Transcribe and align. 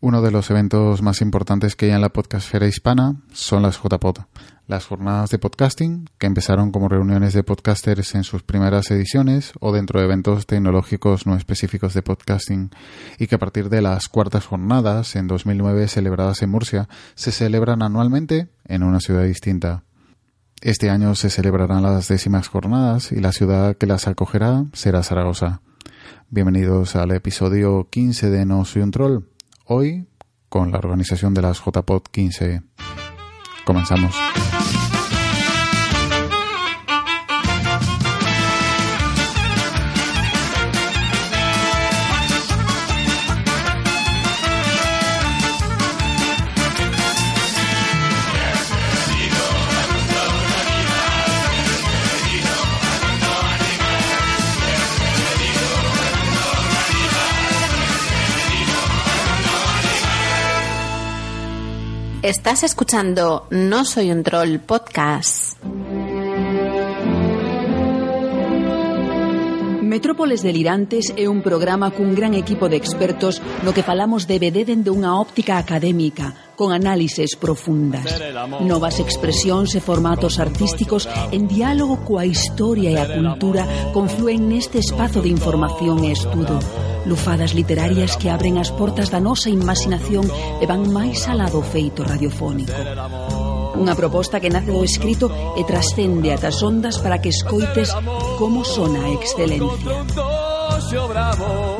Uno 0.00 0.22
de 0.22 0.30
los 0.30 0.48
eventos 0.48 1.02
más 1.02 1.20
importantes 1.22 1.74
que 1.74 1.86
hay 1.86 1.90
en 1.90 2.00
la 2.00 2.10
podcastfera 2.10 2.68
hispana 2.68 3.16
son 3.32 3.62
las 3.62 3.82
JPod, 3.82 4.18
las 4.68 4.86
jornadas 4.86 5.30
de 5.30 5.40
podcasting, 5.40 6.08
que 6.18 6.28
empezaron 6.28 6.70
como 6.70 6.88
reuniones 6.88 7.32
de 7.32 7.42
podcasters 7.42 8.14
en 8.14 8.22
sus 8.22 8.44
primeras 8.44 8.92
ediciones 8.92 9.54
o 9.58 9.72
dentro 9.72 9.98
de 9.98 10.06
eventos 10.06 10.46
tecnológicos 10.46 11.26
no 11.26 11.34
específicos 11.34 11.94
de 11.94 12.02
podcasting, 12.02 12.70
y 13.18 13.26
que 13.26 13.34
a 13.34 13.38
partir 13.38 13.70
de 13.70 13.82
las 13.82 14.08
cuartas 14.08 14.46
jornadas, 14.46 15.16
en 15.16 15.26
2009 15.26 15.88
celebradas 15.88 16.42
en 16.42 16.50
Murcia, 16.50 16.88
se 17.16 17.32
celebran 17.32 17.82
anualmente 17.82 18.46
en 18.66 18.84
una 18.84 19.00
ciudad 19.00 19.24
distinta. 19.24 19.82
Este 20.60 20.90
año 20.90 21.16
se 21.16 21.28
celebrarán 21.28 21.82
las 21.82 22.06
décimas 22.06 22.46
jornadas 22.46 23.10
y 23.10 23.16
la 23.16 23.32
ciudad 23.32 23.76
que 23.76 23.86
las 23.88 24.06
acogerá 24.06 24.64
será 24.74 25.02
Zaragoza. 25.02 25.60
Bienvenidos 26.30 26.94
al 26.94 27.10
episodio 27.10 27.88
15 27.90 28.30
de 28.30 28.46
No 28.46 28.64
Soy 28.64 28.82
un 28.82 28.92
Troll 28.92 29.24
hoy 29.68 30.06
con 30.48 30.72
la 30.72 30.78
organización 30.78 31.34
de 31.34 31.42
las 31.42 31.58
JPod 31.58 32.02
15. 32.10 32.62
Comenzamos. 33.64 34.14
Estás 62.28 62.62
escuchando 62.62 63.46
No 63.48 63.86
Soy 63.86 64.10
un 64.10 64.22
Troll 64.22 64.58
podcast. 64.58 65.47
Metrópoles 69.98 70.46
Delirantes 70.46 71.10
é 71.18 71.26
un 71.26 71.42
programa 71.42 71.90
cun 71.90 72.14
gran 72.14 72.38
equipo 72.38 72.70
de 72.70 72.78
expertos 72.78 73.42
no 73.66 73.74
que 73.74 73.82
falamos 73.82 74.30
de 74.30 74.38
BD 74.38 74.62
dende 74.62 74.94
unha 74.94 75.18
óptica 75.18 75.58
académica, 75.58 76.38
con 76.54 76.70
análises 76.70 77.34
profundas, 77.34 78.06
novas 78.62 79.02
expresións 79.02 79.74
e 79.74 79.82
formatos 79.82 80.38
artísticos 80.38 81.10
en 81.34 81.50
diálogo 81.50 82.06
coa 82.06 82.22
historia 82.22 82.94
e 82.94 82.96
a 83.02 83.10
cultura 83.10 83.66
confluen 83.90 84.46
neste 84.46 84.78
espazo 84.78 85.18
de 85.18 85.34
información 85.34 86.06
e 86.06 86.14
estudo. 86.14 86.62
Lufadas 87.02 87.58
literarias 87.58 88.14
que 88.14 88.30
abren 88.30 88.54
as 88.62 88.70
portas 88.70 89.10
da 89.10 89.18
nosa 89.18 89.50
imaginación 89.50 90.30
e 90.62 90.64
van 90.70 90.86
máis 90.94 91.26
alá 91.26 91.50
do 91.50 91.58
feito 91.58 92.06
radiofónico. 92.06 93.57
Unha 93.74 93.92
proposta 93.98 94.40
que 94.40 94.48
nace 94.48 94.72
do 94.72 94.86
escrito 94.86 95.28
e 95.58 95.66
trascende 95.66 96.32
as 96.32 96.62
ondas 96.64 96.96
para 97.02 97.20
que 97.20 97.28
escoites 97.28 97.92
como 98.40 98.64
sona 98.64 99.04
a 99.04 99.12
excelencia. 99.12 99.66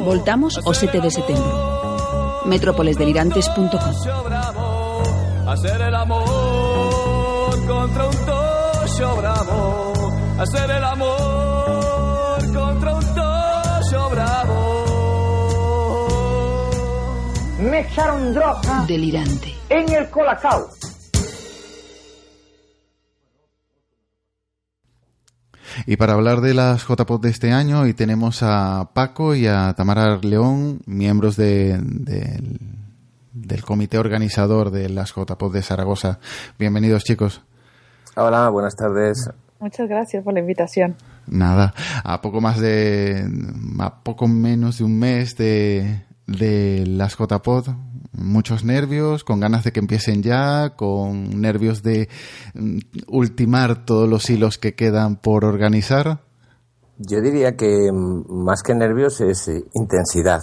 Voltamos 0.04 0.60
o 0.60 0.72
7 0.74 1.00
de 1.00 1.10
setembro. 1.10 1.78
metrópolesdelirantes.com 2.48 3.80
Hacer 5.46 5.80
el 5.80 5.94
amor 5.94 6.26
contra 7.66 8.06
un 8.06 8.16
tocho 8.16 9.16
bravo 9.16 9.92
Hacer 10.38 10.70
el 10.70 10.84
amor 10.84 12.52
contra 12.54 12.94
un 12.94 13.04
tocho 13.14 14.10
bravo 14.10 14.84
Me 17.58 17.80
echaron 17.80 18.34
droga 18.34 18.84
Delirante 18.86 19.54
En 19.68 19.88
el 19.92 20.08
colacao 20.10 20.77
Y 25.86 25.96
para 25.96 26.14
hablar 26.14 26.40
de 26.40 26.54
las 26.54 26.86
JPod 26.86 27.20
de 27.20 27.30
este 27.30 27.52
año, 27.52 27.80
hoy 27.80 27.94
tenemos 27.94 28.42
a 28.42 28.90
Paco 28.92 29.34
y 29.34 29.46
a 29.46 29.72
Tamara 29.74 30.18
León, 30.18 30.80
miembros 30.86 31.36
de- 31.36 31.78
del, 31.82 32.58
del 33.32 33.62
comité 33.64 33.98
organizador 33.98 34.70
de 34.70 34.88
las 34.88 35.14
JPod 35.14 35.52
de 35.52 35.62
Zaragoza. 35.62 36.18
Bienvenidos, 36.58 37.04
chicos. 37.04 37.42
Hola, 38.16 38.48
buenas 38.50 38.74
tardes. 38.76 39.30
Muchas 39.60 39.88
gracias 39.88 40.22
por 40.24 40.34
la 40.34 40.40
invitación. 40.40 40.96
Nada, 41.26 41.74
a 42.04 42.20
poco 42.22 42.40
más 42.40 42.58
de. 42.60 43.24
a 43.80 44.02
poco 44.02 44.26
menos 44.28 44.78
de 44.78 44.84
un 44.84 44.98
mes 44.98 45.36
de, 45.36 46.04
de 46.28 46.84
las 46.86 47.16
JPod. 47.16 47.68
Muchos 48.12 48.64
nervios, 48.64 49.24
con 49.24 49.40
ganas 49.40 49.64
de 49.64 49.72
que 49.72 49.80
empiecen 49.80 50.22
ya, 50.22 50.76
con 50.76 51.40
nervios 51.40 51.82
de 51.82 52.08
mm, 52.54 52.78
ultimar 53.08 53.84
todos 53.84 54.08
los 54.08 54.28
hilos 54.30 54.58
que 54.58 54.74
quedan 54.74 55.16
por 55.16 55.44
organizar. 55.44 56.20
Yo 56.98 57.20
diría 57.20 57.56
que 57.56 57.90
más 57.92 58.62
que 58.62 58.74
nervios 58.74 59.20
es 59.20 59.48
eh, 59.48 59.64
intensidad. 59.74 60.40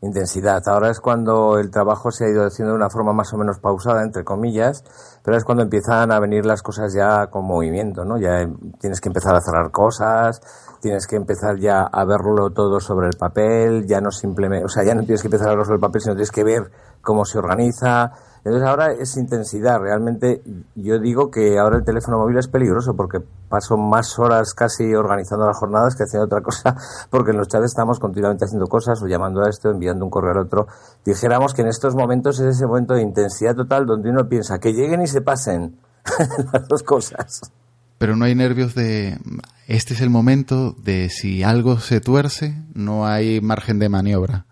Intensidad. 0.00 0.62
Ahora 0.66 0.90
es 0.90 1.00
cuando 1.00 1.58
el 1.58 1.70
trabajo 1.70 2.10
se 2.12 2.24
ha 2.24 2.30
ido 2.30 2.46
haciendo 2.46 2.72
de 2.72 2.76
una 2.76 2.90
forma 2.90 3.12
más 3.12 3.32
o 3.32 3.36
menos 3.36 3.58
pausada, 3.58 4.04
entre 4.04 4.22
comillas, 4.22 4.84
pero 5.28 5.36
es 5.36 5.44
cuando 5.44 5.62
empiezan 5.62 6.10
a 6.10 6.20
venir 6.20 6.46
las 6.46 6.62
cosas 6.62 6.94
ya 6.94 7.26
con 7.26 7.44
movimiento, 7.44 8.02
¿no? 8.02 8.16
Ya 8.16 8.40
eh, 8.40 8.48
tienes 8.80 8.98
que 8.98 9.10
empezar 9.10 9.34
a 9.34 9.42
cerrar 9.42 9.70
cosas, 9.70 10.40
tienes 10.80 11.06
que 11.06 11.16
empezar 11.16 11.58
ya 11.58 11.82
a 11.82 12.06
verlo 12.06 12.48
todo 12.48 12.80
sobre 12.80 13.08
el 13.08 13.18
papel, 13.18 13.86
ya 13.86 14.00
no 14.00 14.10
simplemente, 14.10 14.64
o 14.64 14.68
sea, 14.70 14.84
ya 14.84 14.94
no 14.94 15.02
tienes 15.02 15.20
que 15.20 15.28
empezar 15.28 15.48
a 15.48 15.50
verlo 15.50 15.66
sobre 15.66 15.74
el 15.74 15.82
papel, 15.82 16.00
sino 16.00 16.14
tienes 16.14 16.30
que 16.30 16.44
ver 16.44 16.70
cómo 17.02 17.26
se 17.26 17.36
organiza. 17.36 18.10
Entonces 18.48 18.66
ahora 18.66 18.92
es 18.92 19.14
intensidad. 19.18 19.78
Realmente 19.78 20.40
yo 20.74 20.98
digo 20.98 21.30
que 21.30 21.58
ahora 21.58 21.76
el 21.76 21.84
teléfono 21.84 22.16
móvil 22.18 22.38
es 22.38 22.48
peligroso 22.48 22.96
porque 22.96 23.20
paso 23.50 23.76
más 23.76 24.18
horas 24.18 24.54
casi 24.54 24.94
organizando 24.94 25.46
las 25.46 25.58
jornadas 25.58 25.94
que 25.94 26.04
haciendo 26.04 26.24
otra 26.24 26.40
cosa 26.40 26.74
porque 27.10 27.32
en 27.32 27.36
los 27.36 27.48
chats 27.48 27.66
estamos 27.66 27.98
continuamente 28.00 28.46
haciendo 28.46 28.66
cosas 28.66 29.02
o 29.02 29.06
llamando 29.06 29.42
a 29.42 29.50
esto, 29.50 29.70
enviando 29.70 30.02
un 30.02 30.10
correo 30.10 30.32
al 30.32 30.38
otro. 30.38 30.66
Dijéramos 31.04 31.52
que 31.52 31.60
en 31.60 31.68
estos 31.68 31.94
momentos 31.94 32.40
es 32.40 32.56
ese 32.56 32.66
momento 32.66 32.94
de 32.94 33.02
intensidad 33.02 33.54
total 33.54 33.84
donde 33.84 34.08
uno 34.08 34.26
piensa 34.26 34.58
que 34.58 34.72
lleguen 34.72 35.02
y 35.02 35.06
se 35.06 35.20
pasen 35.20 35.76
las 36.52 36.66
dos 36.68 36.82
cosas. 36.82 37.52
Pero 37.98 38.16
no 38.16 38.24
hay 38.24 38.34
nervios 38.34 38.74
de. 38.74 39.18
Este 39.66 39.92
es 39.92 40.00
el 40.00 40.08
momento 40.08 40.72
de 40.72 41.10
si 41.10 41.42
algo 41.42 41.78
se 41.80 42.00
tuerce, 42.00 42.62
no 42.72 43.06
hay 43.06 43.42
margen 43.42 43.78
de 43.78 43.90
maniobra. 43.90 44.46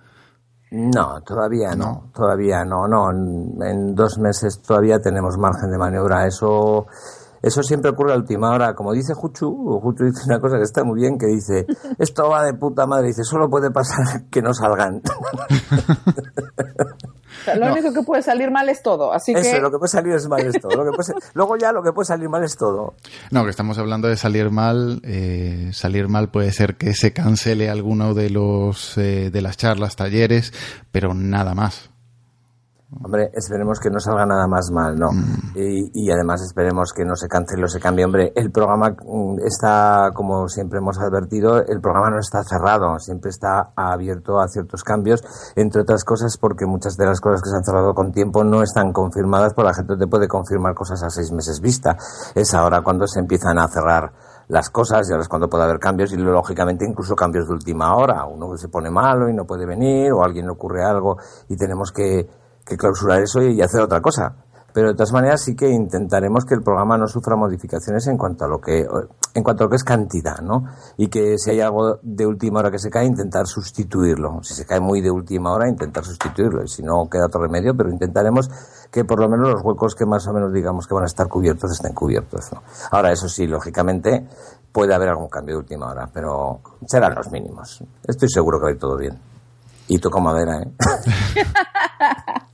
No, 0.71 1.23
todavía 1.23 1.75
no, 1.77 2.11
todavía 2.13 2.65
no, 2.65 2.89
no. 2.89 3.11
En, 3.11 3.63
en 3.63 3.95
dos 3.95 4.19
meses 4.19 4.61
todavía 4.63 4.99
tenemos 4.99 5.39
margen 5.39 5.71
de 5.71 5.79
maniobra. 5.79 6.27
Eso, 6.27 6.87
eso 7.41 7.63
siempre 7.63 7.93
ocurre 7.93 8.13
a 8.13 8.17
última 8.17 8.51
hora. 8.51 8.75
Como 8.75 8.93
dice 8.93 9.15
Juchu, 9.15 9.79
Juchu 9.81 10.05
dice 10.05 10.25
una 10.27 10.41
cosa 10.41 10.57
que 10.57 10.65
está 10.65 10.83
muy 10.83 11.01
bien, 11.01 11.19
que 11.19 11.27
dice, 11.27 11.67
esto 11.99 12.29
va 12.29 12.45
de 12.45 12.55
puta 12.55 12.87
madre. 12.87 13.09
Dice, 13.09 13.23
solo 13.23 13.49
puede 13.49 13.71
pasar 13.71 14.25
que 14.29 14.43
no 14.43 14.53
salgan. 14.53 15.03
Sea, 17.47 17.57
lo 17.67 17.73
único 17.73 17.93
que 17.95 18.03
puede 18.03 18.23
salir 18.23 18.51
mal 18.51 18.69
es 18.69 18.83
todo. 18.83 19.13
Así 19.13 19.33
Eso, 19.33 19.51
que 19.51 19.61
lo 19.61 19.71
que 19.71 19.79
puede 19.79 19.89
salir 19.91 20.13
es 20.13 20.29
mal 20.29 20.47
es 20.47 20.61
todo. 20.61 20.77
Lo 20.77 20.85
que 20.85 20.91
puede 20.97 21.05
ser- 21.05 21.17
luego 21.33 21.57
ya 21.57 21.73
lo 21.73 21.83
que 21.83 21.93
puede 21.93 22.05
salir 22.07 22.29
mal 22.29 22.45
es 22.45 22.57
todo. 22.57 22.95
No, 23.31 23.45
que 23.45 23.51
estamos 23.51 23.79
hablando 23.79 24.09
de 24.09 24.17
salir 24.19 24.51
mal. 24.51 25.01
eh, 25.05 25.71
salir 25.73 26.09
mal 26.09 26.29
puede 26.31 26.53
ser 26.53 26.77
que 26.77 26.93
se 26.95 27.13
cancele 27.15 27.71
alguno 27.71 28.13
de 28.13 28.29
los 28.31 28.99
eh, 28.99 29.31
de 29.31 29.41
las 29.41 29.57
charlas, 29.57 29.97
talleres, 29.97 30.53
pero 30.93 31.15
nada 31.15 31.55
más. 31.55 31.89
Hombre, 32.89 33.33
esperemos 33.35 33.81
que 33.81 33.91
no 33.91 33.99
salga 33.99 34.25
nada 34.25 34.47
más 34.47 34.71
mal, 34.71 34.95
¿no? 34.95 35.11
Y, 35.57 35.91
y 35.93 36.11
además 36.13 36.41
esperemos 36.43 36.93
que 36.93 37.05
no 37.05 37.17
se 37.17 37.27
cancele 37.27 37.65
o 37.65 37.69
se 37.69 37.81
cambie. 37.81 38.05
Hombre, 38.05 38.33
el 38.37 38.53
programa 38.53 38.91
mm, 38.91 39.41
está, 39.45 40.11
como 40.15 40.49
siempre 40.49 40.79
hemos 40.79 40.97
advertido, 41.01 41.59
el 41.67 41.81
programa 41.81 42.11
no 42.11 42.21
está 42.21 42.45
cerrado, 42.45 42.97
siempre 43.01 43.31
está 43.31 43.73
abierto 43.75 44.39
a 44.39 44.47
ciertos 44.47 44.85
cambios, 44.85 45.25
entre 45.57 45.83
otras 45.83 46.05
cosas 46.05 46.39
porque 46.39 46.65
muchas 46.65 46.97
de 46.97 47.07
las 47.07 47.21
cosas 47.21 47.43
que 47.43 47.51
se 47.51 47.57
han 47.57 47.65
cerrado 47.65 47.93
con 47.93 48.13
tiempo 48.13 48.45
no 48.45 48.63
están 48.63 48.93
confirmadas, 48.93 49.53
por 49.53 49.65
la 49.65 49.75
gente 49.75 49.97
te 49.97 50.07
puede 50.07 50.29
confirmar 50.29 50.75
cosas 50.75 51.03
a 51.03 51.11
seis 51.11 51.33
meses 51.33 51.61
vista. 51.61 51.97
Es 52.37 52.55
ahora 52.55 52.83
cuando 52.83 53.09
se 53.09 53.19
empiezan 53.19 53.59
a 53.59 53.67
cerrar 53.67 54.13
las 54.47 54.71
cosas 54.71 55.09
y 55.09 55.13
ahora 55.13 55.23
es 55.23 55.29
cuando 55.29 55.49
puede 55.49 55.65
haber 55.65 55.81
cambios 55.81 56.13
y 56.13 56.17
lógicamente 56.19 56.87
incluso 56.89 57.17
cambios 57.17 57.49
de 57.49 57.55
última 57.55 57.97
hora. 57.97 58.25
Uno 58.27 58.57
se 58.57 58.69
pone 58.69 58.91
malo 58.91 59.29
y 59.29 59.35
no 59.35 59.45
puede 59.45 59.67
venir 59.67 60.13
o 60.13 60.23
a 60.23 60.27
alguien 60.27 60.47
le 60.47 60.53
ocurre 60.53 60.85
algo 60.85 61.17
y 61.49 61.57
tenemos 61.57 61.91
que, 61.91 62.29
que 62.67 62.77
clausurar 62.77 63.23
eso 63.23 63.43
y 63.43 63.63
hacer 63.63 63.81
otra 63.81 64.01
cosa 64.01 64.35
pero 64.77 64.89
de 64.89 64.95
todas 64.95 65.13
maneras 65.15 65.43
sí 65.43 65.57
que 65.57 65.71
intentaremos 65.71 66.45
que 66.45 66.53
el 66.53 66.61
programa 66.61 66.99
no 66.99 67.09
sufra 67.09 67.35
modificaciones 67.35 68.07
en 68.09 68.19
cuanto 68.19 68.45
a 68.45 68.49
lo 68.49 68.61
que 68.61 68.87
en 69.35 69.43
cuanto 69.43 69.65
a 69.65 69.65
lo 69.65 69.71
que 69.71 69.77
es 69.77 69.85
cantidad, 69.85 70.41
¿no? 70.43 70.65
Y 70.99 71.09
que 71.09 71.39
si 71.39 71.49
hay 71.49 71.63
algo 71.63 71.99
de 72.03 72.27
última 72.27 72.59
hora 72.59 72.71
que 72.71 72.79
se 72.79 72.91
cae, 72.91 73.07
intentar 73.07 73.47
sustituirlo. 73.47 74.43
Si 74.43 74.53
se 74.53 74.67
cae 74.67 74.79
muy 74.79 75.01
de 75.01 75.11
última 75.11 75.55
hora, 75.55 75.67
intentar 75.67 76.05
sustituirlo. 76.05 76.63
Y 76.63 76.69
si 76.69 76.83
no, 76.83 77.09
queda 77.09 77.25
otro 77.25 77.41
remedio, 77.41 77.75
pero 77.75 77.89
intentaremos 77.89 78.51
que 78.91 79.07
por 79.07 79.19
lo 79.19 79.31
menos 79.31 79.49
los 79.49 79.63
huecos 79.65 79.95
que 79.95 80.05
más 80.05 80.27
o 80.27 80.35
menos 80.35 80.53
digamos 80.53 80.87
que 80.87 80.93
van 80.93 81.05
a 81.05 81.07
estar 81.07 81.27
cubiertos 81.27 81.73
estén 81.73 81.95
cubiertos. 81.95 82.53
¿no? 82.53 82.63
Ahora, 82.91 83.13
eso 83.13 83.31
sí, 83.31 83.47
lógicamente 83.47 84.29
puede 84.73 84.95
haber 84.95 85.09
algún 85.09 85.31
cambio 85.31 85.55
de 85.55 85.61
última 85.61 85.87
hora, 85.87 86.07
pero 86.13 86.61
serán 86.87 87.15
los 87.15 87.31
mínimos. 87.31 87.83
Estoy 88.07 88.29
seguro 88.29 88.59
que 88.59 88.65
va 88.65 88.69
a 88.69 88.73
ir 88.73 88.79
todo 88.79 88.99
bien. 88.99 89.19
Y 89.89 89.99
toco 89.99 90.21
madera, 90.21 90.61
¿eh? 90.61 90.71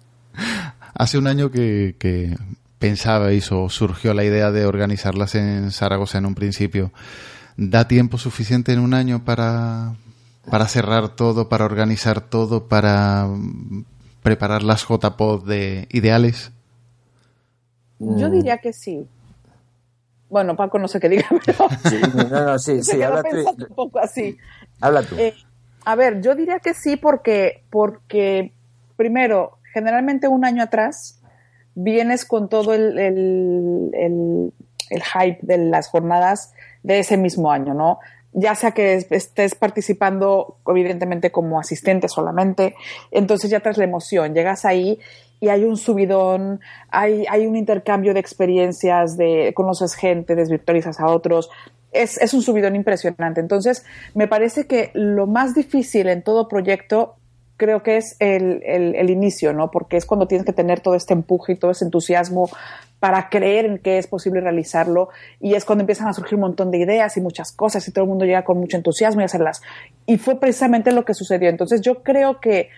Hace 0.94 1.18
un 1.18 1.26
año 1.26 1.50
que, 1.50 1.96
que 1.98 2.36
pensabais 2.78 3.50
o 3.52 3.68
surgió 3.68 4.12
la 4.14 4.24
idea 4.24 4.50
de 4.50 4.66
organizarlas 4.66 5.34
en 5.34 5.70
Zaragoza 5.70 6.18
en 6.18 6.26
un 6.26 6.34
principio. 6.34 6.92
¿Da 7.56 7.86
tiempo 7.86 8.18
suficiente 8.18 8.72
en 8.72 8.78
un 8.80 8.94
año 8.94 9.24
para, 9.24 9.94
para 10.50 10.66
cerrar 10.68 11.10
todo, 11.10 11.48
para 11.48 11.64
organizar 11.64 12.20
todo, 12.20 12.66
para 12.66 13.28
preparar 14.22 14.62
las 14.62 14.86
JPod 14.88 15.46
de 15.46 15.86
ideales? 15.90 16.50
Yo 17.98 18.30
diría 18.30 18.58
que 18.58 18.72
sí. 18.72 19.06
Bueno, 20.28 20.56
Paco 20.56 20.78
no 20.78 20.88
sé 20.88 20.98
qué 20.98 21.08
diga, 21.08 21.26
pero 21.46 21.68
Sí, 21.88 22.00
no, 22.14 22.46
no, 22.46 22.58
sí, 22.58 22.82
sí, 22.82 23.02
habla 23.02 23.22
tú. 23.22 23.36
un 23.68 23.74
poco 23.74 23.98
así. 24.00 24.36
Habla 24.80 25.02
tú. 25.02 25.14
Eh, 25.16 25.34
a 25.84 25.94
ver, 25.94 26.20
yo 26.22 26.34
diría 26.34 26.58
que 26.58 26.74
sí 26.74 26.96
porque, 26.96 27.64
porque 27.70 28.52
primero, 28.96 29.58
generalmente 29.72 30.28
un 30.28 30.44
año 30.44 30.62
atrás 30.62 31.20
vienes 31.74 32.24
con 32.24 32.48
todo 32.48 32.74
el, 32.74 32.98
el, 32.98 33.90
el- 33.94 34.52
hype 34.90 35.38
de 35.40 35.56
las 35.56 35.88
jornadas 35.88 36.52
de 36.82 36.98
ese 36.98 37.16
mismo 37.16 37.50
año, 37.50 37.72
¿no? 37.72 37.98
Ya 38.34 38.54
sea 38.54 38.72
que 38.72 38.94
es- 38.94 39.10
estés 39.10 39.54
participando, 39.54 40.58
evidentemente, 40.66 41.30
como 41.32 41.58
asistente 41.58 42.08
solamente, 42.08 42.74
entonces 43.10 43.50
ya 43.50 43.60
traes 43.60 43.78
la 43.78 43.84
emoción, 43.84 44.34
llegas 44.34 44.64
ahí 44.66 44.98
y 45.40 45.48
hay 45.48 45.64
un 45.64 45.76
subidón, 45.78 46.60
hay, 46.90 47.24
hay 47.30 47.46
un 47.46 47.56
intercambio 47.56 48.12
de 48.12 48.20
experiencias, 48.20 49.16
de 49.16 49.52
conoces 49.54 49.94
gente, 49.94 50.34
desvirtualizas 50.34 51.00
a 51.00 51.06
otros, 51.06 51.48
es, 51.90 52.16
es 52.20 52.32
un 52.34 52.42
subidón 52.42 52.76
impresionante. 52.76 53.40
Entonces, 53.40 53.84
me 54.14 54.28
parece 54.28 54.66
que 54.66 54.90
lo 54.94 55.26
más 55.26 55.54
difícil 55.54 56.08
en 56.08 56.22
todo 56.22 56.48
proyecto 56.48 57.16
creo 57.56 57.82
que 57.82 57.96
es 57.96 58.16
el, 58.19 58.62
el- 58.64 59.10
inicio, 59.10 59.52
¿no? 59.52 59.70
Porque 59.70 59.96
es 59.96 60.06
cuando 60.06 60.26
tienes 60.26 60.44
que 60.44 60.52
tener 60.52 60.81
todo 60.81 60.94
este 60.94 61.12
empuje 61.12 61.52
y 61.52 61.56
todo 61.56 61.70
ese 61.70 61.84
entusiasmo 61.84 62.49
para 62.99 63.28
creer 63.28 63.66
en 63.66 63.78
que 63.78 63.99
es 63.99 64.06
posible 64.06 64.40
realizarlo 64.40 65.08
y 65.40 65.54
es 65.54 65.64
cuando 65.64 65.82
empiezan 65.82 66.08
a 66.08 66.12
surgir 66.12 66.34
un 66.37 66.43
montón 66.43 66.70
de 66.70 66.78
ideas 66.78 67.16
y 67.16 67.20
muchas 67.20 67.52
cosas 67.52 67.87
y 67.87 67.93
todo 67.93 68.04
el 68.04 68.08
mundo 68.08 68.25
llega 68.25 68.44
con 68.44 68.58
mucho 68.58 68.76
entusiasmo 68.76 69.20
y 69.20 69.25
hacerlas. 69.25 69.60
Y 70.06 70.19
fue 70.19 70.38
precisamente 70.40 70.93
lo 70.93 71.04
que 71.04 71.14
sucedió. 71.14 71.49
Entonces 71.49 71.81
yo 71.81 72.02
creo 72.02 72.40
que 72.40 72.69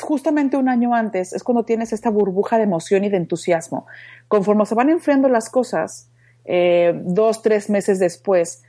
justamente 0.00 0.56
un 0.56 0.68
año 0.68 0.94
antes 0.94 1.32
es 1.32 1.42
cuando 1.42 1.64
tienes 1.64 1.92
esta 1.92 2.10
burbuja 2.10 2.56
de 2.58 2.64
emoción 2.64 3.04
y 3.04 3.08
de 3.08 3.16
entusiasmo. 3.16 3.86
Conforme 4.28 4.66
se 4.66 4.74
van 4.74 4.88
enfriando 4.90 5.28
las 5.28 5.50
cosas, 5.50 6.08
eh, 6.44 6.92
dos, 7.04 7.42
tres 7.42 7.70
meses 7.70 7.98
después, 7.98 8.62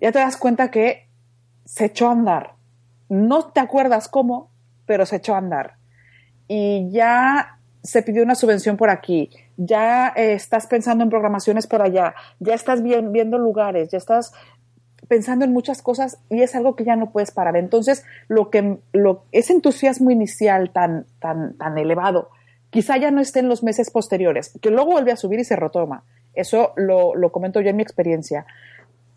ya 0.00 0.12
te 0.12 0.18
das 0.18 0.36
cuenta 0.36 0.70
que 0.70 1.08
se 1.64 1.86
echó 1.86 2.08
a 2.08 2.12
andar. 2.12 2.54
No 3.08 3.46
te 3.46 3.60
acuerdas 3.60 4.08
cómo, 4.08 4.50
pero 4.88 5.06
se 5.06 5.16
echó 5.16 5.34
a 5.34 5.38
andar. 5.38 5.74
Y 6.48 6.90
ya 6.90 7.58
se 7.82 8.02
pidió 8.02 8.24
una 8.24 8.34
subvención 8.34 8.76
por 8.76 8.90
aquí, 8.90 9.30
ya 9.56 10.08
eh, 10.16 10.32
estás 10.32 10.66
pensando 10.66 11.04
en 11.04 11.10
programaciones 11.10 11.68
por 11.68 11.80
allá, 11.82 12.14
ya 12.40 12.54
estás 12.54 12.82
bien- 12.82 13.12
viendo 13.12 13.38
lugares, 13.38 13.90
ya 13.90 13.98
estás 13.98 14.32
pensando 15.06 15.44
en 15.44 15.52
muchas 15.52 15.80
cosas 15.80 16.18
y 16.28 16.42
es 16.42 16.54
algo 16.54 16.74
que 16.74 16.84
ya 16.84 16.96
no 16.96 17.10
puedes 17.12 17.30
parar. 17.30 17.56
Entonces, 17.56 18.04
lo 18.26 18.50
que 18.50 18.78
lo, 18.92 19.24
ese 19.30 19.52
entusiasmo 19.52 20.10
inicial 20.10 20.70
tan, 20.70 21.06
tan, 21.20 21.56
tan 21.56 21.78
elevado, 21.78 22.30
quizá 22.70 22.96
ya 22.96 23.10
no 23.10 23.20
esté 23.20 23.40
en 23.40 23.48
los 23.48 23.62
meses 23.62 23.90
posteriores, 23.90 24.58
que 24.60 24.70
luego 24.70 24.92
vuelve 24.92 25.12
a 25.12 25.16
subir 25.16 25.38
y 25.38 25.44
se 25.44 25.56
retoma. 25.56 26.02
Eso 26.34 26.72
lo, 26.76 27.14
lo 27.14 27.30
comento 27.30 27.60
yo 27.60 27.70
en 27.70 27.76
mi 27.76 27.82
experiencia. 27.82 28.44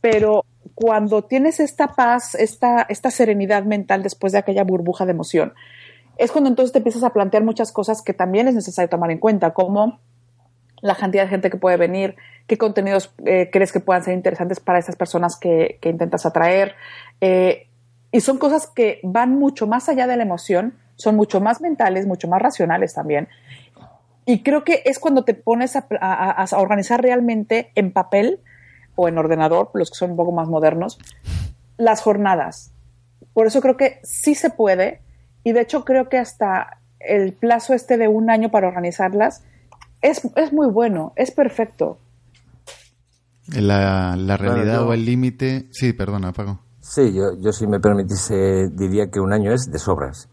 Pero 0.02 0.46
cuando 0.76 1.24
tienes 1.24 1.60
esta 1.60 1.90
paz, 1.90 2.36
esta, 2.36 2.86
esta 2.90 3.12
serenidad 3.12 3.64
mental 3.64 4.04
después 4.04 4.34
de 4.34 4.40
aquella 4.40 4.64
burbuja 4.64 5.06
de 5.06 5.12
emoción, 5.12 5.54
es 6.18 6.32
cuando 6.32 6.50
entonces 6.50 6.72
te 6.72 6.80
empiezas 6.80 7.04
a 7.04 7.12
plantear 7.12 7.44
muchas 7.44 7.72
cosas 7.72 8.02
que 8.02 8.14
también 8.14 8.48
es 8.48 8.56
necesario 8.56 8.90
tomar 8.90 9.12
en 9.12 9.18
cuenta, 9.18 9.54
como 9.54 10.00
la 10.82 10.96
cantidad 10.96 11.24
de 11.24 11.30
gente 11.30 11.50
que 11.50 11.58
puede 11.58 11.78
venir, 11.78 12.16
qué 12.48 12.58
contenidos 12.58 13.14
eh, 13.26 13.50
crees 13.52 13.72
que 13.72 13.80
puedan 13.80 14.04
ser 14.04 14.14
interesantes 14.14 14.60
para 14.60 14.80
esas 14.80 14.96
personas 14.96 15.38
que, 15.38 15.78
que 15.82 15.90
intentas 15.90 16.26
atraer. 16.26 16.76
Eh, 17.22 17.68
y 18.12 18.22
son 18.22 18.38
cosas 18.38 18.68
que 18.68 19.00
van 19.04 19.38
mucho 19.38 19.68
más 19.68 19.88
allá 19.90 20.08
de 20.08 20.18
la 20.18 20.24
emoción, 20.24 20.76
son 20.96 21.16
mucho 21.16 21.40
más 21.40 21.62
mentales, 21.62 22.08
mucho 22.08 22.28
más 22.28 22.42
racionales 22.42 22.94
también. 22.94 23.30
Y 24.26 24.44
creo 24.44 24.64
que 24.64 24.84
es 24.86 25.00
cuando 25.00 25.24
te 25.24 25.34
pones 25.34 25.76
a, 25.76 26.48
organizar 26.58 27.02
realmente 27.02 27.72
en 27.76 27.92
papel 27.92 28.40
o 28.96 29.08
en 29.08 29.18
ordenador, 29.18 29.70
los 29.74 29.90
que 29.90 29.96
son 29.98 30.12
un 30.12 30.18
poco 30.18 30.32
más 30.32 30.48
modernos, 30.48 30.98
las 31.78 32.02
jornadas. 32.02 32.72
Por 33.34 33.48
eso 33.48 33.62
creo 33.62 33.78
que 33.78 34.00
sí 34.04 34.36
se 34.36 34.50
puede 34.50 35.02
y 35.44 35.52
de 35.54 35.62
hecho 35.62 35.86
creo 35.86 36.10
que 36.10 36.18
hasta 36.18 36.80
el 37.00 37.34
plazo 37.34 37.74
este 37.74 37.98
de 37.98 38.08
un 38.08 38.30
año 38.30 38.50
para 38.52 38.68
organizarlas 38.68 39.44
es, 40.02 40.22
es 40.36 40.54
muy 40.54 40.68
bueno, 40.68 41.14
es 41.16 41.32
perfecto. 41.32 41.98
La, 43.48 44.16
la 44.16 44.38
realidad 44.38 44.76
yo- 44.82 44.88
o 44.88 44.94
el 44.94 45.06
límite. 45.06 45.68
Sí, 45.72 45.94
perdona, 45.94 46.32
Paco. 46.32 46.60
Sí, 46.80 47.14
yo, 47.14 47.38
yo 47.40 47.52
si 47.52 47.68
me 47.68 47.80
permitise 47.80 48.70
diría 48.70 49.10
que 49.12 49.20
un 49.20 49.34
año 49.34 49.54
es 49.54 49.72
de 49.72 49.78
sobras. 49.80 50.30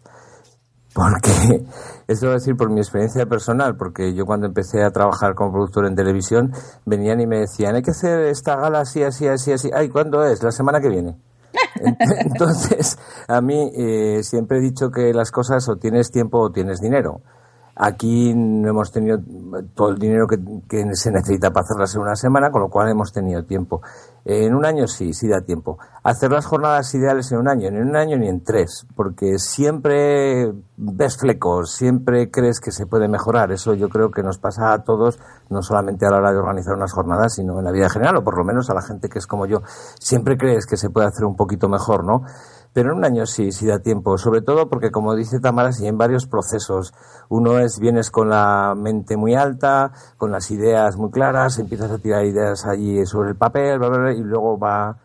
Porque, 0.94 1.64
esto 2.08 2.26
lo 2.26 2.30
voy 2.30 2.36
a 2.36 2.40
decir 2.40 2.56
por 2.56 2.70
mi 2.70 2.80
experiencia 2.80 3.26
personal, 3.26 3.76
porque 3.76 4.14
yo 4.14 4.24
cuando 4.24 4.46
empecé 4.46 4.82
a 4.82 4.90
trabajar 4.90 5.34
como 5.34 5.52
productor 5.52 5.86
en 5.86 5.94
televisión, 5.94 6.52
venían 6.86 7.20
y 7.20 7.26
me 7.26 7.40
decían, 7.40 7.74
hay 7.74 7.82
que 7.82 7.90
hacer 7.90 8.20
esta 8.26 8.56
gala 8.56 8.80
así, 8.80 9.02
así, 9.02 9.28
así, 9.28 9.52
así. 9.52 9.70
Ay, 9.72 9.88
¿cuándo 9.88 10.24
es? 10.24 10.42
La 10.42 10.50
semana 10.50 10.80
que 10.80 10.88
viene. 10.88 11.16
Entonces, 12.24 12.98
a 13.28 13.40
mí 13.40 13.70
eh, 13.76 14.22
siempre 14.22 14.58
he 14.58 14.60
dicho 14.60 14.90
que 14.90 15.12
las 15.12 15.30
cosas 15.30 15.68
o 15.68 15.76
tienes 15.76 16.10
tiempo 16.10 16.40
o 16.40 16.50
tienes 16.50 16.80
dinero. 16.80 17.20
Aquí 17.80 18.34
no 18.34 18.70
hemos 18.70 18.90
tenido 18.90 19.18
todo 19.72 19.90
el 19.90 19.98
dinero 19.98 20.26
que, 20.26 20.36
se 20.94 21.12
necesita 21.12 21.52
para 21.52 21.62
hacerlas 21.62 21.94
en 21.94 22.00
una 22.00 22.16
semana, 22.16 22.50
con 22.50 22.62
lo 22.62 22.68
cual 22.68 22.90
hemos 22.90 23.12
tenido 23.12 23.44
tiempo. 23.44 23.82
En 24.24 24.52
un 24.52 24.66
año 24.66 24.88
sí, 24.88 25.12
sí 25.12 25.28
da 25.28 25.42
tiempo. 25.42 25.78
Hacer 26.02 26.32
las 26.32 26.44
jornadas 26.44 26.92
ideales 26.94 27.30
en 27.30 27.38
un 27.38 27.48
año, 27.48 27.70
ni 27.70 27.78
en 27.78 27.88
un 27.88 27.96
año 27.96 28.18
ni 28.18 28.28
en 28.28 28.42
tres, 28.42 28.84
porque 28.96 29.38
siempre 29.38 30.52
ves 30.76 31.16
flecos, 31.18 31.70
siempre 31.70 32.32
crees 32.32 32.58
que 32.58 32.72
se 32.72 32.86
puede 32.86 33.06
mejorar. 33.06 33.52
Eso 33.52 33.74
yo 33.74 33.88
creo 33.88 34.10
que 34.10 34.24
nos 34.24 34.38
pasa 34.38 34.72
a 34.72 34.82
todos, 34.82 35.20
no 35.48 35.62
solamente 35.62 36.04
a 36.04 36.10
la 36.10 36.16
hora 36.16 36.32
de 36.32 36.38
organizar 36.38 36.74
unas 36.74 36.92
jornadas, 36.92 37.34
sino 37.34 37.60
en 37.60 37.64
la 37.64 37.70
vida 37.70 37.84
en 37.84 37.90
general, 37.90 38.16
o 38.16 38.24
por 38.24 38.36
lo 38.36 38.44
menos 38.44 38.68
a 38.70 38.74
la 38.74 38.82
gente 38.82 39.08
que 39.08 39.20
es 39.20 39.26
como 39.28 39.46
yo. 39.46 39.62
Siempre 40.00 40.36
crees 40.36 40.66
que 40.66 40.76
se 40.76 40.90
puede 40.90 41.06
hacer 41.06 41.24
un 41.24 41.36
poquito 41.36 41.68
mejor, 41.68 42.04
¿no? 42.04 42.24
Pero 42.72 42.92
en 42.92 42.98
un 42.98 43.04
año 43.04 43.26
sí, 43.26 43.50
sí 43.50 43.66
da 43.66 43.80
tiempo, 43.80 44.18
sobre 44.18 44.42
todo 44.42 44.68
porque, 44.68 44.90
como 44.90 45.14
dice 45.14 45.40
Tamara, 45.40 45.72
sí, 45.72 45.86
en 45.86 45.98
varios 45.98 46.26
procesos. 46.26 46.92
Uno 47.28 47.58
es, 47.58 47.78
vienes 47.80 48.10
con 48.10 48.28
la 48.28 48.74
mente 48.76 49.16
muy 49.16 49.34
alta, 49.34 49.92
con 50.16 50.30
las 50.30 50.50
ideas 50.50 50.96
muy 50.96 51.10
claras, 51.10 51.58
empiezas 51.58 51.90
a 51.90 51.98
tirar 51.98 52.24
ideas 52.24 52.66
allí 52.66 53.04
sobre 53.06 53.30
el 53.30 53.36
papel, 53.36 53.78
bla, 53.78 53.88
bla, 53.88 53.98
bla, 53.98 54.12
y 54.12 54.20
luego 54.20 54.58
va, 54.58 54.96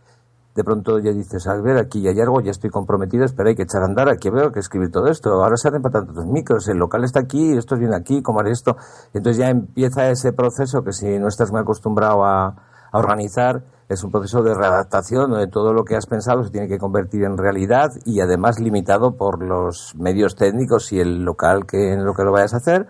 de 0.56 0.64
pronto 0.64 1.00
ya 1.00 1.12
dices, 1.12 1.48
a 1.48 1.56
ver, 1.56 1.78
aquí 1.78 2.08
hay 2.08 2.20
algo, 2.20 2.42
ya 2.42 2.52
estoy 2.52 2.70
comprometido, 2.70 3.26
espera, 3.26 3.50
hay 3.50 3.56
que 3.56 3.64
echar 3.64 3.82
a 3.82 3.86
andar, 3.86 4.10
aquí 4.10 4.30
veo 4.30 4.52
que 4.52 4.60
escribir 4.60 4.92
todo 4.92 5.08
esto, 5.08 5.32
ahora 5.32 5.58
se 5.58 5.70
hacen 5.70 5.82
para 5.82 6.06
tantos 6.06 6.26
micros, 6.28 6.68
el 6.68 6.78
local 6.78 7.04
está 7.04 7.22
aquí, 7.22 7.58
esto 7.58 7.76
viene 7.76 7.96
aquí, 7.96 8.22
cómo 8.22 8.40
haré 8.40 8.52
esto. 8.52 8.78
Entonces 9.14 9.38
ya 9.38 9.50
empieza 9.50 10.10
ese 10.10 10.32
proceso 10.34 10.84
que 10.84 10.92
si 10.92 11.18
no 11.18 11.28
estás 11.28 11.52
muy 11.52 11.62
acostumbrado 11.62 12.24
a 12.24 12.56
organizar, 12.92 13.64
es 13.90 14.04
un 14.04 14.12
proceso 14.12 14.42
de 14.42 14.54
readaptación 14.54 15.32
donde 15.32 15.48
todo 15.48 15.74
lo 15.74 15.84
que 15.84 15.96
has 15.96 16.06
pensado 16.06 16.44
se 16.44 16.52
tiene 16.52 16.68
que 16.68 16.78
convertir 16.78 17.24
en 17.24 17.38
realidad 17.38 17.90
y 18.06 18.22
además 18.22 18.60
limitado 18.60 19.16
por 19.16 19.44
los 19.44 19.94
medios 19.98 20.36
técnicos 20.36 20.92
y 20.92 21.00
el 21.00 21.24
local 21.24 21.66
que 21.66 21.94
en 21.94 22.06
lo 22.06 22.14
que 22.14 22.24
lo 22.24 22.32
vayas 22.32 22.54
a 22.54 22.58
hacer. 22.58 22.88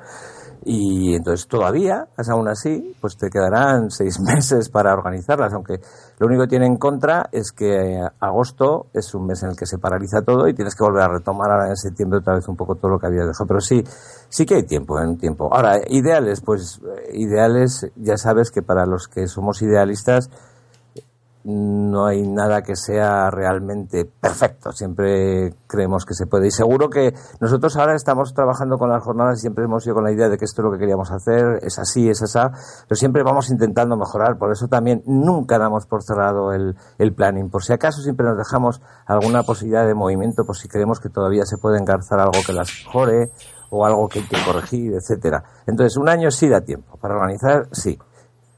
Y 0.65 1.15
entonces 1.15 1.47
todavía, 1.47 2.07
pues 2.15 2.29
aún 2.29 2.47
así, 2.47 2.95
pues 3.01 3.17
te 3.17 3.29
quedarán 3.29 3.89
seis 3.89 4.19
meses 4.19 4.69
para 4.69 4.93
organizarlas, 4.93 5.53
aunque 5.53 5.79
lo 6.19 6.27
único 6.27 6.43
que 6.43 6.49
tiene 6.49 6.67
en 6.67 6.77
contra 6.77 7.27
es 7.31 7.51
que 7.51 7.95
eh, 7.95 8.07
agosto 8.19 8.87
es 8.93 9.13
un 9.13 9.25
mes 9.27 9.43
en 9.43 9.49
el 9.49 9.55
que 9.57 9.65
se 9.65 9.77
paraliza 9.77 10.21
todo 10.21 10.47
y 10.47 10.53
tienes 10.53 10.75
que 10.75 10.83
volver 10.83 11.03
a 11.03 11.09
retomar 11.09 11.51
ahora 11.51 11.69
en 11.69 11.75
septiembre 11.75 12.19
otra 12.19 12.35
vez 12.35 12.47
un 12.47 12.55
poco 12.55 12.75
todo 12.75 12.91
lo 12.91 12.99
que 12.99 13.07
había 13.07 13.25
dejado. 13.25 13.45
Pero 13.47 13.59
sí, 13.59 13.83
sí 14.29 14.45
que 14.45 14.55
hay 14.55 14.63
tiempo, 14.63 14.99
en 14.99 15.09
un 15.09 15.17
tiempo. 15.17 15.53
Ahora, 15.53 15.79
ideales, 15.87 16.41
pues 16.41 16.79
eh, 16.81 17.11
ideales, 17.13 17.91
ya 17.95 18.17
sabes 18.17 18.51
que 18.51 18.61
para 18.61 18.85
los 18.85 19.07
que 19.07 19.27
somos 19.27 19.61
idealistas, 19.61 20.29
no 21.43 22.05
hay 22.05 22.21
nada 22.21 22.61
que 22.61 22.75
sea 22.75 23.29
realmente 23.29 24.05
perfecto. 24.05 24.71
Siempre 24.71 25.53
creemos 25.67 26.05
que 26.05 26.13
se 26.13 26.25
puede. 26.25 26.47
Y 26.47 26.51
seguro 26.51 26.89
que 26.89 27.13
nosotros 27.41 27.75
ahora 27.77 27.95
estamos 27.95 28.33
trabajando 28.33 28.77
con 28.77 28.89
las 28.89 29.03
jornadas 29.03 29.39
y 29.39 29.41
siempre 29.41 29.65
hemos 29.65 29.85
ido 29.85 29.95
con 29.95 30.05
la 30.05 30.11
idea 30.11 30.29
de 30.29 30.37
que 30.37 30.45
esto 30.45 30.61
es 30.61 30.65
lo 30.65 30.71
que 30.71 30.79
queríamos 30.79 31.11
hacer, 31.11 31.59
es 31.61 31.77
así, 31.79 32.09
es 32.09 32.21
esa, 32.21 32.51
pero 32.87 32.95
siempre 32.95 33.23
vamos 33.23 33.49
intentando 33.49 33.97
mejorar. 33.97 34.37
Por 34.37 34.51
eso 34.51 34.67
también 34.67 35.03
nunca 35.05 35.57
damos 35.57 35.85
por 35.85 36.03
cerrado 36.03 36.53
el, 36.53 36.75
el 36.97 37.13
planning. 37.13 37.49
Por 37.49 37.63
si 37.63 37.73
acaso 37.73 38.01
siempre 38.01 38.25
nos 38.25 38.37
dejamos 38.37 38.81
alguna 39.05 39.43
posibilidad 39.43 39.85
de 39.85 39.93
movimiento, 39.93 40.45
por 40.45 40.55
si 40.55 40.67
creemos 40.67 40.99
que 40.99 41.09
todavía 41.09 41.45
se 41.45 41.57
puede 41.57 41.77
engarzar 41.77 42.19
algo 42.19 42.39
que 42.45 42.53
las 42.53 42.69
mejore 42.85 43.31
o 43.69 43.85
algo 43.85 44.07
que 44.07 44.19
hay 44.19 44.27
que 44.27 44.37
corregir, 44.45 44.93
etcétera. 44.93 45.43
Entonces, 45.65 45.97
un 45.97 46.07
año 46.07 46.29
sí 46.29 46.47
da 46.47 46.61
tiempo. 46.61 46.95
Para 46.97 47.15
organizar, 47.15 47.67
sí. 47.71 47.97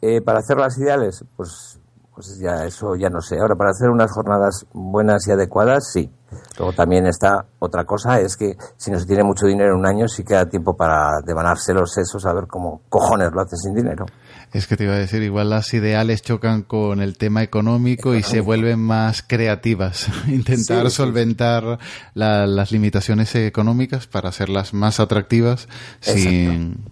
Eh, 0.02 0.22
para 0.22 0.40
hacer 0.40 0.58
las 0.58 0.78
ideales, 0.78 1.24
pues 1.38 1.75
pues 2.16 2.40
ya 2.40 2.66
eso 2.66 2.96
ya 2.96 3.10
no 3.10 3.20
sé. 3.20 3.38
Ahora, 3.38 3.56
para 3.56 3.72
hacer 3.72 3.90
unas 3.90 4.10
jornadas 4.12 4.66
buenas 4.74 5.28
y 5.28 5.32
adecuadas, 5.32 5.92
sí. 5.92 6.10
Luego 6.58 6.74
también 6.74 7.06
está 7.06 7.46
otra 7.60 7.84
cosa, 7.86 8.20
es 8.20 8.36
que 8.36 8.56
si 8.78 8.92
no 8.92 9.00
se 9.00 9.06
tiene 9.06 9.24
mucho 9.24 9.46
dinero 9.46 9.74
en 9.74 9.80
un 9.80 9.86
año, 9.86 10.08
sí 10.08 10.24
queda 10.24 10.48
tiempo 10.48 10.76
para 10.76 11.22
devanarse 11.26 11.74
los 11.74 11.92
sesos 11.94 12.26
a 12.26 12.34
ver 12.34 12.46
cómo 12.48 12.82
cojones 12.90 13.32
lo 13.34 13.42
haces 13.42 13.62
sin 13.62 13.74
dinero. 13.74 14.06
Es 14.52 14.68
que 14.68 14.78
te 14.78 14.86
iba 14.86 14.94
a 14.94 14.98
decir, 14.98 15.22
igual 15.22 15.50
las 15.50 15.74
ideales 15.74 16.22
chocan 16.22 16.64
con 16.64 17.02
el 17.02 17.18
tema 17.18 17.44
económico 17.44 18.16
y 18.16 18.24
se 18.24 18.40
vuelven 18.42 18.80
más 18.80 19.22
creativas. 19.22 20.08
Intentar 20.28 20.90
solventar 20.92 21.80
las 22.14 22.72
limitaciones 22.72 23.36
económicas 23.36 24.08
para 24.08 24.30
hacerlas 24.30 24.74
más 24.74 25.00
atractivas 25.00 25.68
sin 26.00 26.86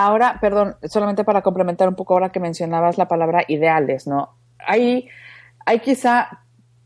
Ahora, 0.00 0.38
perdón, 0.40 0.76
solamente 0.84 1.24
para 1.24 1.42
complementar 1.42 1.88
un 1.88 1.96
poco 1.96 2.14
ahora 2.14 2.30
que 2.30 2.38
mencionabas 2.38 2.98
la 2.98 3.08
palabra 3.08 3.42
ideales, 3.48 4.06
¿no? 4.06 4.36
Hay, 4.64 5.08
hay 5.66 5.80
quizá 5.80 6.44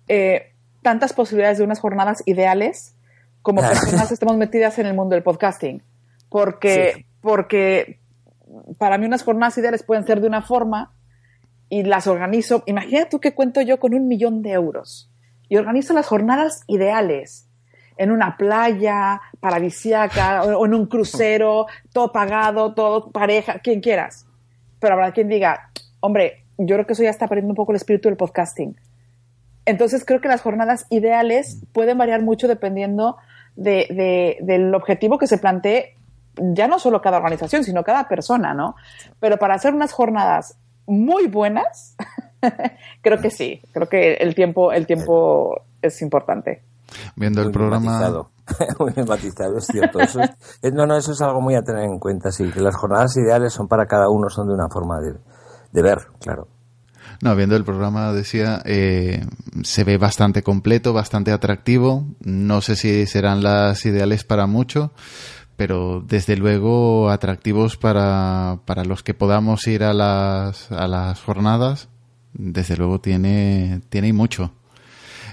eh, 0.09 0.55
tantas 0.81 1.13
posibilidades 1.13 1.59
de 1.59 1.65
unas 1.65 1.79
jornadas 1.79 2.23
ideales 2.25 2.97
como 3.43 3.61
personas 3.69 4.11
estamos 4.13 4.39
metidas 4.39 4.79
en 4.79 4.87
el 4.87 4.95
mundo 4.95 5.15
del 5.15 5.23
podcasting. 5.23 5.83
Porque, 6.31 7.05
porque 7.21 8.01
para 8.79 8.97
mí 8.97 9.05
unas 9.05 9.25
jornadas 9.25 9.59
ideales 9.59 9.83
pueden 9.83 10.07
ser 10.07 10.23
de 10.23 10.29
una 10.29 10.41
forma 10.41 10.95
y 11.69 11.83
las 11.83 12.07
organizo. 12.07 12.63
Imagina 12.65 13.11
tú 13.11 13.21
que 13.21 13.35
cuento 13.35 13.61
yo 13.61 13.79
con 13.79 13.93
un 13.93 14.09
millón 14.09 14.41
de 14.41 14.53
euros 14.53 15.13
y 15.51 15.59
organizo 15.59 15.93
las 15.93 16.07
jornadas 16.07 16.63
ideales 16.67 17.47
en 18.03 18.11
una 18.11 18.37
playa 18.37 19.21
paradisiaca 19.39 20.43
o, 20.43 20.67
en 20.67 20.75
un 20.75 20.87
crucero, 20.87 21.67
todo 21.93 22.11
pagado, 22.11 22.75
todo 22.75 23.13
pareja, 23.13 23.61
quien 23.61 23.81
quieras. 23.81 24.27
Pero 24.81 24.95
habrá 24.95 25.13
quien 25.13 25.29
diga, 25.29 25.71
hombre, 26.01 26.45
yo 26.59 26.75
creo 26.75 26.87
que 26.87 26.95
eso 26.95 27.05
ya 27.05 27.11
está 27.11 27.29
perdiendo 27.29 27.53
un 27.53 27.57
poco 27.57 27.71
el 27.71 27.77
espíritu 27.77 28.09
del 28.09 28.17
podcasting. 28.17 28.77
Entonces 29.67 30.05
creo 30.05 30.21
que 30.21 30.27
las 30.27 30.43
jornadas 30.43 30.87
ideales 30.91 31.63
pueden 31.73 31.97
variar 31.97 32.23
mucho 32.23 32.49
dependiendo 32.49 33.19
de, 33.55 34.37
del 34.41 34.75
objetivo 34.75 35.17
que 35.17 35.29
se 35.29 35.39
plantee, 35.39 35.95
ya 36.35 36.67
no 36.67 36.81
solo 36.81 37.01
cada 37.01 37.19
organización, 37.19 37.63
sino 37.63 37.85
cada 37.85 38.09
persona, 38.09 38.53
¿no? 38.53 38.75
Pero 39.21 39.37
para 39.39 39.55
hacer 39.55 39.75
unas 39.75 39.93
jornadas 39.93 40.59
muy 40.87 41.29
buenas, 41.29 41.97
creo 43.01 43.21
que 43.21 43.31
sí, 43.31 43.63
creo 43.71 43.89
que 43.89 44.15
el 44.15 44.35
tiempo, 44.35 44.73
el 44.73 44.89
tiempo 44.89 45.63
es 45.81 46.03
importante 46.03 46.63
viendo 47.17 47.43
el 47.43 47.51
programa. 47.51 48.29
muy 48.79 48.93
matizado, 49.07 49.59
es 49.59 49.67
cierto. 49.67 50.01
Eso 50.01 50.21
es, 50.21 50.73
no, 50.73 50.87
no, 50.87 50.97
eso 50.97 51.13
es 51.13 51.21
algo 51.21 51.41
muy 51.41 51.55
a 51.55 51.63
tener 51.63 51.85
en 51.85 51.99
cuenta, 51.99 52.31
sí, 52.31 52.51
que 52.51 52.61
las 52.61 52.77
jornadas 52.77 53.17
ideales 53.17 53.53
son 53.53 53.69
para 53.69 53.87
cada 53.87 54.09
uno, 54.09 54.29
son 54.29 54.49
de 54.49 54.55
una 54.55 54.69
forma 54.69 55.01
de, 55.01 55.15
de 55.73 55.83
ver, 55.83 55.99
claro. 56.21 56.49
No, 57.23 57.37
viendo 57.37 57.55
el 57.55 57.65
programa, 57.65 58.13
decía, 58.13 58.61
eh, 58.65 59.25
se 59.63 59.85
ve 59.85 59.97
bastante 59.97 60.43
completo, 60.43 60.93
bastante 60.93 61.31
atractivo. 61.31 62.05
No 62.21 62.61
sé 62.61 62.75
si 62.75 63.07
serán 63.07 63.45
las 63.45 63.87
ideales 63.87 64.25
para 64.25 64.49
mucho, 64.49 64.93
pero 65.57 66.03
desde 66.05 66.37
luego 66.37 67.11
atractivos 67.11 67.77
para, 67.77 68.59
para 68.65 68.85
los 68.85 69.05
que 69.05 69.15
podamos 69.15 69.65
ir 69.69 69.85
a 69.85 69.95
las, 69.95 70.73
a 70.73 70.89
las 70.89 71.21
jornadas. 71.21 71.89
Desde 72.33 72.77
luego 72.77 73.01
tiene, 73.01 73.83
tiene 73.89 74.13
mucho. 74.13 74.53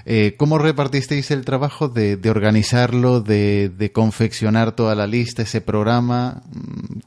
Eh, 0.04 0.36
¿Cómo 0.36 0.58
repartisteis 0.58 1.30
el 1.30 1.44
trabajo 1.44 1.88
de, 1.88 2.18
organizarlo, 2.28 3.20
de, 3.20 3.90
confeccionar 3.94 4.72
toda 4.72 4.94
la 4.94 5.06
lista, 5.06 5.42
ese 5.42 5.60
programa? 5.60 6.42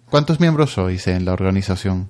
¿Cuántos 0.09 0.39
miembros 0.39 0.73
sois 0.73 1.07
en 1.07 1.25
la 1.25 1.33
organización? 1.33 2.09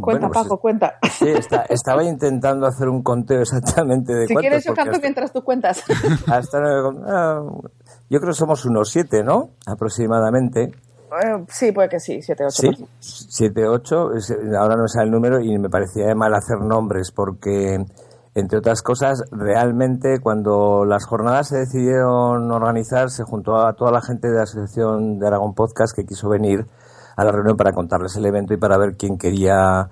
Cuenta, 0.00 0.28
pues 0.28 0.44
Paco, 0.44 0.58
cuenta. 0.58 0.94
Sí, 1.10 1.26
estaba 1.68 2.04
intentando 2.04 2.66
hacer 2.66 2.88
un 2.88 3.02
conteo 3.02 3.40
exactamente 3.40 4.14
de 4.14 4.26
si 4.26 4.34
Si 4.34 4.36
quieres, 4.36 4.64
yo 4.64 4.74
canto 4.74 4.98
mientras 5.00 5.32
tú 5.32 5.42
cuentas. 5.42 5.82
Hasta 6.26 6.58
ah, 7.06 7.42
yo 8.08 8.20
creo 8.20 8.30
que 8.30 8.38
somos 8.38 8.64
unos 8.64 8.90
siete, 8.90 9.24
¿no? 9.24 9.50
Aproximadamente. 9.66 10.72
Eh, 11.10 11.44
sí, 11.48 11.72
puede 11.72 11.88
que 11.88 12.00
sí, 12.00 12.20
siete, 12.22 12.44
ocho. 12.44 12.62
Sí, 13.00 13.28
siete, 13.28 13.66
ocho. 13.66 14.10
Ahora 14.58 14.76
no 14.76 14.86
sé 14.86 15.02
el 15.02 15.10
número 15.10 15.40
y 15.40 15.58
me 15.58 15.68
parecía 15.68 16.14
mal 16.14 16.32
hacer 16.34 16.58
nombres 16.60 17.10
porque 17.10 17.78
entre 18.34 18.58
otras 18.58 18.82
cosas, 18.82 19.24
realmente 19.30 20.20
cuando 20.20 20.84
las 20.84 21.06
jornadas 21.06 21.48
se 21.48 21.58
decidieron 21.58 22.50
organizar, 22.50 23.10
se 23.10 23.24
juntó 23.24 23.56
a 23.56 23.72
toda 23.74 23.90
la 23.90 24.02
gente 24.02 24.28
de 24.28 24.36
la 24.36 24.42
Asociación 24.42 25.18
de 25.18 25.26
Aragón 25.26 25.54
Podcast 25.54 25.94
que 25.96 26.04
quiso 26.04 26.28
venir 26.28 26.66
a 27.16 27.24
la 27.24 27.32
reunión 27.32 27.56
para 27.56 27.72
contarles 27.72 28.16
el 28.16 28.26
evento 28.26 28.54
y 28.54 28.58
para 28.58 28.78
ver 28.78 28.96
quién 28.96 29.18
quería 29.18 29.90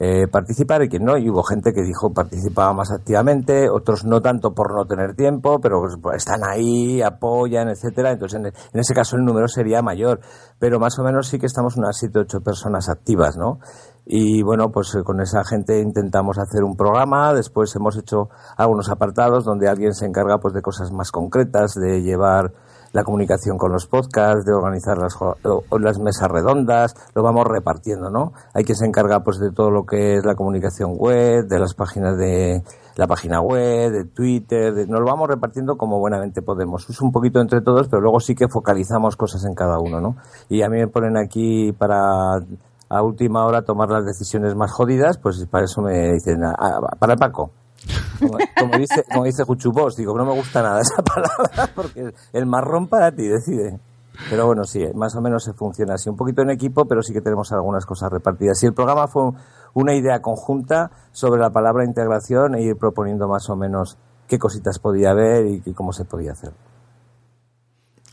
eh, 0.00 0.26
participar 0.26 0.82
y 0.82 0.88
quién 0.88 1.04
no. 1.04 1.16
Y 1.16 1.30
hubo 1.30 1.44
gente 1.44 1.72
que 1.72 1.82
dijo 1.82 2.12
participaba 2.12 2.72
más 2.72 2.90
activamente, 2.90 3.68
otros 3.70 4.04
no 4.04 4.20
tanto 4.20 4.52
por 4.52 4.74
no 4.74 4.84
tener 4.86 5.14
tiempo, 5.14 5.60
pero 5.60 5.80
pues, 5.80 5.94
pues, 6.02 6.16
están 6.16 6.40
ahí, 6.44 7.00
apoyan, 7.00 7.68
etcétera. 7.68 8.10
Entonces, 8.10 8.40
en, 8.40 8.80
ese 8.80 8.92
caso 8.92 9.16
el 9.16 9.24
número 9.24 9.46
sería 9.46 9.82
mayor, 9.82 10.20
pero 10.58 10.80
más 10.80 10.98
o 10.98 11.04
menos 11.04 11.28
sí 11.28 11.38
que 11.38 11.46
estamos 11.46 11.76
unas 11.76 11.96
siete, 11.96 12.18
ocho 12.18 12.40
personas 12.40 12.88
activas, 12.88 13.36
¿no? 13.36 13.60
Y 14.06 14.42
bueno, 14.42 14.70
pues 14.70 14.94
eh, 14.94 15.02
con 15.02 15.20
esa 15.20 15.44
gente 15.44 15.80
intentamos 15.80 16.38
hacer 16.38 16.62
un 16.62 16.76
programa, 16.76 17.32
después 17.32 17.74
hemos 17.74 17.96
hecho 17.96 18.28
algunos 18.56 18.90
apartados 18.90 19.44
donde 19.44 19.68
alguien 19.68 19.94
se 19.94 20.04
encarga 20.04 20.38
pues 20.38 20.52
de 20.52 20.60
cosas 20.60 20.92
más 20.92 21.10
concretas, 21.10 21.74
de 21.74 22.02
llevar 22.02 22.52
la 22.92 23.02
comunicación 23.02 23.58
con 23.58 23.72
los 23.72 23.86
podcasts, 23.86 24.44
de 24.44 24.52
organizar 24.52 24.98
las, 24.98 25.16
las 25.80 25.98
mesas 25.98 26.28
redondas, 26.30 26.94
lo 27.14 27.24
vamos 27.24 27.44
repartiendo, 27.44 28.08
¿no? 28.08 28.32
Hay 28.52 28.62
quien 28.62 28.76
se 28.76 28.86
encarga 28.86 29.24
pues 29.24 29.38
de 29.40 29.50
todo 29.50 29.70
lo 29.70 29.84
que 29.84 30.14
es 30.16 30.24
la 30.24 30.36
comunicación 30.36 30.94
web, 30.96 31.48
de 31.48 31.58
las 31.58 31.74
páginas 31.74 32.16
de 32.16 32.62
la 32.94 33.08
página 33.08 33.40
web, 33.40 33.90
de 33.90 34.04
Twitter, 34.04 34.72
nos 34.88 35.00
lo 35.00 35.06
vamos 35.06 35.28
repartiendo 35.28 35.76
como 35.76 35.98
buenamente 35.98 36.40
podemos. 36.40 36.88
Es 36.88 37.00
un 37.00 37.10
poquito 37.10 37.40
entre 37.40 37.62
todos, 37.62 37.88
pero 37.88 38.00
luego 38.00 38.20
sí 38.20 38.36
que 38.36 38.46
focalizamos 38.48 39.16
cosas 39.16 39.44
en 39.44 39.56
cada 39.56 39.80
uno, 39.80 40.00
¿no? 40.00 40.14
Y 40.48 40.62
a 40.62 40.68
mí 40.68 40.78
me 40.78 40.86
ponen 40.86 41.16
aquí 41.16 41.72
para 41.72 42.38
a 42.94 43.02
última 43.02 43.44
hora 43.44 43.62
tomar 43.62 43.88
las 43.90 44.04
decisiones 44.04 44.54
más 44.54 44.70
jodidas, 44.70 45.18
pues 45.18 45.44
para 45.50 45.64
eso 45.64 45.82
me 45.82 46.12
dicen, 46.12 46.44
ah, 46.44 46.54
ah, 46.56 46.96
para 46.98 47.16
Paco. 47.16 47.50
Como, 48.18 48.78
dice, 48.78 49.04
como 49.12 49.24
dice 49.24 49.44
Juchupos, 49.44 49.96
digo, 49.96 50.16
no 50.16 50.24
me 50.24 50.32
gusta 50.32 50.62
nada 50.62 50.80
esa 50.80 51.02
palabra 51.02 51.72
porque 51.74 52.14
el 52.32 52.46
marrón 52.46 52.88
para 52.88 53.10
ti 53.10 53.26
decide. 53.26 53.80
Pero 54.30 54.46
bueno, 54.46 54.62
sí, 54.62 54.80
más 54.94 55.16
o 55.16 55.20
menos 55.20 55.42
se 55.42 55.52
funciona 55.54 55.94
así. 55.94 56.08
Un 56.08 56.16
poquito 56.16 56.42
en 56.42 56.50
equipo, 56.50 56.84
pero 56.86 57.02
sí 57.02 57.12
que 57.12 57.20
tenemos 57.20 57.50
algunas 57.50 57.84
cosas 57.84 58.12
repartidas. 58.12 58.62
Y 58.62 58.66
el 58.66 58.72
programa 58.72 59.08
fue 59.08 59.32
una 59.74 59.94
idea 59.94 60.22
conjunta 60.22 60.90
sobre 61.10 61.40
la 61.40 61.50
palabra 61.50 61.84
integración 61.84 62.54
e 62.54 62.62
ir 62.62 62.76
proponiendo 62.76 63.26
más 63.26 63.50
o 63.50 63.56
menos 63.56 63.98
qué 64.28 64.38
cositas 64.38 64.78
podía 64.78 65.10
haber 65.10 65.46
y, 65.46 65.74
cómo 65.74 65.92
se 65.92 66.04
podía 66.04 66.30
hacer. 66.30 66.52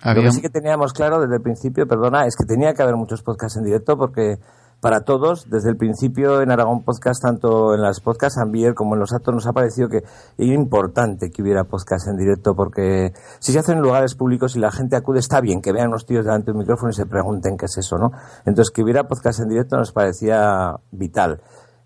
Lo 0.03 0.23
que 0.23 0.31
sí 0.31 0.41
que 0.41 0.50
teníamos 0.50 0.93
claro 0.93 1.21
desde 1.21 1.35
el 1.35 1.41
principio, 1.43 1.88
perdona, 1.88 2.25
es 2.25 2.35
que 2.35 2.45
tenía 2.45 2.73
que 2.73 2.81
haber 2.81 2.95
muchos 2.95 3.21
podcasts 3.21 3.57
en 3.57 3.65
directo 3.65 3.95
porque 3.95 4.39
para 4.81 5.01
todos. 5.01 5.50
Desde 5.50 5.69
el 5.69 5.77
principio 5.77 6.41
en 6.41 6.51
Aragón 6.51 6.83
Podcast, 6.83 7.21
tanto 7.21 7.73
en 7.73 7.81
las 7.81 8.01
podcasts 8.01 8.39
Ambier 8.39 8.73
como 8.73 8.95
en 8.95 9.00
los 9.00 9.13
actos, 9.13 9.33
nos 9.33 9.47
ha 9.47 9.53
parecido 9.53 9.88
que 9.88 10.03
era 10.38 10.53
importante 10.53 11.29
que 11.29 11.41
hubiera 11.41 11.63
podcast 11.63 12.07
en 12.07 12.17
directo 12.17 12.55
porque 12.55 13.13
si 13.39 13.53
se 13.53 13.59
hacen 13.59 13.77
en 13.77 13.83
lugares 13.83 14.15
públicos 14.15 14.55
y 14.55 14.59
la 14.59 14.71
gente 14.71 14.95
acude, 14.95 15.19
está 15.19 15.39
bien 15.39 15.61
que 15.61 15.71
vean 15.71 15.91
los 15.91 16.05
tíos 16.05 16.25
delante 16.25 16.47
de 16.47 16.53
un 16.53 16.59
micrófono 16.59 16.89
y 16.89 16.93
se 16.93 17.05
pregunten 17.05 17.57
qué 17.57 17.65
es 17.65 17.77
eso, 17.77 17.97
¿no? 17.97 18.11
Entonces, 18.45 18.71
que 18.71 18.83
hubiera 18.83 19.07
podcast 19.07 19.39
en 19.39 19.50
directo 19.50 19.77
nos 19.77 19.91
parecía 19.91 20.75
vital. 20.91 21.41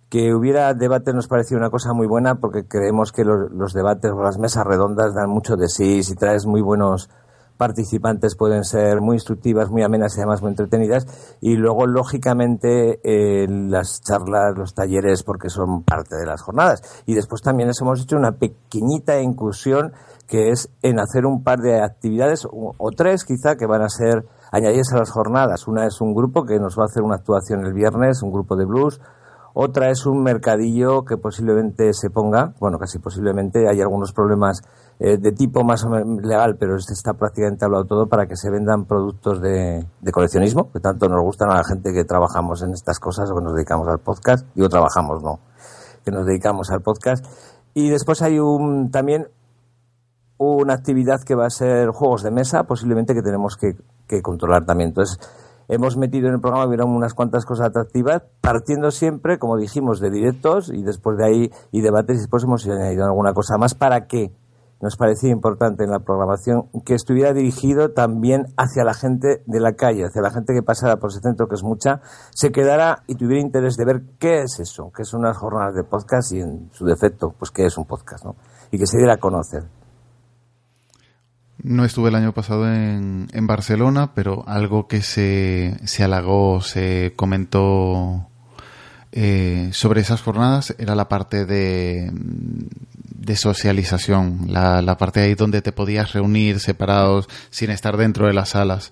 Que 0.09 0.33
hubiera 0.33 0.73
debate 0.73 1.13
nos 1.13 1.27
parecía 1.27 1.57
una 1.57 1.69
cosa 1.69 1.91
muy 1.93 2.07
buena 2.07 2.35
porque 2.35 2.65
creemos 2.65 3.11
que 3.11 3.25
los, 3.25 3.51
los 3.51 3.73
debates 3.73 4.11
o 4.11 4.23
las 4.23 4.37
mesas 4.37 4.63
redondas 4.65 5.13
dan 5.13 5.29
mucho 5.29 5.57
de 5.57 5.67
sí 5.67 6.03
si 6.03 6.15
traes 6.15 6.45
muy 6.45 6.61
buenos 6.61 7.09
participantes 7.57 8.35
pueden 8.35 8.63
ser 8.63 9.01
muy 9.01 9.15
instructivas, 9.15 9.69
muy 9.69 9.83
amenas 9.83 10.15
y 10.15 10.19
además 10.19 10.41
muy 10.41 10.51
entretenidas. 10.51 11.05
Y 11.41 11.55
luego, 11.55 11.87
lógicamente, 11.87 12.99
eh, 13.03 13.47
las 13.47 14.01
charlas, 14.01 14.57
los 14.57 14.73
talleres, 14.73 15.23
porque 15.23 15.49
son 15.49 15.83
parte 15.83 16.15
de 16.15 16.25
las 16.25 16.41
jornadas. 16.41 17.03
Y 17.05 17.15
después 17.15 17.41
también 17.41 17.69
hemos 17.79 18.01
hecho 18.01 18.17
una 18.17 18.33
pequeñita 18.33 19.19
incursión 19.21 19.93
que 20.27 20.49
es 20.49 20.69
en 20.81 20.99
hacer 20.99 21.25
un 21.25 21.43
par 21.43 21.59
de 21.59 21.81
actividades, 21.81 22.45
o, 22.45 22.73
o 22.77 22.91
tres 22.91 23.23
quizá, 23.23 23.55
que 23.55 23.67
van 23.67 23.83
a 23.83 23.89
ser 23.89 24.25
añadidas 24.51 24.93
a 24.93 24.97
las 24.97 25.11
jornadas. 25.11 25.67
Una 25.67 25.85
es 25.85 26.01
un 26.01 26.13
grupo 26.13 26.45
que 26.45 26.59
nos 26.59 26.77
va 26.77 26.83
a 26.83 26.85
hacer 26.85 27.03
una 27.03 27.15
actuación 27.15 27.65
el 27.65 27.73
viernes, 27.73 28.23
un 28.23 28.31
grupo 28.31 28.55
de 28.55 28.65
blues 28.65 28.99
Otra 29.53 29.89
es 29.89 30.05
un 30.05 30.21
mercadillo 30.21 31.05
que 31.05 31.17
posiblemente 31.17 31.93
se 31.93 32.09
ponga, 32.09 32.53
bueno, 32.59 32.77
casi 32.77 32.99
posiblemente 32.99 33.69
hay 33.69 33.81
algunos 33.81 34.11
problemas 34.11 34.61
eh, 34.97 35.17
de 35.17 35.31
tipo 35.33 35.63
más 35.63 35.83
o 35.83 35.89
menos 35.89 36.23
legal, 36.23 36.55
pero 36.57 36.77
está 36.77 37.13
prácticamente 37.13 37.65
hablado 37.65 37.83
todo 37.83 38.07
para 38.07 38.27
que 38.27 38.37
se 38.37 38.49
vendan 38.49 38.85
productos 38.85 39.41
de, 39.41 39.85
coleccionismo, 40.13 40.71
que 40.71 40.79
tanto 40.79 41.09
nos 41.09 41.21
gustan 41.21 41.51
a 41.51 41.55
la 41.55 41.63
gente 41.65 41.91
que 41.91 42.05
trabajamos 42.05 42.61
en 42.63 42.71
estas 42.71 42.99
cosas 42.99 43.29
o 43.29 43.35
que 43.35 43.43
nos 43.43 43.55
dedicamos 43.55 43.89
al 43.89 43.99
podcast. 43.99 44.47
Digo, 44.55 44.69
trabajamos, 44.69 45.21
no, 45.21 45.39
que 46.05 46.11
nos 46.11 46.25
dedicamos 46.25 46.71
al 46.71 46.81
podcast. 46.81 47.25
Y 47.73 47.89
después 47.89 48.21
hay 48.21 48.39
un, 48.39 48.89
también 48.89 49.27
una 50.37 50.73
actividad 50.73 51.21
que 51.21 51.35
va 51.35 51.45
a 51.45 51.49
ser 51.49 51.89
juegos 51.89 52.23
de 52.23 52.31
mesa, 52.31 52.63
posiblemente 52.63 53.13
que 53.13 53.21
tenemos 53.21 53.57
que, 53.57 53.75
controlar 54.21 54.65
también. 54.65 54.89
Entonces, 54.91 55.19
hemos 55.67 55.97
metido 55.97 56.29
en 56.29 56.35
el 56.35 56.39
programa, 56.39 56.67
hubieron 56.67 56.91
unas 56.91 57.13
cuantas 57.13 57.45
cosas 57.45 57.67
atractivas, 57.67 58.23
partiendo 58.39 58.91
siempre, 58.91 59.39
como 59.39 59.57
dijimos, 59.57 59.99
de 59.99 60.09
directos 60.09 60.71
y 60.73 60.83
después 60.83 61.17
de 61.17 61.25
ahí 61.25 61.51
y 61.71 61.81
debates 61.81 62.15
y 62.15 62.19
después 62.19 62.43
hemos 62.43 62.65
añadido 62.65 63.03
alguna 63.03 63.33
cosa 63.33 63.57
más 63.57 63.73
para 63.73 64.07
que 64.07 64.31
nos 64.85 64.97
parecía 64.97 65.31
importante 65.31 65.83
en 65.83 65.89
la 65.89 65.97
programación 65.97 66.69
que 66.85 66.93
estuviera 66.93 67.33
dirigido 67.33 67.89
también 67.89 68.45
hacia 68.55 68.83
la 68.83 68.93
gente 68.93 69.41
de 69.47 69.59
la 69.59 69.73
calle, 69.73 70.05
hacia 70.05 70.21
la 70.21 70.29
gente 70.29 70.53
que 70.53 70.61
pasara 70.61 70.97
por 70.97 71.09
ese 71.09 71.21
centro, 71.21 71.47
que 71.47 71.55
es 71.55 71.63
mucha, 71.63 72.01
se 72.29 72.51
quedara 72.51 73.01
y 73.07 73.15
tuviera 73.15 73.41
interés 73.41 73.77
de 73.77 73.85
ver 73.85 74.03
qué 74.19 74.43
es 74.43 74.59
eso, 74.59 74.91
qué 74.95 75.03
son 75.03 75.21
unas 75.21 75.37
jornadas 75.37 75.73
de 75.73 75.83
podcast 75.83 76.33
y 76.33 76.41
en 76.41 76.69
su 76.71 76.85
defecto, 76.85 77.33
pues 77.35 77.49
qué 77.49 77.65
es 77.65 77.75
un 77.79 77.85
podcast, 77.85 78.25
¿no? 78.25 78.35
Y 78.69 78.77
que 78.77 78.85
se 78.85 78.97
diera 78.97 79.15
a 79.15 79.17
conocer. 79.17 79.63
No 81.63 81.83
estuve 81.83 82.09
el 82.09 82.15
año 82.15 82.31
pasado 82.31 82.71
en, 82.71 83.47
Barcelona, 83.47 84.13
pero 84.13 84.47
algo 84.47 84.87
que 84.87 85.01
se, 85.01 85.79
se 85.85 86.03
halagó, 86.03 86.61
se 86.61 87.13
comentó 87.15 88.27
eh, 89.11 89.69
sobre 89.71 90.01
esas 90.01 90.21
jornadas 90.21 90.75
era 90.77 90.93
la 90.93 91.09
parte 91.09 91.45
de, 91.47 92.11
de 93.17 93.35
socialización, 93.35 94.47
la, 94.47 94.81
la 94.81 94.97
parte 94.97 95.21
ahí 95.21 95.35
donde 95.35 95.61
te 95.61 95.71
podías 95.71 96.13
reunir 96.13 96.59
separados 96.59 97.27
sin 97.49 97.69
estar 97.69 97.97
dentro 97.97 98.27
de 98.27 98.33
las 98.33 98.49
salas. 98.49 98.91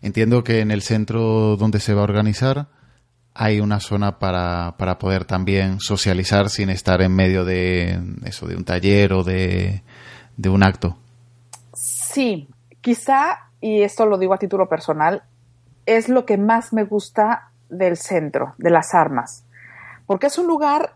Entiendo 0.00 0.44
que 0.44 0.60
en 0.60 0.70
el 0.70 0.82
centro 0.82 1.56
donde 1.56 1.80
se 1.80 1.94
va 1.94 2.02
a 2.02 2.04
organizar 2.04 2.68
hay 3.34 3.60
una 3.60 3.80
zona 3.80 4.18
para, 4.18 4.76
para 4.78 4.98
poder 4.98 5.24
también 5.24 5.80
socializar 5.80 6.50
sin 6.50 6.70
estar 6.70 7.02
en 7.02 7.14
medio 7.14 7.44
de 7.44 8.00
eso, 8.24 8.46
de 8.46 8.56
un 8.56 8.64
taller 8.64 9.12
o 9.12 9.24
de, 9.24 9.82
de 10.36 10.48
un 10.48 10.62
acto. 10.62 10.96
Sí, 11.74 12.48
quizá, 12.80 13.50
y 13.60 13.82
esto 13.82 14.06
lo 14.06 14.18
digo 14.18 14.34
a 14.34 14.38
título 14.38 14.68
personal, 14.68 15.24
es 15.84 16.08
lo 16.08 16.24
que 16.24 16.38
más 16.38 16.72
me 16.72 16.84
gusta 16.84 17.50
del 17.68 17.96
centro, 17.96 18.54
de 18.58 18.70
las 18.70 18.94
armas. 18.94 19.44
Porque 20.06 20.28
es 20.28 20.38
un 20.38 20.46
lugar 20.46 20.94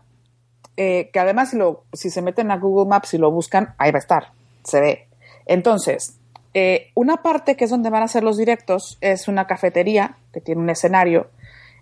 eh, 0.81 1.09
que 1.11 1.19
además 1.19 1.53
si, 1.91 2.09
se 2.09 2.21
meten 2.21 2.51
a 2.51 2.57
Google 2.57 2.87
Maps 2.87 3.13
y 3.13 3.17
lo 3.17 3.29
buscan, 3.31 3.75
ahí 3.77 3.91
va 3.91 3.97
a 3.97 3.99
estar, 3.99 4.31
se 4.63 4.79
ve. 4.79 5.07
Entonces, 5.45 6.17
eh, 6.53 6.91
una 6.95 7.17
parte 7.17 7.57
que 7.57 7.65
es 7.65 7.69
donde 7.69 7.89
van 7.89 8.01
a 8.01 8.07
ser 8.07 8.23
los 8.23 8.37
directos 8.37 8.97
es 9.01 9.27
una 9.27 9.45
cafetería 9.45 10.15
que 10.31 10.39
tiene 10.39 10.61
un 10.61 10.69
escenario 10.69 11.31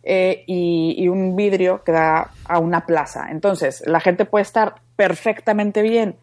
eh, 0.02 0.44
y, 0.48 1.08
un 1.10 1.36
vidrio 1.36 1.84
que 1.84 1.92
da 1.92 2.32
a 2.46 2.58
una 2.58 2.88
plaza. 2.88 3.28
Entonces, 3.30 3.84
la 3.86 4.00
gente 4.00 4.26
puede 4.26 4.42
estar 4.42 4.82
perfectamente 4.96 5.84
bien 5.84 6.18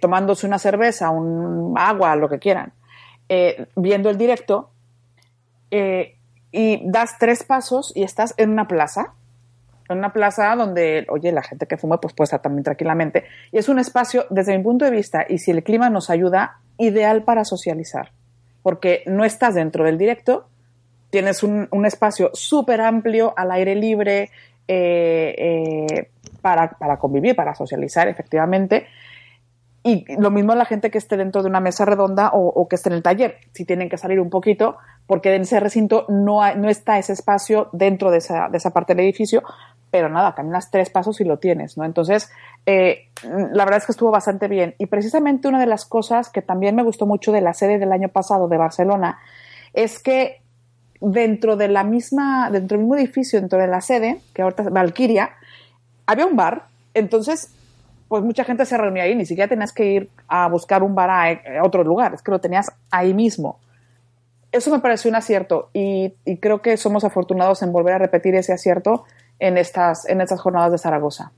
tomándose 0.00 0.48
una 0.48 0.58
cerveza, 0.58 1.10
un 1.10 1.74
agua, 1.78 2.16
lo 2.16 2.28
que 2.28 2.38
quieran, 2.38 2.74
viendo 3.76 4.10
el 4.10 4.18
directo, 4.18 4.70
y 5.70 6.80
das 6.84 7.16
tres 7.18 7.44
pasos 7.44 7.90
y 7.94 8.02
estás 8.02 8.34
en 8.36 8.50
una 8.50 8.68
plaza, 8.68 9.14
en 9.88 9.98
una 9.98 10.12
plaza 10.12 10.54
donde, 10.56 11.06
oye, 11.08 11.32
la 11.32 11.42
gente 11.42 11.66
que 11.66 11.76
fuma 11.76 12.00
pues 12.00 12.14
puede 12.14 12.26
estar 12.26 12.42
también 12.42 12.64
tranquilamente. 12.64 13.24
Y 13.52 13.58
es 13.58 13.68
un 13.68 13.78
espacio, 13.78 14.26
desde 14.30 14.56
mi 14.56 14.62
punto 14.62 14.84
de 14.84 14.90
vista, 14.90 15.26
y 15.28 15.38
si 15.38 15.50
el 15.50 15.62
clima 15.62 15.90
nos 15.90 16.10
ayuda, 16.10 16.60
ideal 16.78 17.22
para 17.22 17.44
socializar. 17.44 18.12
Porque 18.62 19.02
no 19.06 19.24
estás 19.24 19.54
dentro 19.54 19.84
del 19.84 19.98
directo, 19.98 20.48
tienes 21.10 21.42
un, 21.42 21.68
espacio 21.84 22.30
súper 22.32 22.80
amplio, 22.80 23.34
al 23.36 23.52
aire 23.52 23.74
libre, 23.74 24.30
para, 26.40 26.70
para, 26.70 26.98
convivir, 26.98 27.36
para 27.36 27.54
socializar, 27.54 28.08
efectivamente. 28.08 28.86
Y 29.86 30.06
lo 30.16 30.30
mismo 30.30 30.54
la 30.54 30.64
gente 30.64 30.90
que 30.90 30.96
esté 30.96 31.18
dentro 31.18 31.42
de 31.42 31.48
una 31.50 31.60
mesa 31.60 31.84
redonda 31.84 32.30
o, 32.32 32.66
que 32.68 32.76
esté 32.76 32.88
en 32.88 32.94
el 32.94 33.02
taller, 33.02 33.36
si 33.52 33.66
tienen 33.66 33.90
que 33.90 33.98
salir 33.98 34.18
un 34.18 34.30
poquito, 34.30 34.78
porque 35.06 35.34
en 35.34 35.42
ese 35.42 35.60
recinto 35.60 36.06
no, 36.08 36.40
no 36.54 36.70
está 36.70 36.98
ese 36.98 37.12
espacio 37.12 37.68
dentro 37.72 38.10
de 38.10 38.18
esa, 38.18 38.48
de 38.48 38.56
esa 38.56 38.70
parte 38.70 38.94
del 38.94 39.04
edificio, 39.04 39.42
pero 39.94 40.08
nada, 40.08 40.34
caminas 40.34 40.72
tres 40.72 40.90
pasos 40.90 41.20
y 41.20 41.24
lo 41.24 41.38
tienes, 41.38 41.78
¿no? 41.78 41.84
Entonces, 41.84 42.28
eh, 42.66 43.10
la 43.22 43.64
verdad 43.64 43.76
es 43.76 43.86
que 43.86 43.92
estuvo 43.92 44.10
bastante 44.10 44.48
bien. 44.48 44.74
Y 44.76 44.86
precisamente 44.86 45.46
una 45.46 45.60
de 45.60 45.66
las 45.66 45.84
cosas 45.84 46.30
que 46.30 46.42
también 46.42 46.74
me 46.74 46.82
gustó 46.82 47.06
mucho 47.06 47.30
de 47.30 47.40
la 47.40 47.54
sede 47.54 47.78
del 47.78 47.92
año 47.92 48.08
pasado 48.08 48.48
de 48.48 48.56
Barcelona 48.56 49.20
es 49.72 50.00
que 50.00 50.42
dentro 51.00 51.54
de 51.54 51.68
la 51.68 51.84
misma, 51.84 52.50
dentro 52.50 52.76
del 52.76 52.86
mismo 52.86 52.96
edificio, 52.96 53.38
dentro 53.40 53.60
de 53.60 53.68
la 53.68 53.80
sede, 53.80 54.20
que 54.34 54.42
ahorita 54.42 54.64
es 54.64 54.70
Valkyria, 54.72 55.30
había 56.06 56.26
un 56.26 56.34
bar. 56.34 56.64
Entonces, 56.92 57.54
pues 58.08 58.24
mucha 58.24 58.42
gente 58.42 58.66
se 58.66 58.76
reunía 58.76 59.04
ahí, 59.04 59.14
ni 59.14 59.26
siquiera 59.26 59.46
tenías 59.46 59.72
que 59.72 59.84
ir 59.84 60.10
a 60.26 60.48
buscar 60.48 60.82
un 60.82 60.96
bar 60.96 61.10
a, 61.10 61.62
otro 61.62 61.84
lugar, 61.84 62.14
es 62.14 62.22
que 62.22 62.32
lo 62.32 62.40
tenías 62.40 62.66
ahí 62.90 63.14
mismo. 63.14 63.60
Eso 64.50 64.72
me 64.72 64.80
pareció 64.80 65.08
un 65.08 65.14
acierto 65.14 65.70
y 65.72 66.10
creo 66.40 66.62
que 66.62 66.76
somos 66.76 67.04
afortunados 67.04 67.62
en 67.62 67.70
volver 67.70 67.94
a 67.94 67.98
repetir 67.98 68.34
ese 68.34 68.52
acierto 68.52 69.04
en 69.38 69.58
estas, 69.58 70.08
en 70.08 70.20
estas 70.20 70.40
jornadas 70.40 70.72
de 70.72 70.78
Zaragoza. 70.78 71.32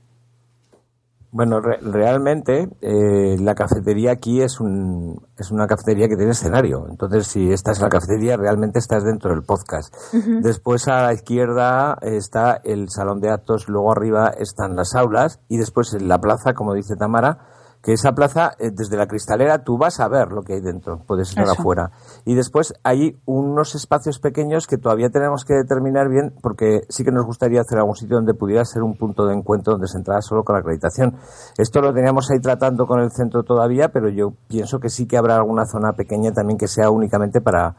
Bueno, 1.29 1.59
re 1.59 1.77
realmente 1.81 2.69
eh, 2.81 3.37
la 3.39 3.53
cafetería 3.53 4.11
aquí 4.11 4.41
es, 4.41 4.59
un, 4.61 5.21
es 5.37 5.51
una 5.51 5.67
cafetería 5.67 6.07
que 6.07 6.15
tiene 6.15 6.31
escenario. 6.31 6.87
Entonces, 6.89 7.27
si 7.27 7.51
estás 7.51 7.77
en 7.77 7.83
la 7.83 7.89
cafetería, 7.89 8.37
realmente 8.37 8.79
estás 8.79 9.03
dentro 9.03 9.31
del 9.31 9.43
podcast. 9.43 9.93
Uh 10.13 10.17
-huh. 10.17 10.41
Después 10.41 10.87
a 10.87 11.03
la 11.03 11.13
izquierda 11.13 11.97
está 12.01 12.59
el 12.63 12.89
salón 12.89 13.19
de 13.19 13.29
actos, 13.29 13.67
luego 13.67 13.91
arriba 13.91 14.29
están 14.29 14.75
las 14.75 14.95
aulas 14.95 15.39
y 15.49 15.57
después 15.57 15.93
en 15.93 16.07
la 16.07 16.17
plaza, 16.19 16.53
como 16.53 16.73
dice 16.73 16.95
Tamara, 16.95 17.39
que 17.87 17.93
esa 17.93 18.11
plaza, 18.11 18.51
eh, 18.59 18.69
desde 18.69 18.97
la 18.97 19.07
cristalera, 19.07 19.63
tú 19.63 19.77
vas 19.77 20.01
a 20.01 20.09
ver 20.09 20.33
lo 20.33 20.41
que 20.41 20.55
hay 20.55 20.59
dentro, 20.59 21.05
puedes 21.07 21.29
estar 21.29 21.45
Eso. 21.45 21.53
afuera. 21.53 21.91
Y 22.25 22.35
después 22.35 22.73
hay 22.83 23.17
unos 23.25 23.75
espacios 23.75 24.19
pequeños 24.19 24.67
que 24.67 24.77
todavía 24.77 25.07
tenemos 25.07 25.45
que 25.45 25.53
determinar 25.53 26.09
bien, 26.09 26.33
porque 26.43 26.81
sí 26.89 27.05
que 27.05 27.13
nos 27.13 27.25
gustaría 27.25 27.61
hacer 27.61 27.77
algún 27.77 27.95
sitio 27.95 28.17
donde 28.17 28.33
pudiera 28.33 28.65
ser 28.65 28.83
un 28.83 28.97
punto 28.97 29.25
de 29.25 29.35
encuentro 29.35 29.71
donde 29.71 29.87
se 29.87 29.99
entrara 29.99 30.21
solo 30.21 30.43
con 30.43 30.55
la 30.55 30.59
acreditación. 30.59 31.15
Esto 31.57 31.79
lo 31.79 31.93
teníamos 31.93 32.29
ahí 32.29 32.41
tratando 32.41 32.85
con 32.87 32.99
el 32.99 33.09
centro 33.09 33.43
todavía, 33.43 33.87
pero 33.87 34.09
yo 34.09 34.33
pienso 34.49 34.79
que 34.79 34.89
sí 34.89 35.07
que 35.07 35.15
habrá 35.15 35.37
alguna 35.37 35.65
zona 35.65 35.93
pequeña 35.93 36.33
también 36.33 36.57
que 36.57 36.67
sea 36.67 36.89
únicamente 36.89 37.39
para, 37.39 37.73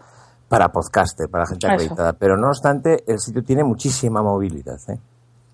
para 0.48 0.72
podcaster, 0.72 1.28
para 1.28 1.44
gente 1.44 1.66
acreditada. 1.66 2.08
Eso. 2.12 2.18
Pero 2.18 2.38
no 2.38 2.48
obstante, 2.48 3.04
el 3.06 3.18
sitio 3.18 3.44
tiene 3.44 3.62
muchísima 3.62 4.22
movilidad. 4.22 4.78
¿eh? 4.88 4.98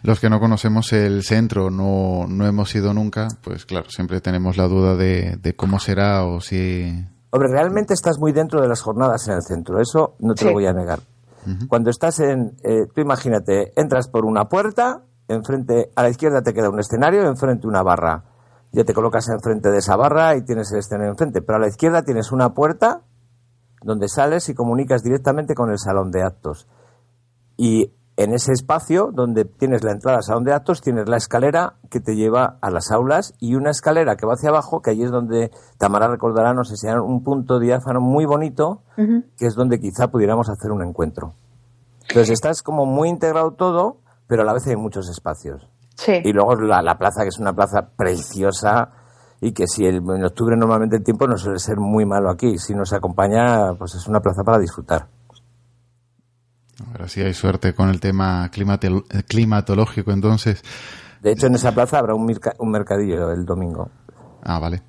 Los 0.04 0.20
que 0.20 0.28
no 0.28 0.38
conocemos 0.38 0.92
el 0.92 1.22
centro, 1.22 1.70
no, 1.70 2.26
no 2.28 2.46
hemos 2.46 2.74
ido 2.74 2.92
nunca, 2.92 3.26
pues 3.42 3.64
claro, 3.64 3.88
siempre 3.88 4.20
tenemos 4.20 4.58
la 4.58 4.68
duda 4.68 4.96
de, 4.96 5.38
de 5.40 5.56
cómo 5.56 5.78
será 5.78 6.26
o 6.26 6.42
si... 6.42 7.06
Hombre, 7.30 7.48
realmente 7.50 7.94
estás 7.94 8.18
muy 8.18 8.32
dentro 8.32 8.60
de 8.60 8.68
las 8.68 8.82
jornadas 8.82 9.26
en 9.28 9.34
el 9.36 9.42
centro, 9.42 9.80
eso 9.80 10.14
no 10.18 10.34
te 10.34 10.42
sí. 10.42 10.46
lo 10.46 10.52
voy 10.52 10.66
a 10.66 10.74
negar. 10.74 10.98
Uh 11.46 11.50
-huh. 11.50 11.68
Cuando 11.68 11.88
estás 11.88 12.20
en, 12.20 12.54
eh, 12.62 12.86
tú 12.94 13.00
imagínate, 13.00 13.72
entras 13.80 14.08
por 14.08 14.26
una 14.26 14.44
puerta, 14.44 15.04
enfrente, 15.26 15.90
a 15.96 16.02
la 16.02 16.10
izquierda 16.10 16.42
te 16.42 16.52
queda 16.52 16.68
un 16.68 16.80
escenario, 16.80 17.26
enfrente 17.26 17.66
una 17.66 17.82
barra. 17.82 18.24
Ya 18.72 18.84
te 18.84 18.92
colocas 18.92 19.26
enfrente 19.30 19.70
de 19.70 19.78
esa 19.78 19.96
barra 19.96 20.36
y 20.36 20.44
tienes 20.44 20.70
el 20.72 20.80
escenario 20.80 21.12
enfrente, 21.12 21.40
pero 21.40 21.56
a 21.56 21.60
la 21.60 21.68
izquierda 21.68 22.02
tienes 22.02 22.30
una 22.30 22.52
puerta 22.52 23.00
donde 23.82 24.08
sales 24.08 24.50
y 24.50 24.54
comunicas 24.54 25.02
directamente 25.02 25.54
con 25.54 25.70
el 25.70 25.78
salón 25.78 26.10
de 26.10 26.22
actos. 26.22 26.68
Y 27.56 27.90
en 28.16 28.32
ese 28.32 28.52
espacio 28.52 29.10
donde 29.12 29.44
tienes 29.44 29.82
la 29.82 29.90
entrada 29.90 30.18
al 30.18 30.22
salón 30.22 30.44
de 30.44 30.52
actos, 30.52 30.80
tienes 30.80 31.08
la 31.08 31.16
escalera 31.16 31.74
que 31.90 32.00
te 32.00 32.14
lleva 32.14 32.58
a 32.60 32.70
las 32.70 32.92
aulas 32.92 33.34
y 33.40 33.56
una 33.56 33.70
escalera 33.70 34.16
que 34.16 34.24
va 34.26 34.34
hacia 34.34 34.50
abajo, 34.50 34.80
que 34.80 34.90
allí 34.90 35.02
es 35.02 35.10
donde 35.10 35.50
Tamara 35.78 36.06
recordará, 36.08 36.54
nos 36.54 36.70
enseñaron 36.70 37.04
un 37.10 37.24
punto 37.24 37.58
diáfano 37.58 38.00
muy 38.00 38.24
bonito, 38.24 38.82
uh 38.96 39.00
-huh. 39.02 39.24
que 39.36 39.46
es 39.46 39.54
donde 39.54 39.80
quizá 39.80 40.08
pudiéramos 40.08 40.48
hacer 40.48 40.70
un 40.70 40.82
encuentro. 40.86 41.34
Entonces 42.08 42.30
estás 42.30 42.62
como 42.62 42.86
muy 42.86 43.08
integrado 43.08 43.52
todo, 43.52 43.96
pero 44.28 44.42
a 44.42 44.44
la 44.44 44.52
vez 44.52 44.66
hay 44.68 44.76
muchos 44.76 45.08
espacios. 45.08 45.68
Sí. 45.96 46.12
Y 46.24 46.32
luego 46.32 46.54
la, 46.56 46.82
la 46.82 46.96
plaza, 46.98 47.22
que 47.22 47.28
es 47.28 47.38
una 47.38 47.52
plaza 47.52 47.88
preciosa 47.96 48.90
y 49.40 49.52
que 49.52 49.66
si 49.66 49.84
el, 49.86 49.96
en 49.96 50.24
octubre 50.24 50.56
normalmente 50.56 50.96
el 50.96 51.02
tiempo 51.02 51.26
no 51.26 51.36
suele 51.36 51.58
ser 51.58 51.78
muy 51.78 52.04
malo 52.06 52.30
aquí, 52.30 52.58
si 52.58 52.74
nos 52.74 52.92
acompaña, 52.92 53.74
pues 53.78 53.94
es 53.94 54.06
una 54.06 54.20
plaza 54.20 54.42
para 54.44 54.58
disfrutar. 54.58 55.08
Ahora 56.88 57.08
sí 57.08 57.20
hay 57.20 57.34
suerte 57.34 57.72
con 57.72 57.88
el 57.88 58.00
tema 58.00 58.50
climatológico, 59.28 60.12
entonces. 60.12 60.62
De 61.22 61.32
hecho, 61.32 61.46
en 61.46 61.54
esa 61.54 61.72
plaza 61.72 61.98
habrá 61.98 62.14
un, 62.14 62.26
merc 62.26 62.54
un 62.58 62.70
mercadillo 62.70 63.30
el 63.30 63.44
domingo. 63.44 63.90
Ah, 64.42 64.58
vale. 64.58 64.82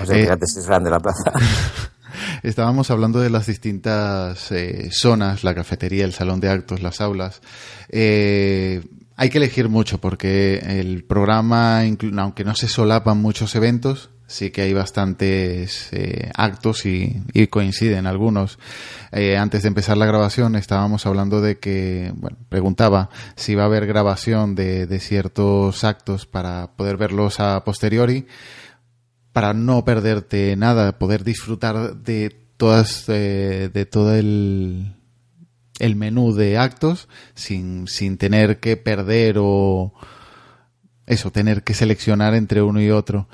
O 0.00 0.06
sea, 0.06 0.16
eh, 0.16 0.22
fíjate 0.22 0.46
si 0.46 0.58
es 0.58 0.66
grande 0.66 0.90
la 0.90 1.00
plaza. 1.00 1.32
Estábamos 2.42 2.90
hablando 2.90 3.20
de 3.20 3.30
las 3.30 3.46
distintas 3.46 4.50
eh, 4.52 4.90
zonas, 4.92 5.44
la 5.44 5.54
cafetería, 5.54 6.04
el 6.04 6.12
salón 6.12 6.40
de 6.40 6.50
actos, 6.50 6.82
las 6.82 7.00
aulas. 7.00 7.40
Eh, 7.88 8.82
hay 9.16 9.30
que 9.30 9.38
elegir 9.38 9.68
mucho 9.68 9.98
porque 10.00 10.58
el 10.58 11.04
programa, 11.04 11.80
aunque 11.80 12.44
no 12.44 12.54
se 12.54 12.68
solapan 12.68 13.18
muchos 13.18 13.54
eventos, 13.54 14.10
sí 14.28 14.50
que 14.50 14.60
hay 14.60 14.74
bastantes 14.74 15.88
eh, 15.92 16.30
actos 16.36 16.86
y, 16.86 17.22
coinciden 17.50 18.06
algunos. 18.06 18.58
Eh, 19.10 19.36
antes 19.38 19.62
de 19.62 19.68
empezar 19.68 19.96
la 19.96 20.06
grabación 20.06 20.54
estábamos 20.54 21.06
hablando 21.06 21.40
de 21.40 21.58
que, 21.58 22.12
bueno, 22.14 22.36
preguntaba 22.48 23.08
si 23.36 23.54
va 23.54 23.62
a 23.62 23.66
haber 23.66 23.86
grabación 23.86 24.54
de, 24.54 24.86
ciertos 25.00 25.82
actos 25.82 26.26
para 26.26 26.72
poder 26.76 26.98
verlos 26.98 27.40
a 27.40 27.64
posteriori, 27.64 28.26
para 29.32 29.54
no 29.54 29.84
perderte 29.84 30.54
nada, 30.56 30.98
poder 30.98 31.24
disfrutar 31.24 31.96
de 31.96 32.28
todas, 32.58 33.08
eh, 33.08 33.70
de 33.72 33.86
todo 33.86 34.14
el, 34.14 34.94
el 35.78 35.96
menú 35.96 36.34
de 36.34 36.58
actos 36.58 37.08
sin, 37.34 37.88
sin 37.88 38.18
tener 38.18 38.60
que 38.60 38.76
perder 38.76 39.36
o 39.38 39.94
eso, 41.06 41.30
tener 41.32 41.62
que 41.62 41.72
seleccionar 41.72 42.34
entre 42.34 42.60
uno 42.60 42.82
y 42.82 42.90
otro. 42.90 43.26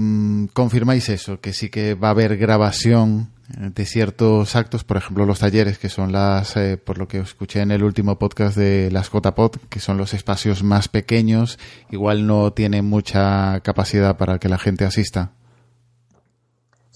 Mm, 0.00 0.46
¿Confirmáis 0.52 1.08
eso? 1.08 1.40
Que 1.40 1.52
sí 1.52 1.70
que 1.70 1.94
va 1.94 2.06
a 2.06 2.10
haber 2.12 2.36
grabación 2.36 3.30
de 3.48 3.84
ciertos 3.84 4.54
actos, 4.54 4.84
por 4.84 4.96
ejemplo 4.96 5.26
los 5.26 5.40
talleres, 5.40 5.78
que 5.78 5.88
son 5.88 6.12
las, 6.12 6.56
eh, 6.56 6.76
por 6.76 6.98
lo 6.98 7.08
que 7.08 7.18
escuché 7.18 7.62
en 7.62 7.72
el 7.72 7.82
último 7.82 8.16
podcast 8.16 8.56
de 8.56 8.92
las 8.92 9.10
JPod, 9.10 9.56
que 9.68 9.80
son 9.80 9.98
los 9.98 10.14
espacios 10.14 10.62
más 10.62 10.86
pequeños, 10.86 11.58
igual 11.90 12.28
no 12.28 12.52
tienen 12.52 12.84
mucha 12.84 13.58
capacidad 13.64 14.16
para 14.16 14.38
que 14.38 14.48
la 14.48 14.58
gente 14.58 14.84
asista. 14.84 15.32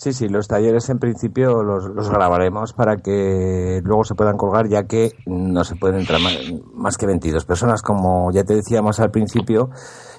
Sí, 0.02 0.12
sí, 0.12 0.28
los 0.28 0.46
talleres 0.48 0.88
en 0.88 0.98
principio 0.98 1.62
los, 1.62 2.08
grabaremos 2.08 2.72
para 2.72 2.96
que 2.96 3.80
luego 3.84 4.04
se 4.04 4.14
puedan 4.14 4.36
colgar, 4.36 4.68
ya 4.68 4.84
que 4.84 5.12
no 5.26 5.64
se 5.64 5.74
pueden 5.74 6.00
entrar 6.00 6.20
más, 6.74 6.96
que 6.96 7.06
22 7.06 7.44
personas, 7.44 7.82
como 7.82 8.32
ya 8.32 8.44
te 8.44 8.54
decíamos 8.54 9.00
al 9.00 9.10
principio. 9.10 9.70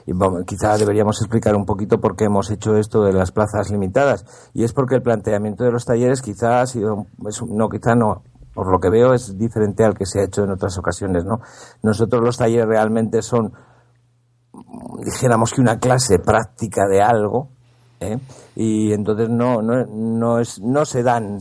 Y 0.06 0.14
quizá 0.46 0.78
deberíamos 0.78 1.22
explicar 1.22 1.56
un 1.56 1.66
poquito 1.66 2.00
por 2.00 2.16
qué 2.16 2.26
hemos 2.26 2.52
hecho 2.52 2.76
esto 2.76 3.04
de 3.04 3.14
las 3.14 3.32
plazas 3.32 3.72
limitadas. 3.72 4.26
Y 4.54 4.64
es 4.64 4.74
porque 4.74 4.96
el 4.96 5.02
planteamiento 5.02 5.64
de 5.64 5.72
los 5.72 5.86
talleres 5.86 6.22
quizá 6.22 6.62
ha 6.62 6.66
sido, 6.66 7.06
no, 7.48 7.70
quizá 7.70 7.96
no, 7.96 8.24
por 8.54 8.72
lo 8.72 8.80
que 8.80 8.90
veo 8.90 9.14
es 9.14 9.38
diferente 9.38 9.84
al 9.84 9.96
que 9.96 10.06
se 10.06 10.20
ha 10.20 10.26
hecho 10.26 10.44
en 10.44 10.52
otras 10.52 10.78
ocasiones, 10.78 11.24
¿no? 11.26 11.40
Nosotros 11.82 12.22
los 12.22 12.38
talleres 12.38 12.68
realmente 12.68 13.22
son, 13.22 13.54
dijéramos 15.04 15.54
que 15.54 15.62
una 15.62 15.80
clase 15.80 16.20
práctica 16.20 16.86
de 16.88 17.02
algo, 17.02 17.50
¿eh? 18.00 18.20
y 18.56 18.92
entonces 18.94 19.30
no, 19.30 19.62
no, 19.62 19.86
no, 19.86 20.40
es, 20.40 20.60
no 20.62 20.86
se 20.86 21.02
dan 21.04 21.38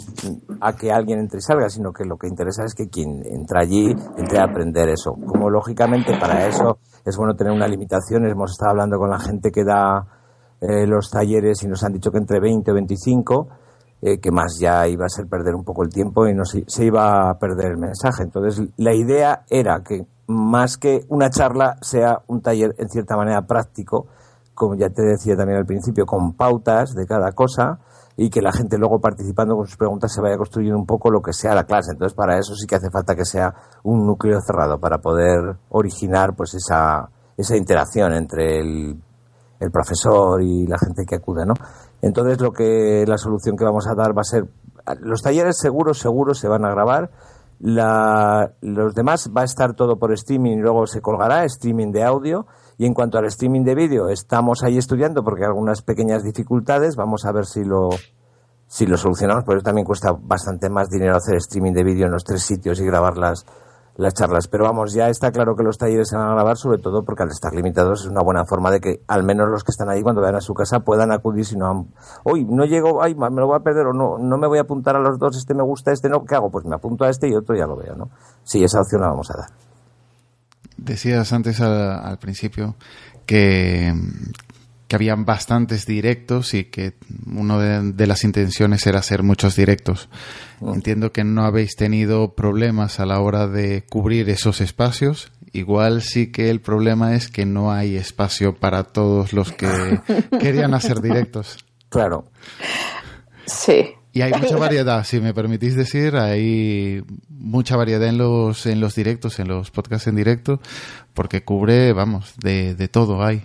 a 0.60 0.72
que 0.74 0.92
alguien 0.92 1.18
entre 1.18 1.38
y 1.38 1.42
salga, 1.42 1.68
sino 1.68 1.92
que 1.92 2.04
lo 2.04 2.16
que 2.16 2.28
interesa 2.28 2.64
es 2.64 2.74
que 2.74 2.88
quien 2.88 3.22
entra 3.26 3.60
allí 3.62 3.94
entre 4.16 4.38
a 4.38 4.44
aprender 4.44 4.88
eso. 4.88 5.12
Como 5.12 5.50
lógicamente 5.50 6.16
para 6.18 6.46
eso 6.46 6.78
es 7.04 7.16
bueno 7.16 7.34
tener 7.34 7.52
una 7.52 7.66
limitación, 7.66 8.26
hemos 8.26 8.52
estado 8.52 8.70
hablando 8.70 8.98
con 8.98 9.10
la 9.10 9.18
gente 9.18 9.50
que 9.50 9.64
da 9.64 10.06
eh, 10.60 10.86
los 10.86 11.10
talleres 11.10 11.62
y 11.62 11.68
nos 11.68 11.82
han 11.82 11.92
dicho 11.92 12.10
que 12.10 12.18
entre 12.18 12.40
20 12.40 12.70
o 12.70 12.74
25, 12.74 13.48
eh, 14.02 14.18
que 14.20 14.30
más 14.30 14.58
ya 14.60 14.86
iba 14.86 15.06
a 15.06 15.08
ser 15.08 15.26
perder 15.26 15.54
un 15.54 15.64
poco 15.64 15.82
el 15.82 15.90
tiempo 15.90 16.26
y 16.26 16.34
no 16.34 16.44
se, 16.44 16.64
se 16.66 16.84
iba 16.84 17.30
a 17.30 17.38
perder 17.38 17.72
el 17.72 17.78
mensaje. 17.78 18.22
Entonces 18.22 18.68
la 18.76 18.94
idea 18.94 19.44
era 19.48 19.82
que 19.82 20.06
más 20.28 20.76
que 20.76 21.04
una 21.08 21.30
charla 21.30 21.76
sea 21.80 22.22
un 22.28 22.40
taller 22.40 22.74
en 22.78 22.88
cierta 22.88 23.16
manera 23.16 23.42
práctico, 23.42 24.06
como 24.54 24.76
ya 24.76 24.88
te 24.90 25.02
decía 25.02 25.36
también 25.36 25.58
al 25.58 25.66
principio, 25.66 26.06
con 26.06 26.34
pautas 26.34 26.94
de 26.94 27.06
cada 27.06 27.32
cosa 27.32 27.80
y 28.16 28.30
que 28.30 28.42
la 28.42 28.52
gente 28.52 28.78
luego 28.78 29.00
participando 29.00 29.56
con 29.56 29.66
sus 29.66 29.76
preguntas 29.76 30.12
se 30.12 30.20
vaya 30.20 30.36
construyendo 30.36 30.78
un 30.78 30.86
poco 30.86 31.10
lo 31.10 31.22
que 31.22 31.32
sea 31.32 31.54
la 31.54 31.64
clase. 31.64 31.92
Entonces, 31.92 32.14
para 32.14 32.38
eso 32.38 32.54
sí 32.54 32.66
que 32.66 32.76
hace 32.76 32.90
falta 32.90 33.14
que 33.14 33.24
sea 33.24 33.54
un 33.84 34.06
núcleo 34.06 34.40
cerrado 34.40 34.78
para 34.78 34.98
poder 34.98 35.56
originar 35.70 36.34
pues 36.36 36.54
esa, 36.54 37.08
esa 37.36 37.56
interacción 37.56 38.12
entre 38.12 38.60
el, 38.60 39.00
el 39.60 39.70
profesor 39.70 40.42
y 40.42 40.66
la 40.66 40.78
gente 40.78 41.04
que 41.06 41.16
acude, 41.16 41.46
¿no? 41.46 41.54
Entonces, 42.02 42.40
lo 42.40 42.52
que 42.52 43.04
la 43.06 43.16
solución 43.16 43.56
que 43.56 43.64
vamos 43.64 43.86
a 43.86 43.94
dar 43.94 44.16
va 44.16 44.22
a 44.22 44.24
ser 44.24 44.48
los 45.00 45.22
talleres 45.22 45.58
seguros, 45.58 45.98
seguros 45.98 46.38
se 46.38 46.48
van 46.48 46.64
a 46.64 46.70
grabar. 46.70 47.10
La, 47.60 48.54
los 48.60 48.94
demás 48.94 49.30
va 49.34 49.42
a 49.42 49.44
estar 49.44 49.74
todo 49.74 49.96
por 49.96 50.12
streaming 50.12 50.58
y 50.58 50.60
luego 50.60 50.86
se 50.86 51.00
colgará 51.00 51.44
streaming 51.44 51.92
de 51.92 52.02
audio 52.02 52.46
y 52.82 52.84
en 52.84 52.94
cuanto 52.94 53.16
al 53.16 53.26
streaming 53.26 53.62
de 53.62 53.76
vídeo, 53.76 54.08
estamos 54.08 54.64
ahí 54.64 54.76
estudiando 54.76 55.22
porque 55.22 55.44
hay 55.44 55.50
algunas 55.50 55.82
pequeñas 55.82 56.24
dificultades. 56.24 56.96
Vamos 56.96 57.24
a 57.24 57.30
ver 57.30 57.46
si 57.46 57.62
lo, 57.62 57.90
si 58.66 58.86
lo 58.86 58.96
solucionamos, 58.96 59.44
porque 59.44 59.62
también 59.62 59.84
cuesta 59.84 60.10
bastante 60.20 60.68
más 60.68 60.90
dinero 60.90 61.14
hacer 61.14 61.36
streaming 61.36 61.74
de 61.74 61.84
vídeo 61.84 62.06
en 62.06 62.10
los 62.10 62.24
tres 62.24 62.42
sitios 62.42 62.80
y 62.80 62.84
grabar 62.84 63.18
las, 63.18 63.46
las 63.94 64.14
charlas. 64.14 64.48
Pero 64.48 64.64
vamos, 64.64 64.94
ya 64.94 65.08
está 65.08 65.30
claro 65.30 65.54
que 65.54 65.62
los 65.62 65.78
talleres 65.78 66.08
se 66.08 66.16
van 66.16 66.26
a 66.26 66.32
grabar, 66.32 66.56
sobre 66.56 66.78
todo 66.78 67.04
porque 67.04 67.22
al 67.22 67.28
estar 67.28 67.54
limitados 67.54 68.00
es 68.00 68.10
una 68.10 68.24
buena 68.24 68.44
forma 68.46 68.72
de 68.72 68.80
que 68.80 69.00
al 69.06 69.22
menos 69.22 69.48
los 69.48 69.62
que 69.62 69.70
están 69.70 69.88
ahí 69.88 70.02
cuando 70.02 70.20
vayan 70.20 70.38
a 70.38 70.40
su 70.40 70.52
casa 70.52 70.80
puedan 70.80 71.12
acudir 71.12 71.44
si 71.44 71.56
no. 71.56 71.86
Hoy 72.24 72.44
no 72.44 72.64
llego, 72.64 73.00
ay, 73.00 73.14
me 73.14 73.30
lo 73.30 73.46
voy 73.46 73.58
a 73.58 73.62
perder 73.62 73.86
o 73.86 73.92
no, 73.92 74.18
no 74.18 74.38
me 74.38 74.48
voy 74.48 74.58
a 74.58 74.62
apuntar 74.62 74.96
a 74.96 74.98
los 74.98 75.20
dos, 75.20 75.36
este 75.36 75.54
me 75.54 75.62
gusta, 75.62 75.92
este 75.92 76.08
no, 76.08 76.24
¿qué 76.24 76.34
hago? 76.34 76.50
Pues 76.50 76.64
me 76.64 76.74
apunto 76.74 77.04
a 77.04 77.10
este 77.10 77.28
y 77.28 77.34
otro 77.36 77.54
ya 77.54 77.68
lo 77.68 77.76
veo, 77.76 77.94
¿no? 77.94 78.08
Sí, 78.42 78.64
esa 78.64 78.80
opción 78.80 79.02
la 79.02 79.06
vamos 79.10 79.30
a 79.30 79.38
dar. 79.38 79.71
Decías 80.84 81.32
antes 81.32 81.60
al, 81.60 82.18
principio 82.18 82.76
que, 83.26 83.94
que 84.88 84.96
habían 84.96 85.24
bastantes 85.24 85.86
directos 85.86 86.54
y 86.54 86.64
que 86.64 86.94
una 87.26 87.58
de, 87.82 88.06
las 88.06 88.24
intenciones 88.24 88.86
era 88.86 88.98
hacer 88.98 89.22
muchos 89.22 89.54
directos. 89.56 90.08
Mm. 90.60 90.74
Entiendo 90.74 91.12
que 91.12 91.24
no 91.24 91.44
habéis 91.44 91.76
tenido 91.76 92.34
problemas 92.34 93.00
a 93.00 93.06
la 93.06 93.20
hora 93.20 93.46
de 93.46 93.84
cubrir 93.88 94.28
esos 94.28 94.60
espacios. 94.60 95.30
Igual 95.52 96.02
sí 96.02 96.32
que 96.32 96.50
el 96.50 96.60
problema 96.60 97.14
es 97.14 97.28
que 97.28 97.46
no 97.46 97.72
hay 97.72 97.96
espacio 97.96 98.56
para 98.56 98.84
todos 98.84 99.32
los 99.32 99.52
que 99.52 99.68
querían 100.40 100.74
hacer 100.74 101.00
directos. 101.00 101.64
Claro. 101.88 102.24
Sí. 103.46 103.94
Y 104.12 104.22
hay 104.22 104.32
mucha 104.32 104.56
variedad, 104.58 105.04
si 105.04 105.20
me 105.20 105.32
permitís 105.32 105.74
decir, 105.74 106.16
hay 106.16 107.02
mucha 107.28 107.76
variedad 107.76 108.06
en 108.08 108.18
los, 108.18 108.66
en 108.66 108.80
los 108.80 108.94
directos, 108.94 109.38
en 109.38 109.48
los 109.48 109.70
podcasts 109.70 110.06
en 110.06 110.16
directo, 110.16 110.60
porque 111.14 111.44
cubre, 111.44 111.92
vamos, 111.92 112.34
de, 112.42 112.74
de 112.74 112.88
todo 112.88 113.22
hay. 113.22 113.44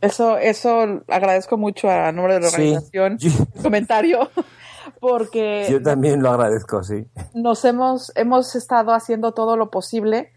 Eso, 0.00 0.38
eso 0.38 1.02
agradezco 1.08 1.56
mucho 1.58 1.88
a 1.88 2.10
nombre 2.10 2.34
de 2.34 2.40
la 2.40 2.48
organización, 2.48 3.18
comentario, 3.62 4.30
porque... 5.00 5.66
Yo 5.70 5.82
también 5.82 6.22
lo 6.22 6.30
agradezco, 6.30 6.82
sí. 6.82 7.04
Nos 7.34 7.64
hemos, 7.64 8.10
hemos 8.16 8.56
estado 8.56 8.92
haciendo 8.94 9.32
todo 9.32 9.56
lo 9.56 9.70
posible 9.70 10.32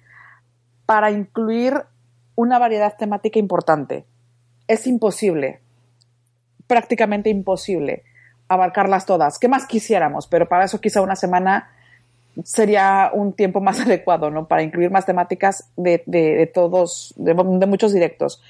para 0.85 1.09
incluir 1.11 1.81
una 2.35 2.59
variedad 2.59 2.95
temática 2.97 3.39
importante. 3.39 4.05
Es 4.67 4.85
imposible, 4.85 5.61
prácticamente 6.67 7.29
imposible 7.29 8.03
abarcarlas 8.55 9.05
todas. 9.05 9.39
¿Qué 9.39 9.47
más 9.47 9.65
quisiéramos? 9.65 10.27
Pero 10.27 10.47
para 10.47 10.65
eso 10.65 10.81
quizá 10.81 11.01
una 11.01 11.15
semana 11.15 11.69
sería 12.43 13.11
un 13.13 13.33
tiempo 13.33 13.61
más 13.61 13.79
adecuado, 13.85 14.29
¿no? 14.29 14.47
Para 14.47 14.63
incluir 14.63 14.91
más 14.91 15.05
temáticas 15.05 15.69
de, 15.77 16.51
todos, 16.53 17.13
de, 17.17 17.33
muchos 17.33 17.93
directos. 17.93 18.41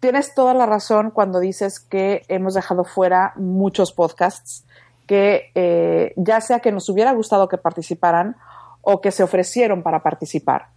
Tienes 0.00 0.34
toda 0.34 0.54
la 0.54 0.66
razón 0.66 1.10
cuando 1.10 1.40
dices 1.40 1.78
que 1.78 2.22
hemos 2.28 2.54
dejado 2.54 2.84
fuera 2.84 3.32
muchos 3.36 3.92
podcasts 3.92 4.64
que 5.06 5.50
eh, 5.54 6.14
ya 6.16 6.40
sea 6.40 6.60
que 6.60 6.72
nos 6.72 6.88
hubiera 6.88 7.12
gustado 7.12 7.48
que 7.48 7.58
participaran 7.58 8.36
o 8.80 9.00
que 9.00 9.10
se 9.10 9.22
ofrecieron 9.22 9.82
para 9.82 10.02
participar. 10.02 10.68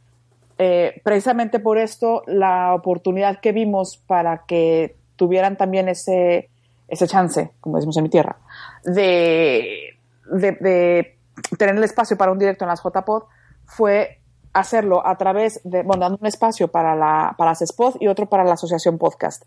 Eh, 0.57 1.01
precisamente 1.03 1.59
por 1.59 1.77
esto, 1.77 2.23
la 2.27 2.73
oportunidad 2.73 3.39
que 3.39 3.51
vimos 3.51 3.97
para 3.97 4.45
que 4.45 4.95
tuvieran 5.15 5.57
también 5.57 5.87
ese, 5.87 6.49
ese 6.87 7.07
chance, 7.07 7.51
como 7.59 7.77
decimos 7.77 7.97
en 7.97 8.03
mi 8.03 8.09
tierra, 8.09 8.37
de, 8.83 9.97
de, 10.25 11.17
tener 11.57 11.75
el 11.75 11.83
espacio 11.83 12.17
para 12.17 12.31
un 12.31 12.39
directo 12.39 12.65
en 12.65 12.69
las 12.69 12.81
JPod 12.83 13.23
fue 13.65 14.19
hacerlo 14.53 15.05
a 15.05 15.17
través 15.17 15.61
de, 15.63 15.83
bueno, 15.83 16.01
dando 16.01 16.19
un 16.21 16.27
espacio 16.27 16.67
para, 16.67 16.95
la, 16.95 17.35
para 17.37 17.55
CESPOD 17.55 17.95
y 17.99 18.07
otro 18.07 18.29
para 18.29 18.43
la 18.43 18.53
Asociación 18.53 18.97
Podcast. 18.97 19.43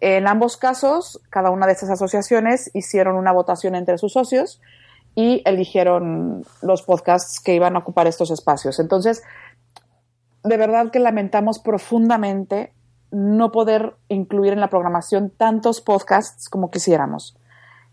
En 0.00 0.28
ambos 0.28 0.56
casos, 0.56 1.20
cada 1.30 1.50
una 1.50 1.66
de 1.66 1.72
esas 1.72 1.90
asociaciones 1.90 2.70
hicieron 2.74 3.16
una 3.16 3.32
votación 3.32 3.74
entre 3.74 3.98
sus 3.98 4.12
socios 4.12 4.60
y 5.14 5.42
eligieron 5.44 6.44
los 6.62 6.82
podcasts 6.82 7.40
que 7.40 7.54
iban 7.54 7.76
a 7.76 7.80
ocupar 7.80 8.06
estos 8.06 8.30
espacios. 8.30 8.78
Entonces, 8.80 9.22
de 10.42 10.56
verdad 10.56 10.90
que 10.90 10.98
lamentamos 10.98 11.58
profundamente 11.58 12.72
no 13.14 13.52
poder 13.52 13.94
incluir 14.08 14.52
en 14.52 14.60
la 14.60 14.68
programación 14.68 15.30
tantos 15.30 15.80
podcasts 15.80 16.48
como 16.48 16.70
quisiéramos. 16.70 17.36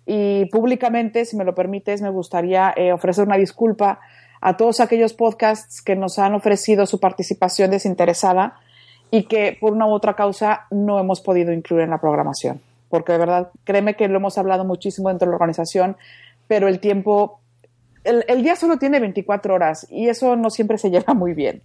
Y 0.05 0.45
públicamente, 0.45 1.25
si 1.25 1.37
me 1.37 1.45
lo 1.45 1.53
permites, 1.53 2.01
me 2.01 2.09
gustaría 2.09 2.73
eh, 2.75 2.91
ofrecer 2.91 3.27
una 3.27 3.37
disculpa 3.37 3.99
a 4.41 4.57
todos 4.57 4.79
aquellos 4.79 5.13
podcasts 5.13 5.81
que 5.81 5.95
nos 5.95 6.17
han 6.17 6.33
ofrecido 6.33 6.87
su 6.87 6.99
participación 6.99 7.69
desinteresada 7.69 8.55
y 9.11 9.23
que 9.23 9.57
por 9.61 9.73
una 9.73 9.85
u 9.85 9.91
otra 9.91 10.15
causa 10.15 10.65
no 10.71 10.99
hemos 10.99 11.21
podido 11.21 11.53
incluir 11.53 11.83
en 11.83 11.91
la 11.91 12.01
programación. 12.01 12.59
Porque 12.89 13.11
de 13.11 13.19
verdad, 13.19 13.51
créeme 13.63 13.95
que 13.95 14.07
lo 14.07 14.17
hemos 14.17 14.39
hablado 14.39 14.65
muchísimo 14.65 15.09
dentro 15.09 15.27
de 15.27 15.31
la 15.31 15.35
organización, 15.35 15.97
pero 16.47 16.67
el 16.67 16.79
tiempo, 16.79 17.39
el, 18.03 18.25
el 18.27 18.41
día 18.41 18.55
solo 18.55 18.77
tiene 18.77 18.99
24 18.99 19.53
horas 19.53 19.85
y 19.91 20.09
eso 20.09 20.35
no 20.35 20.49
siempre 20.49 20.79
se 20.79 20.89
lleva 20.91 21.13
muy 21.13 21.33
bien. 21.33 21.61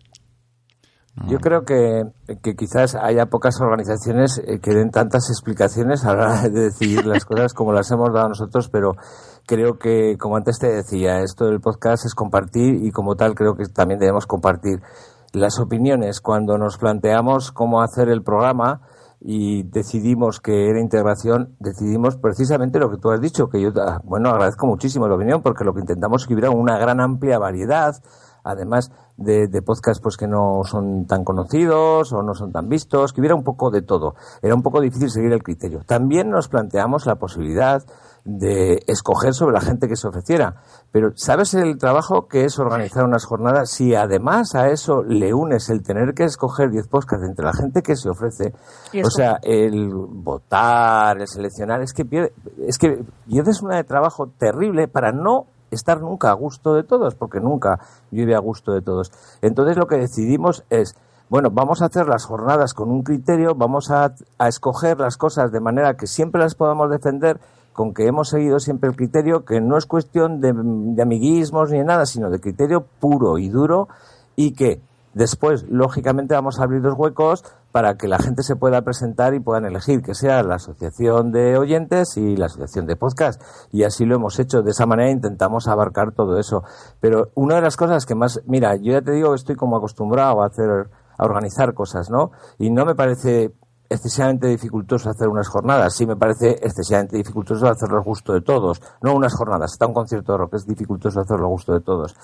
Yo 1.25 1.39
creo 1.39 1.65
que, 1.65 2.05
que, 2.43 2.55
quizás 2.55 2.95
haya 2.95 3.27
pocas 3.27 3.59
organizaciones 3.61 4.39
eh, 4.47 4.61
que 4.61 4.75
den 4.75 4.91
tantas 4.91 5.31
explicaciones 5.31 6.05
a 6.05 6.15
la 6.15 6.25
hora 6.25 6.43
de 6.43 6.51
decidir 6.51 7.07
las 7.07 7.25
cosas 7.27 7.55
como 7.55 7.73
las 7.73 7.91
hemos 7.91 8.13
dado 8.13 8.29
nosotros, 8.29 8.69
pero 8.69 8.93
creo 9.47 9.79
que, 9.79 10.19
como 10.19 10.37
antes 10.37 10.59
te 10.59 10.69
decía, 10.69 11.21
esto 11.23 11.47
del 11.47 11.61
podcast 11.61 12.05
es 12.05 12.15
compartir 12.15 12.85
y 12.85 12.91
como 12.91 13.17
tal 13.17 13.35
creo 13.35 13.57
que 13.57 13.65
también 13.65 13.99
debemos 13.99 14.27
compartir 14.27 14.81
las 15.33 15.59
opiniones. 15.59 16.21
Cuando 16.21 16.59
nos 16.59 16.77
planteamos 16.77 17.51
cómo 17.51 17.81
hacer 17.81 18.11
el 18.11 18.23
programa, 18.23 18.83
y 19.21 19.63
decidimos 19.65 20.41
que 20.41 20.69
era 20.69 20.81
integración, 20.81 21.57
decidimos 21.59 22.17
precisamente 22.17 22.79
lo 22.79 22.91
que 22.91 22.99
tú 22.99 23.11
has 23.11 23.21
dicho, 23.21 23.49
que 23.49 23.61
yo, 23.61 23.71
ah, 23.77 24.01
bueno, 24.05 24.31
agradezco 24.31 24.67
muchísimo 24.67 25.09
la 25.09 25.15
opinión, 25.15 25.43
porque 25.43 25.65
lo 25.65 25.73
que 25.73 25.81
intentamos 25.81 26.23
es 26.23 26.29
que 26.29 26.35
hubiera 26.35 26.51
una 26.51 26.79
gran 26.79 27.01
amplia 27.01 27.39
variedad, 27.39 27.95
además 28.47 28.93
de, 29.17 29.49
de 29.49 29.63
podcasts 29.63 30.01
pues 30.03 30.17
que 30.17 30.27
no 30.27 30.63
son 30.65 31.07
tan 31.07 31.25
conocidos 31.25 32.13
o 32.13 32.23
no 32.23 32.35
son 32.35 32.53
tan 32.53 32.69
vistos, 32.69 33.13
que 33.13 33.21
hubiera 33.21 33.35
un 33.35 33.45
poco 33.45 33.71
de 33.71 33.83
todo. 33.83 34.15
Era 34.43 34.55
un 34.55 34.63
poco 34.63 34.81
difícil 34.81 35.11
seguir 35.11 35.33
el 35.33 35.43
criterio. 35.43 35.83
También 35.87 36.31
nos 36.31 36.49
planteamos 36.49 37.07
la 37.07 37.17
posibilidad 37.17 37.83
de 38.27 38.83
escoger 38.89 39.33
sobre 39.35 39.55
la 39.55 39.61
gente 39.61 39.89
que 39.89 39.97
se 39.97 40.09
ofreciera. 40.09 40.57
Pero 40.91 41.13
¿sabes 41.15 41.55
el 41.55 41.79
trabajo 41.79 42.27
que 42.27 42.45
es 42.45 42.59
organizar 42.59 43.05
unas 43.05 43.25
jornadas? 43.25 43.71
Si 43.71 43.95
además 43.95 44.55
a 44.55 44.69
eso 44.69 45.03
le 45.05 45.33
unes 45.33 45.71
el 45.71 45.83
tener 45.83 46.13
que 46.13 46.25
escoger 46.25 46.71
10 46.71 46.89
podcasts 46.89 47.25
entre 47.27 47.45
la 47.45 47.53
gente 47.53 47.83
que 47.83 47.95
se 47.95 48.11
ofrece, 48.11 48.53
o 49.05 49.11
sea, 49.11 49.39
el 49.43 49.91
votar, 49.95 51.21
el 51.21 51.29
seleccionar, 51.29 51.83
es 51.83 51.93
que, 51.93 52.05
pierde, 52.05 52.33
es 52.67 52.79
que 52.79 53.05
pierdes 53.29 53.63
una 53.63 53.77
de 53.77 53.85
trabajo 53.85 54.29
terrible 54.37 54.89
para 54.89 55.13
no 55.13 55.47
estar 55.77 56.01
nunca 56.01 56.31
a 56.31 56.35
gusto 56.35 56.75
de 56.75 56.83
todos, 56.83 57.15
porque 57.15 57.41
nunca 57.41 57.79
vive 58.11 58.35
a 58.35 58.41
gusto 58.41 58.73
de 58.73 58.83
todos. 58.83 59.13
Entonces 59.43 59.77
lo 59.77 59.87
que 59.87 59.97
decidimos 59.97 60.65
es, 60.71 60.97
bueno, 61.29 61.51
vamos 61.51 61.83
a 61.83 61.87
hacer 61.87 62.09
las 62.09 62.25
jornadas 62.25 62.75
con 62.75 62.91
un 62.91 63.03
criterio, 63.03 63.55
vamos 63.55 63.91
a, 63.91 64.15
a 64.39 64.49
escoger 64.49 64.99
las 64.99 65.17
cosas 65.17 65.53
de 65.53 65.61
manera 65.61 65.97
que 65.97 66.07
siempre 66.07 66.41
las 66.41 66.55
podamos 66.55 66.91
defender 66.91 67.39
con 67.77 67.93
que 67.93 68.07
hemos 68.07 68.31
seguido 68.31 68.59
siempre 68.59 68.89
el 68.89 68.97
criterio 68.97 69.45
que 69.45 69.61
no 69.61 69.77
es 69.77 69.85
cuestión 69.85 70.41
de, 70.41 70.49
amiguismos 71.03 71.71
ni 71.71 71.79
de 71.79 71.85
nada, 71.85 72.07
sino 72.07 72.31
de 72.31 72.41
criterio 72.41 72.87
puro 73.01 73.37
y 73.37 73.51
duro 73.51 73.89
y 74.35 74.53
que 74.53 74.81
después, 75.13 75.67
lógicamente, 75.69 76.35
vamos 76.35 76.59
a 76.59 76.63
abrir 76.63 76.81
los 76.81 76.97
huecos 76.97 77.45
para 77.77 77.99
que 77.99 78.09
la 78.09 78.19
gente 78.19 78.43
se 78.43 78.57
pueda 78.57 78.81
presentar 78.81 79.35
y 79.35 79.41
puedan 79.41 79.67
elegir, 79.67 80.01
que 80.01 80.15
sea 80.15 80.43
la 80.43 80.55
asociación 80.55 81.31
de 81.31 81.59
oyentes 81.59 82.17
y 82.17 82.35
la 82.35 82.47
asociación 82.47 82.87
de 82.87 82.97
podcast. 82.97 83.43
Y 83.71 83.83
así 83.83 84.07
lo 84.07 84.15
hemos 84.15 84.39
hecho. 84.39 84.63
De 84.63 84.71
esa 84.71 84.87
manera 84.87 85.11
intentamos 85.11 85.69
abarcar 85.69 86.13
todo 86.13 86.39
eso. 86.39 86.63
Pero 87.01 87.33
una 87.35 87.57
de 87.57 87.61
las 87.61 87.77
cosas 87.77 88.07
que 88.07 88.15
más, 88.15 88.41
mira, 88.47 88.77
yo 88.77 88.93
ya 88.93 89.03
te 89.03 89.13
digo 89.13 89.35
estoy 89.35 89.57
como 89.57 89.77
acostumbrado 89.77 90.43
a 90.43 90.47
hacer, 90.47 90.89
a 91.19 91.25
organizar 91.27 91.75
cosas, 91.75 92.09
¿no? 92.09 92.31
Y 92.59 92.71
no 92.71 92.87
me 92.87 92.95
parece 92.95 93.53
excesivamente 93.91 94.47
dificultoso 94.47 95.11
hacer 95.11 95.29
unas 95.29 95.47
jornadas. 95.47 95.95
Sí 95.95 96.07
me 96.07 96.17
parece 96.17 96.53
excesivamente 96.53 97.19
dificultoso 97.19 97.69
hacerlo 97.69 97.99
al 97.99 98.05
gusto 98.05 98.33
de 98.33 98.41
todos. 98.41 98.81
No 99.03 99.15
unas 99.15 99.35
jornadas, 99.35 99.73
está 99.73 99.87
un 99.87 99.93
concierto 99.93 100.33
de 100.33 100.39
rock, 100.39 100.55
es 100.55 100.67
dificultoso 100.67 101.21
hacerlo 101.21 101.45
al 101.45 101.53
gusto 101.53 101.75
de 101.75 101.81
todos. 101.81 102.17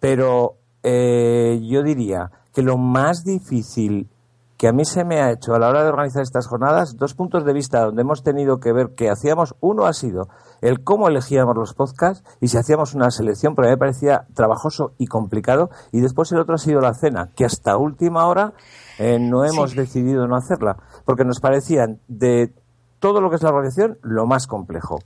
Pero 0.00 0.56
eh, 0.82 1.60
yo 1.62 1.84
diría 1.84 2.32
que 2.52 2.62
lo 2.62 2.76
más 2.78 3.22
difícil 3.22 4.10
que 4.56 4.68
a 4.68 4.72
mí 4.72 4.84
se 4.84 5.04
me 5.04 5.20
ha 5.20 5.30
hecho 5.30 5.54
a 5.54 5.58
la 5.58 5.68
hora 5.68 5.82
de 5.82 5.90
organizar 5.90 6.22
estas 6.22 6.46
jornadas, 6.46 6.96
dos 6.96 7.14
puntos 7.14 7.44
de 7.44 7.52
vista 7.52 7.84
donde 7.84 8.02
hemos 8.02 8.22
tenido 8.22 8.58
que 8.58 8.72
ver 8.72 8.94
que 8.94 9.10
hacíamos, 9.10 9.54
uno 9.60 9.84
ha 9.84 9.92
sido 9.92 10.28
el 10.62 10.82
cómo 10.82 11.08
elegíamos 11.08 11.56
los 11.56 11.74
podcasts 11.74 12.24
y 12.40 12.48
si 12.48 12.56
hacíamos 12.56 12.94
una 12.94 13.10
selección, 13.10 13.54
pero 13.54 13.68
a 13.68 13.70
mí 13.70 13.74
me 13.74 13.78
parecía 13.78 14.26
trabajoso 14.34 14.92
y 14.98 15.06
complicado, 15.06 15.70
y 15.92 16.00
después 16.00 16.32
el 16.32 16.40
otro 16.40 16.54
ha 16.54 16.58
sido 16.58 16.80
la 16.80 16.94
cena, 16.94 17.30
que 17.34 17.44
hasta 17.44 17.76
última 17.76 18.26
hora 18.26 18.54
eh, 18.98 19.18
no 19.18 19.44
hemos 19.44 19.74
decidido 19.74 20.26
no 20.26 20.36
hacerla, 20.36 20.76
porque 21.04 21.24
nos 21.24 21.40
parecían 21.40 22.00
de 22.08 22.54
todo 22.98 23.20
lo 23.20 23.28
que 23.28 23.36
es 23.36 23.42
la 23.42 23.50
organización 23.50 23.98
lo 24.02 24.26
más 24.26 24.46
complejo. 24.46 24.98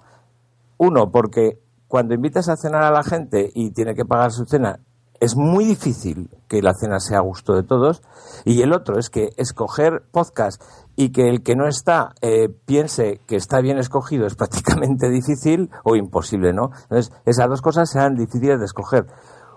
Uno, 0.78 1.10
porque 1.10 1.58
cuando 1.88 2.14
invitas 2.14 2.48
a 2.48 2.56
cenar 2.56 2.84
a 2.84 2.92
la 2.92 3.02
gente 3.02 3.50
y 3.52 3.72
tiene 3.72 3.94
que 3.96 4.04
pagar 4.04 4.30
su 4.30 4.44
cena, 4.46 4.78
es 5.20 5.36
muy 5.36 5.66
difícil 5.66 6.30
que 6.48 6.62
la 6.62 6.74
cena 6.74 6.98
sea 6.98 7.18
a 7.18 7.22
gusto 7.22 7.54
de 7.54 7.62
todos. 7.62 8.02
Y 8.44 8.62
el 8.62 8.72
otro 8.72 8.98
es 8.98 9.10
que 9.10 9.30
escoger 9.36 10.02
podcast 10.10 10.62
y 10.96 11.12
que 11.12 11.28
el 11.28 11.42
que 11.42 11.56
no 11.56 11.68
está 11.68 12.14
eh, 12.22 12.48
piense 12.48 13.20
que 13.26 13.36
está 13.36 13.60
bien 13.60 13.78
escogido 13.78 14.26
es 14.26 14.34
prácticamente 14.34 15.08
difícil 15.10 15.70
o 15.84 15.94
imposible, 15.94 16.52
¿no? 16.52 16.70
Entonces, 16.82 17.12
esas 17.26 17.48
dos 17.48 17.60
cosas 17.62 17.90
sean 17.90 18.16
difíciles 18.16 18.58
de 18.58 18.64
escoger. 18.64 19.06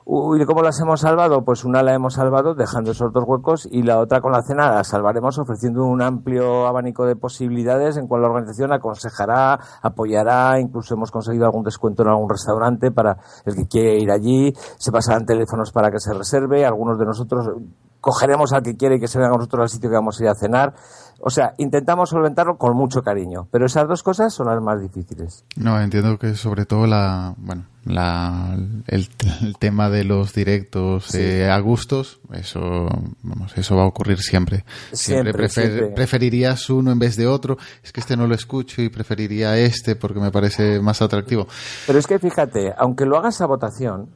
Uy, 0.05 0.45
¿cómo 0.45 0.61
las 0.61 0.77
hemos 0.81 0.99
salvado? 0.99 1.45
Pues 1.45 1.63
una 1.63 1.81
la 1.81 1.93
hemos 1.93 2.15
salvado 2.15 2.55
dejando 2.55 2.91
esos 2.91 3.13
dos 3.13 3.23
huecos 3.25 3.69
y 3.71 3.83
la 3.83 3.99
otra 3.99 4.19
con 4.19 4.33
la 4.33 4.41
cena 4.41 4.69
la 4.69 4.83
salvaremos 4.83 5.39
ofreciendo 5.39 5.85
un 5.85 6.01
amplio 6.01 6.67
abanico 6.67 7.05
de 7.05 7.15
posibilidades 7.15 7.95
en 7.95 8.07
cual 8.07 8.21
la 8.21 8.27
organización 8.27 8.73
aconsejará, 8.73 9.57
apoyará, 9.81 10.59
incluso 10.59 10.95
hemos 10.95 11.09
conseguido 11.09 11.45
algún 11.45 11.63
descuento 11.63 12.03
en 12.03 12.09
algún 12.09 12.29
restaurante 12.29 12.91
para 12.91 13.17
el 13.45 13.55
que 13.55 13.65
quiere 13.65 13.97
ir 13.97 14.11
allí, 14.11 14.53
se 14.77 14.91
pasarán 14.91 15.25
teléfonos 15.25 15.71
para 15.71 15.89
que 15.89 15.99
se 15.99 16.13
reserve, 16.13 16.65
algunos 16.65 16.99
de 16.99 17.05
nosotros 17.05 17.47
cogeremos 18.03 18.51
al 18.51 18.61
que 18.61 18.75
quiere 18.75 18.99
que 18.99 19.07
se 19.07 19.17
venga 19.17 19.31
nosotros 19.31 19.61
al 19.61 19.69
sitio 19.69 19.89
que 19.89 19.95
vamos 19.95 20.19
a 20.19 20.23
ir 20.23 20.29
a 20.29 20.35
cenar. 20.35 20.73
O 21.25 21.29
sea, 21.29 21.53
intentamos 21.57 22.09
solventarlo 22.09 22.57
con 22.57 22.75
mucho 22.75 23.01
cariño, 23.01 23.47
pero 23.49 23.65
esas 23.65 23.87
dos 23.87 24.03
cosas 24.03 24.33
son 24.33 24.47
las 24.47 24.61
más 24.61 24.81
difíciles. 24.81 25.45
No, 25.55 25.79
entiendo 25.79 26.19
que 26.19 26.35
sobre 26.35 26.65
todo 26.65 26.85
la, 26.85 27.33
bueno, 27.37 27.63
la, 27.85 28.57
el, 28.87 29.07
tema 29.57 29.89
de 29.89 30.03
los 30.03 30.33
directos 30.33 31.15
eh, 31.15 31.49
a 31.49 31.57
gustos, 31.59 32.19
eso, 32.33 32.89
vamos, 33.21 33.57
eso 33.57 33.77
va 33.77 33.83
a 33.83 33.87
ocurrir 33.87 34.19
siempre. 34.19 34.65
Siempre, 34.91 35.47
preferirías 35.95 36.69
uno 36.69 36.91
en 36.91 36.99
vez 36.99 37.15
de 37.15 37.25
otro. 37.25 37.57
Es 37.81 37.93
que 37.93 38.01
este 38.01 38.17
no 38.17 38.27
lo 38.27 38.35
escucho 38.35 38.81
y 38.81 38.89
preferiría 38.89 39.57
este 39.57 39.95
porque 39.95 40.19
me 40.19 40.29
parece 40.29 40.81
más 40.81 41.01
atractivo. 41.01 41.47
Pero 41.87 41.99
es 41.99 42.05
que 42.05 42.19
fíjate, 42.19 42.73
aunque 42.77 43.05
lo 43.05 43.17
hagas 43.17 43.39
a 43.39 43.45
votación, 43.45 44.09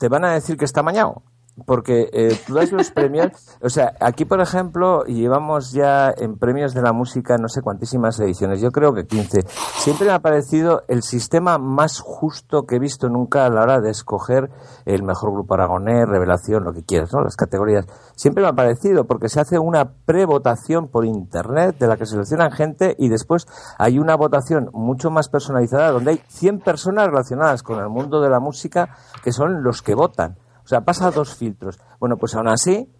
te 0.00 0.08
van 0.08 0.24
a 0.24 0.32
decir 0.32 0.56
que 0.56 0.64
está 0.64 0.82
mañado 0.82 1.22
porque 1.64 2.10
eh, 2.12 2.38
tú 2.46 2.54
das 2.54 2.72
los 2.72 2.90
premios, 2.90 3.32
o 3.62 3.70
sea, 3.70 3.94
aquí 4.00 4.24
por 4.24 4.40
ejemplo 4.40 5.04
llevamos 5.04 5.72
ya 5.72 6.12
en 6.16 6.36
premios 6.36 6.74
de 6.74 6.82
la 6.82 6.92
música 6.92 7.38
no 7.38 7.48
sé 7.48 7.62
cuantísimas 7.62 8.20
ediciones, 8.20 8.60
yo 8.60 8.70
creo 8.70 8.92
que 8.92 9.06
15. 9.06 9.42
Siempre 9.78 10.06
me 10.06 10.12
ha 10.12 10.18
parecido 10.18 10.82
el 10.88 11.02
sistema 11.02 11.58
más 11.58 12.00
justo 12.00 12.66
que 12.66 12.76
he 12.76 12.78
visto 12.78 13.08
nunca 13.08 13.46
a 13.46 13.50
la 13.50 13.62
hora 13.62 13.80
de 13.80 13.90
escoger 13.90 14.50
el 14.84 15.02
mejor 15.02 15.32
grupo 15.32 15.54
aragonés, 15.54 16.06
revelación, 16.06 16.64
lo 16.64 16.72
que 16.72 16.84
quieras, 16.84 17.12
¿no? 17.12 17.22
Las 17.22 17.36
categorías. 17.36 17.86
Siempre 18.14 18.42
me 18.42 18.50
ha 18.50 18.52
parecido 18.52 19.04
porque 19.04 19.28
se 19.28 19.40
hace 19.40 19.58
una 19.58 19.92
prevotación 20.04 20.88
por 20.88 21.04
internet 21.04 21.78
de 21.78 21.86
la 21.86 21.96
que 21.96 22.06
seleccionan 22.06 22.50
gente 22.50 22.94
y 22.98 23.08
después 23.08 23.46
hay 23.78 23.98
una 23.98 24.16
votación 24.16 24.70
mucho 24.72 25.10
más 25.10 25.28
personalizada 25.28 25.90
donde 25.90 26.10
hay 26.12 26.20
100 26.28 26.60
personas 26.60 27.06
relacionadas 27.06 27.62
con 27.62 27.78
el 27.78 27.88
mundo 27.88 28.20
de 28.20 28.30
la 28.30 28.40
música 28.40 28.96
que 29.22 29.32
son 29.32 29.62
los 29.62 29.82
que 29.82 29.94
votan. 29.94 30.36
O 30.66 30.68
sea, 30.68 30.80
pasa 30.80 31.12
dos 31.12 31.36
filtros. 31.36 31.78
Bueno, 32.00 32.16
pues 32.16 32.34
aún 32.34 32.48
así, 32.48 32.90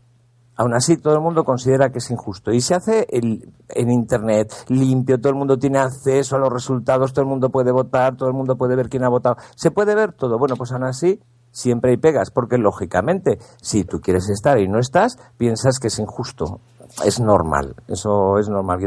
aún 0.54 0.72
así 0.72 0.98
todo 0.98 1.14
el 1.14 1.20
mundo 1.20 1.42
considera 1.42 1.90
que 1.90 1.98
es 1.98 2.08
injusto. 2.12 2.52
Y 2.52 2.60
se 2.60 2.76
hace 2.76 3.08
el, 3.10 3.52
en 3.70 3.90
Internet 3.90 4.54
limpio, 4.68 5.18
todo 5.18 5.30
el 5.30 5.38
mundo 5.38 5.58
tiene 5.58 5.80
acceso 5.80 6.36
a 6.36 6.38
los 6.38 6.52
resultados, 6.52 7.12
todo 7.12 7.24
el 7.24 7.28
mundo 7.28 7.50
puede 7.50 7.72
votar, 7.72 8.16
todo 8.16 8.28
el 8.28 8.36
mundo 8.36 8.54
puede 8.56 8.76
ver 8.76 8.88
quién 8.88 9.02
ha 9.02 9.08
votado. 9.08 9.34
Se 9.56 9.72
puede 9.72 9.96
ver 9.96 10.12
todo. 10.12 10.38
Bueno, 10.38 10.54
pues 10.54 10.70
aún 10.70 10.84
así 10.84 11.20
siempre 11.50 11.90
hay 11.90 11.96
pegas, 11.96 12.30
porque 12.30 12.56
lógicamente, 12.56 13.40
si 13.60 13.82
tú 13.82 14.00
quieres 14.00 14.28
estar 14.28 14.60
y 14.60 14.68
no 14.68 14.78
estás, 14.78 15.18
piensas 15.36 15.80
que 15.80 15.88
es 15.88 15.98
injusto 15.98 16.60
es 17.04 17.20
normal, 17.20 17.74
eso 17.88 18.38
es 18.38 18.48
normal. 18.48 18.80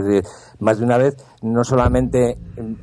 más 0.59 0.79
de 0.79 0.85
una 0.85 0.97
vez, 0.97 1.15
no 1.41 1.63
solamente 1.63 2.37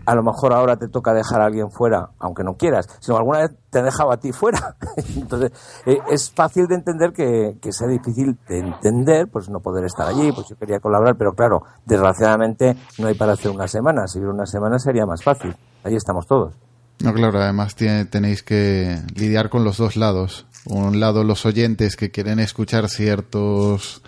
a 0.07 0.15
lo 0.15 0.23
mejor 0.23 0.53
ahora 0.53 0.77
te 0.77 0.89
toca 0.89 1.13
dejar 1.13 1.41
a 1.41 1.47
alguien 1.47 1.71
fuera, 1.71 2.11
aunque 2.19 2.45
no 2.45 2.55
quieras, 2.55 2.87
sino 3.01 3.17
alguna 3.19 3.41
vez 3.41 3.51
te 3.71 3.81
he 3.81 3.83
dejado 3.83 4.13
a 4.13 4.19
ti 4.19 4.33
fuera. 4.33 4.77
Entonces, 5.17 5.53
eh, 5.85 5.99
es 6.11 6.31
fácil 6.31 6.67
de 6.67 6.77
entender 6.77 7.13
que, 7.13 7.59
que, 7.61 7.73
sea 7.73 7.89
difícil 7.89 8.39
de 8.49 8.61
entender, 8.61 9.29
pues 9.29 9.49
no 9.49 9.61
poder 9.61 9.85
estar 9.85 10.07
allí, 10.07 10.31
pues 10.33 10.49
yo 10.49 10.57
quería 10.57 10.79
colaborar, 10.79 11.17
pero 11.17 11.33
claro, 11.33 11.63
desgraciadamente 11.85 12.77
no 12.99 13.09
hay 13.09 13.15
para 13.15 13.33
hacer 13.33 13.51
una 13.51 13.67
semana. 13.67 14.07
Si 14.07 14.19
hubiera 14.19 14.33
una 14.33 14.47
semana 14.47 14.79
sería 14.79 15.07
más 15.07 15.23
fácil. 15.23 15.55
Ahí 15.83 15.97
estamos 15.97 16.27
todos. 16.27 16.55
No, 17.03 17.13
claro, 17.13 17.41
además 17.41 17.75
tenéis 17.75 18.43
que 18.43 19.03
lidiar 19.15 19.51
con 19.51 19.65
los 19.65 19.77
dos 19.77 19.97
lados. 19.97 20.47
Un 20.65 20.99
lado, 20.99 21.25
los 21.25 21.45
oyentes 21.47 21.95
que 21.95 22.11
quieren 22.11 22.41
escuchar 22.41 22.89
ciertos 22.89 24.03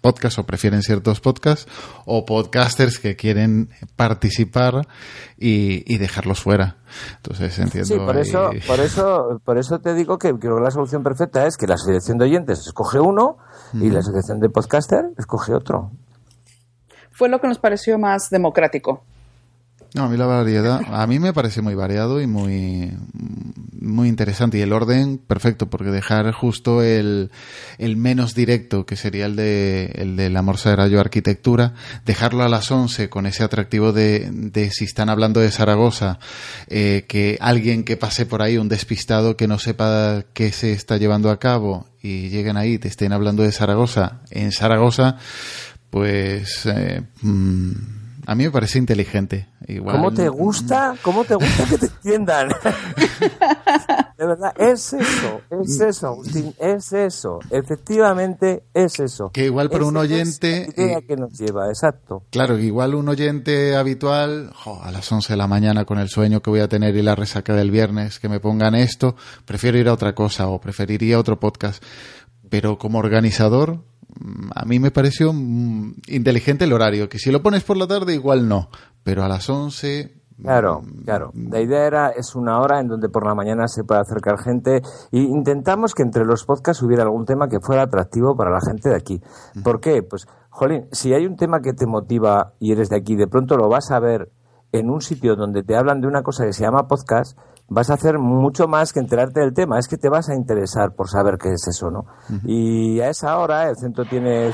podcasts 0.00 0.38
o 0.38 0.44
prefieren 0.44 0.82
ciertos 0.82 1.20
podcasts 1.20 1.70
o 2.04 2.24
podcasters 2.24 2.98
que 2.98 3.16
quieren 3.16 3.70
participar 3.96 4.86
y, 5.38 5.98
dejarlos 5.98 6.40
fuera. 6.40 6.76
Entonces 7.16 7.58
entiendo. 7.58 7.86
Sí, 7.86 7.98
por 7.98 8.16
eso, 8.16 8.50
por 8.66 8.80
eso, 8.80 9.40
por 9.44 9.58
eso 9.58 9.78
te 9.80 9.94
digo 9.94 10.18
que 10.18 10.34
creo 10.34 10.56
que 10.56 10.62
la 10.62 10.70
solución 10.70 11.02
perfecta 11.02 11.46
es 11.46 11.56
que 11.56 11.66
la 11.66 11.74
asociación 11.74 12.18
de 12.18 12.24
oyentes 12.24 12.60
escoge 12.66 12.98
uno 12.98 13.38
y 13.74 13.90
la 13.90 14.00
asociación 14.00 14.40
de 14.40 14.48
podcaster 14.48 15.04
escoge 15.18 15.54
otro. 15.54 15.90
Fue 17.10 17.28
lo 17.28 17.40
que 17.40 17.48
nos 17.48 17.58
pareció 17.58 17.98
más 17.98 18.28
democrático. 18.30 19.04
No, 19.94 20.04
a 20.04 20.08
mí 20.08 20.16
la 20.16 20.26
variedad, 20.26 20.80
a 20.86 21.06
mí 21.06 21.18
me 21.18 21.32
parece 21.32 21.60
muy 21.60 21.74
variado 21.74 22.20
y 22.20 22.26
muy 22.26 22.92
muy 23.82 24.08
interesante. 24.08 24.58
Y 24.58 24.62
el 24.62 24.72
orden, 24.72 25.18
perfecto, 25.18 25.68
porque 25.68 25.90
dejar 25.90 26.30
justo 26.32 26.82
el, 26.82 27.30
el 27.78 27.96
menos 27.96 28.34
directo, 28.34 28.86
que 28.86 28.96
sería 28.96 29.26
el 29.26 29.36
de, 29.36 29.92
el 29.96 30.16
de 30.16 30.30
la 30.30 30.42
Morsa 30.42 30.70
de 30.70 30.76
Rayo 30.76 31.00
Arquitectura, 31.00 31.74
dejarlo 32.06 32.42
a 32.42 32.48
las 32.48 32.70
11 32.70 33.08
con 33.10 33.26
ese 33.26 33.42
atractivo 33.42 33.92
de, 33.92 34.30
de 34.32 34.70
si 34.70 34.84
están 34.84 35.10
hablando 35.10 35.40
de 35.40 35.50
Zaragoza, 35.50 36.18
eh, 36.68 37.04
que 37.08 37.36
alguien 37.40 37.84
que 37.84 37.96
pase 37.96 38.24
por 38.24 38.42
ahí, 38.42 38.56
un 38.56 38.68
despistado 38.68 39.36
que 39.36 39.48
no 39.48 39.58
sepa 39.58 40.24
qué 40.32 40.52
se 40.52 40.72
está 40.72 40.96
llevando 40.96 41.30
a 41.30 41.38
cabo 41.38 41.86
y 42.00 42.28
lleguen 42.28 42.56
ahí, 42.56 42.78
te 42.78 42.88
estén 42.88 43.12
hablando 43.12 43.42
de 43.42 43.52
Zaragoza, 43.52 44.22
en 44.30 44.52
Zaragoza, 44.52 45.18
pues, 45.90 46.66
eh, 46.66 47.02
mm, 47.20 48.01
a 48.26 48.34
mí 48.34 48.44
me 48.44 48.50
parece 48.50 48.78
inteligente. 48.78 49.48
Igual, 49.66 49.96
¿Cómo 49.96 50.12
te 50.12 50.28
gusta? 50.28 50.94
¿Cómo 51.02 51.24
te 51.24 51.34
gusta 51.34 51.64
que 51.68 51.78
te 51.78 51.86
entiendan? 51.86 52.48
de 54.18 54.26
verdad, 54.26 54.52
es 54.56 54.92
eso, 54.92 55.40
es 55.50 55.80
eso, 55.80 56.06
Agustín, 56.08 56.54
es 56.58 56.92
eso. 56.92 57.40
Efectivamente, 57.50 58.64
es 58.74 59.00
eso. 59.00 59.30
Que 59.32 59.46
igual 59.46 59.70
para 59.70 59.84
un 59.84 59.96
Esa 59.96 60.02
oyente... 60.02 60.62
Es 60.62 60.78
la 60.78 60.84
idea 60.84 61.00
que 61.00 61.16
nos 61.16 61.38
lleva, 61.38 61.68
exacto. 61.68 62.22
Claro, 62.30 62.58
igual 62.58 62.94
un 62.94 63.08
oyente 63.08 63.76
habitual, 63.76 64.50
jo, 64.54 64.80
a 64.82 64.92
las 64.92 65.10
11 65.10 65.32
de 65.32 65.36
la 65.36 65.48
mañana 65.48 65.84
con 65.84 65.98
el 65.98 66.08
sueño 66.08 66.40
que 66.42 66.50
voy 66.50 66.60
a 66.60 66.68
tener 66.68 66.94
y 66.96 67.02
la 67.02 67.14
resaca 67.14 67.54
del 67.54 67.70
viernes, 67.70 68.20
que 68.20 68.28
me 68.28 68.40
pongan 68.40 68.74
esto, 68.74 69.16
prefiero 69.44 69.78
ir 69.78 69.88
a 69.88 69.94
otra 69.94 70.14
cosa 70.14 70.48
o 70.48 70.60
preferiría 70.60 71.18
otro 71.18 71.40
podcast. 71.40 71.82
Pero 72.48 72.78
como 72.78 72.98
organizador, 72.98 73.76
mm, 73.76 73.91
a 74.54 74.64
mí 74.64 74.78
me 74.78 74.90
pareció 74.90 75.32
mm, 75.32 75.94
inteligente 76.08 76.64
el 76.64 76.72
horario, 76.72 77.08
que 77.08 77.18
si 77.18 77.30
lo 77.30 77.42
pones 77.42 77.64
por 77.64 77.76
la 77.76 77.86
tarde 77.86 78.14
igual 78.14 78.48
no, 78.48 78.68
pero 79.02 79.22
a 79.22 79.28
las 79.28 79.48
11... 79.48 80.20
Claro, 80.42 80.80
mm, 80.82 81.04
claro. 81.04 81.30
La 81.34 81.60
idea 81.60 81.86
era, 81.86 82.08
es 82.10 82.34
una 82.34 82.60
hora 82.60 82.80
en 82.80 82.88
donde 82.88 83.08
por 83.08 83.26
la 83.26 83.34
mañana 83.34 83.68
se 83.68 83.84
puede 83.84 84.00
acercar 84.00 84.38
gente 84.38 84.82
y 85.10 85.20
intentamos 85.20 85.94
que 85.94 86.02
entre 86.02 86.24
los 86.24 86.44
podcasts 86.44 86.82
hubiera 86.82 87.04
algún 87.04 87.24
tema 87.24 87.48
que 87.48 87.60
fuera 87.60 87.82
atractivo 87.82 88.36
para 88.36 88.50
la 88.50 88.60
gente 88.60 88.88
de 88.88 88.96
aquí. 88.96 89.20
¿Por 89.62 89.80
qué? 89.80 90.02
Pues, 90.02 90.26
jolín, 90.50 90.88
si 90.90 91.12
hay 91.14 91.26
un 91.26 91.36
tema 91.36 91.60
que 91.60 91.72
te 91.72 91.86
motiva 91.86 92.54
y 92.58 92.72
eres 92.72 92.88
de 92.88 92.96
aquí, 92.96 93.14
de 93.14 93.28
pronto 93.28 93.56
lo 93.56 93.68
vas 93.68 93.90
a 93.90 94.00
ver 94.00 94.30
en 94.72 94.90
un 94.90 95.00
sitio 95.00 95.36
donde 95.36 95.62
te 95.62 95.76
hablan 95.76 96.00
de 96.00 96.08
una 96.08 96.22
cosa 96.22 96.44
que 96.44 96.52
se 96.52 96.64
llama 96.64 96.88
podcast, 96.88 97.38
vas 97.72 97.90
a 97.90 97.94
hacer 97.94 98.18
mucho 98.18 98.68
más 98.68 98.92
que 98.92 99.00
enterarte 99.00 99.40
del 99.40 99.54
tema. 99.54 99.78
Es 99.78 99.88
que 99.88 99.96
te 99.96 100.08
vas 100.08 100.28
a 100.28 100.34
interesar 100.34 100.94
por 100.94 101.08
saber 101.08 101.38
qué 101.38 101.50
es 101.50 101.66
eso, 101.66 101.90
¿no? 101.90 102.04
Y 102.44 103.00
a 103.00 103.08
esa 103.08 103.38
hora 103.38 103.68
el 103.68 103.76
centro 103.76 104.04
tiene 104.04 104.52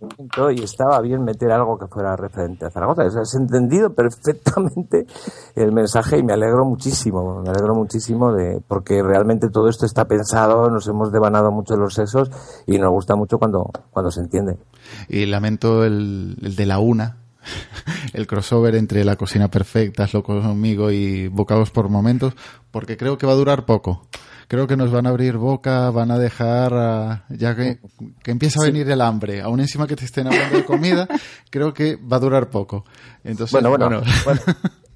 movimiento 0.00 0.50
y 0.50 0.62
estaba 0.62 1.00
bien 1.00 1.24
meter 1.24 1.50
algo 1.50 1.76
que 1.78 1.86
fuera 1.88 2.16
referente 2.16 2.66
a 2.66 2.70
Zaragoza. 2.70 3.02
Has 3.02 3.34
entendido 3.34 3.92
perfectamente 3.94 5.06
el 5.54 5.72
mensaje 5.72 6.18
y 6.18 6.22
me 6.22 6.32
alegro 6.32 6.64
muchísimo, 6.64 7.42
me 7.42 7.50
alegro 7.50 7.74
muchísimo 7.74 8.32
de 8.32 8.60
porque 8.66 9.02
realmente 9.02 9.48
todo 9.50 9.68
esto 9.68 9.86
está 9.86 10.06
pensado, 10.06 10.70
nos 10.70 10.86
hemos 10.88 11.10
devanado 11.10 11.50
mucho 11.50 11.76
los 11.76 11.94
sesos 11.94 12.30
y 12.66 12.78
nos 12.78 12.90
gusta 12.90 13.16
mucho 13.16 13.38
cuando, 13.38 13.70
cuando 13.90 14.10
se 14.10 14.20
entiende. 14.20 14.56
Y 15.08 15.26
lamento 15.26 15.84
el, 15.84 16.36
el 16.42 16.54
de 16.54 16.66
la 16.66 16.78
una, 16.78 17.25
el 18.12 18.26
crossover 18.26 18.74
entre 18.74 19.04
La 19.04 19.16
Cocina 19.16 19.48
Perfecta, 19.48 20.04
Hazlo 20.04 20.22
conmigo 20.22 20.90
y 20.90 21.28
Bocados 21.28 21.70
por 21.70 21.88
Momentos, 21.88 22.34
porque 22.70 22.96
creo 22.96 23.18
que 23.18 23.26
va 23.26 23.32
a 23.32 23.36
durar 23.36 23.64
poco. 23.66 24.08
Creo 24.48 24.68
que 24.68 24.76
nos 24.76 24.92
van 24.92 25.06
a 25.06 25.10
abrir 25.10 25.36
boca, 25.38 25.90
van 25.90 26.12
a 26.12 26.18
dejar, 26.18 27.24
ya 27.30 27.56
que, 27.56 27.80
que 28.22 28.30
empieza 28.30 28.60
a 28.60 28.66
venir 28.66 28.88
el 28.88 29.00
hambre, 29.00 29.42
aún 29.42 29.58
encima 29.58 29.88
que 29.88 29.96
te 29.96 30.04
estén 30.04 30.28
hablando 30.28 30.58
de 30.58 30.64
comida, 30.64 31.08
creo 31.50 31.74
que 31.74 31.96
va 31.96 32.18
a 32.18 32.20
durar 32.20 32.48
poco. 32.48 32.84
Entonces, 33.24 33.50
Bueno, 33.50 33.70
bueno, 33.70 34.02
bueno. 34.24 34.40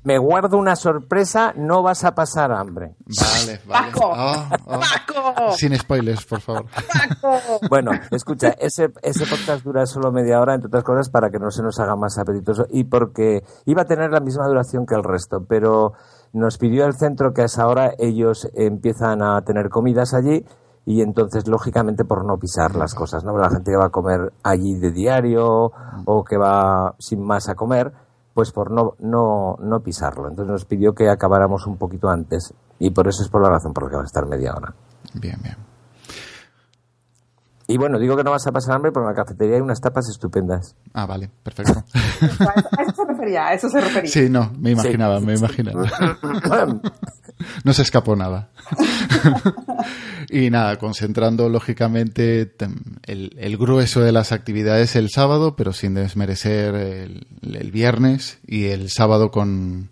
Me 0.02 0.16
guardo 0.16 0.56
una 0.56 0.76
sorpresa, 0.76 1.52
no 1.56 1.82
vas 1.82 2.04
a 2.04 2.14
pasar 2.14 2.52
hambre. 2.52 2.96
Vale, 3.06 3.60
vale. 3.66 3.92
Paco, 3.92 4.12
Ah, 4.14 4.48
ah. 4.50 4.80
Paco, 4.80 5.52
Sin 5.52 5.76
spoilers, 5.76 6.24
por 6.24 6.40
favor. 6.40 6.64
Paco. 6.64 7.38
Bueno, 7.68 7.90
escucha, 8.10 8.48
ese, 8.58 8.90
ese 9.02 9.26
podcast 9.26 9.62
dura 9.62 9.84
solo 9.84 10.10
media 10.10 10.40
hora, 10.40 10.54
entre 10.54 10.68
otras 10.68 10.84
cosas, 10.84 11.10
para 11.10 11.28
que 11.30 11.38
no 11.38 11.50
se 11.50 11.62
nos 11.62 11.78
haga 11.80 11.96
más 11.96 12.16
apetitoso 12.18 12.66
y 12.70 12.84
porque 12.84 13.42
iba 13.66 13.82
a 13.82 13.84
tener 13.84 14.10
la 14.10 14.20
misma 14.20 14.46
duración 14.46 14.86
que 14.86 14.94
el 14.94 15.04
resto, 15.04 15.44
pero 15.46 15.92
nos 16.32 16.56
pidió 16.56 16.86
el 16.86 16.94
centro 16.94 17.34
que 17.34 17.42
a 17.42 17.46
esa 17.46 17.66
hora 17.66 17.92
ellos 17.98 18.48
empiezan 18.54 19.20
a 19.22 19.42
tener 19.42 19.68
comidas 19.68 20.14
allí 20.14 20.46
y 20.86 21.02
entonces, 21.02 21.46
lógicamente, 21.46 22.06
por 22.06 22.24
no 22.24 22.38
pisar 22.38 22.74
las 22.74 22.94
cosas, 22.94 23.22
¿no? 23.22 23.36
La 23.36 23.50
gente 23.50 23.70
que 23.70 23.76
va 23.76 23.86
a 23.86 23.90
comer 23.90 24.32
allí 24.42 24.76
de 24.76 24.92
diario 24.92 25.70
o 26.06 26.24
que 26.24 26.38
va 26.38 26.94
sin 26.98 27.22
más 27.22 27.50
a 27.50 27.54
comer, 27.54 27.92
pues 28.34 28.52
por 28.52 28.70
no, 28.70 28.94
no, 29.00 29.56
no 29.60 29.80
pisarlo. 29.80 30.28
Entonces 30.28 30.50
nos 30.52 30.64
pidió 30.64 30.94
que 30.94 31.08
acabáramos 31.08 31.66
un 31.66 31.76
poquito 31.76 32.08
antes 32.08 32.52
y 32.78 32.90
por 32.90 33.08
eso 33.08 33.22
es 33.22 33.28
por 33.28 33.42
la 33.42 33.50
razón 33.50 33.72
por 33.72 33.84
la 33.84 33.90
que 33.90 33.96
va 33.96 34.02
a 34.02 34.06
estar 34.06 34.26
media 34.26 34.54
hora. 34.54 34.74
Bien, 35.14 35.38
bien. 35.42 35.56
Y 37.66 37.78
bueno, 37.78 38.00
digo 38.00 38.16
que 38.16 38.24
no 38.24 38.32
vas 38.32 38.44
a 38.48 38.50
pasar 38.52 38.74
hambre 38.74 38.90
porque 38.90 39.04
en 39.08 39.14
la 39.16 39.22
cafetería 39.22 39.54
hay 39.54 39.60
unas 39.60 39.80
tapas 39.80 40.08
estupendas. 40.08 40.74
Ah, 40.92 41.06
vale, 41.06 41.30
perfecto. 41.44 41.84
A 41.94 42.82
eso 42.82 42.94
se 42.96 43.04
refería, 43.04 43.46
a 43.46 43.52
eso 43.54 43.68
se 43.68 43.80
refería. 43.80 44.10
Sí, 44.10 44.28
no, 44.28 44.50
me 44.58 44.70
imaginaba, 44.72 45.20
Sí. 45.20 45.26
me 45.26 45.34
imaginaba. 45.34 45.84
No 47.64 47.72
se 47.72 47.82
escapó 47.82 48.16
nada. 48.16 48.50
y 50.30 50.50
nada, 50.50 50.78
concentrando 50.78 51.48
lógicamente 51.48 52.54
el, 53.06 53.56
grueso 53.56 54.00
de 54.00 54.12
las 54.12 54.32
actividades 54.32 54.96
el 54.96 55.10
sábado, 55.10 55.56
pero 55.56 55.72
sin 55.72 55.94
desmerecer 55.94 56.74
el, 56.74 57.70
viernes 57.72 58.38
y 58.46 58.66
el 58.66 58.90
sábado 58.90 59.30
con, 59.30 59.90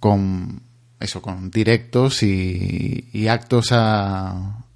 con 0.00 0.62
eso, 1.00 1.22
con 1.22 1.50
directos 1.50 2.22
y, 2.22 3.26
actos 3.28 3.72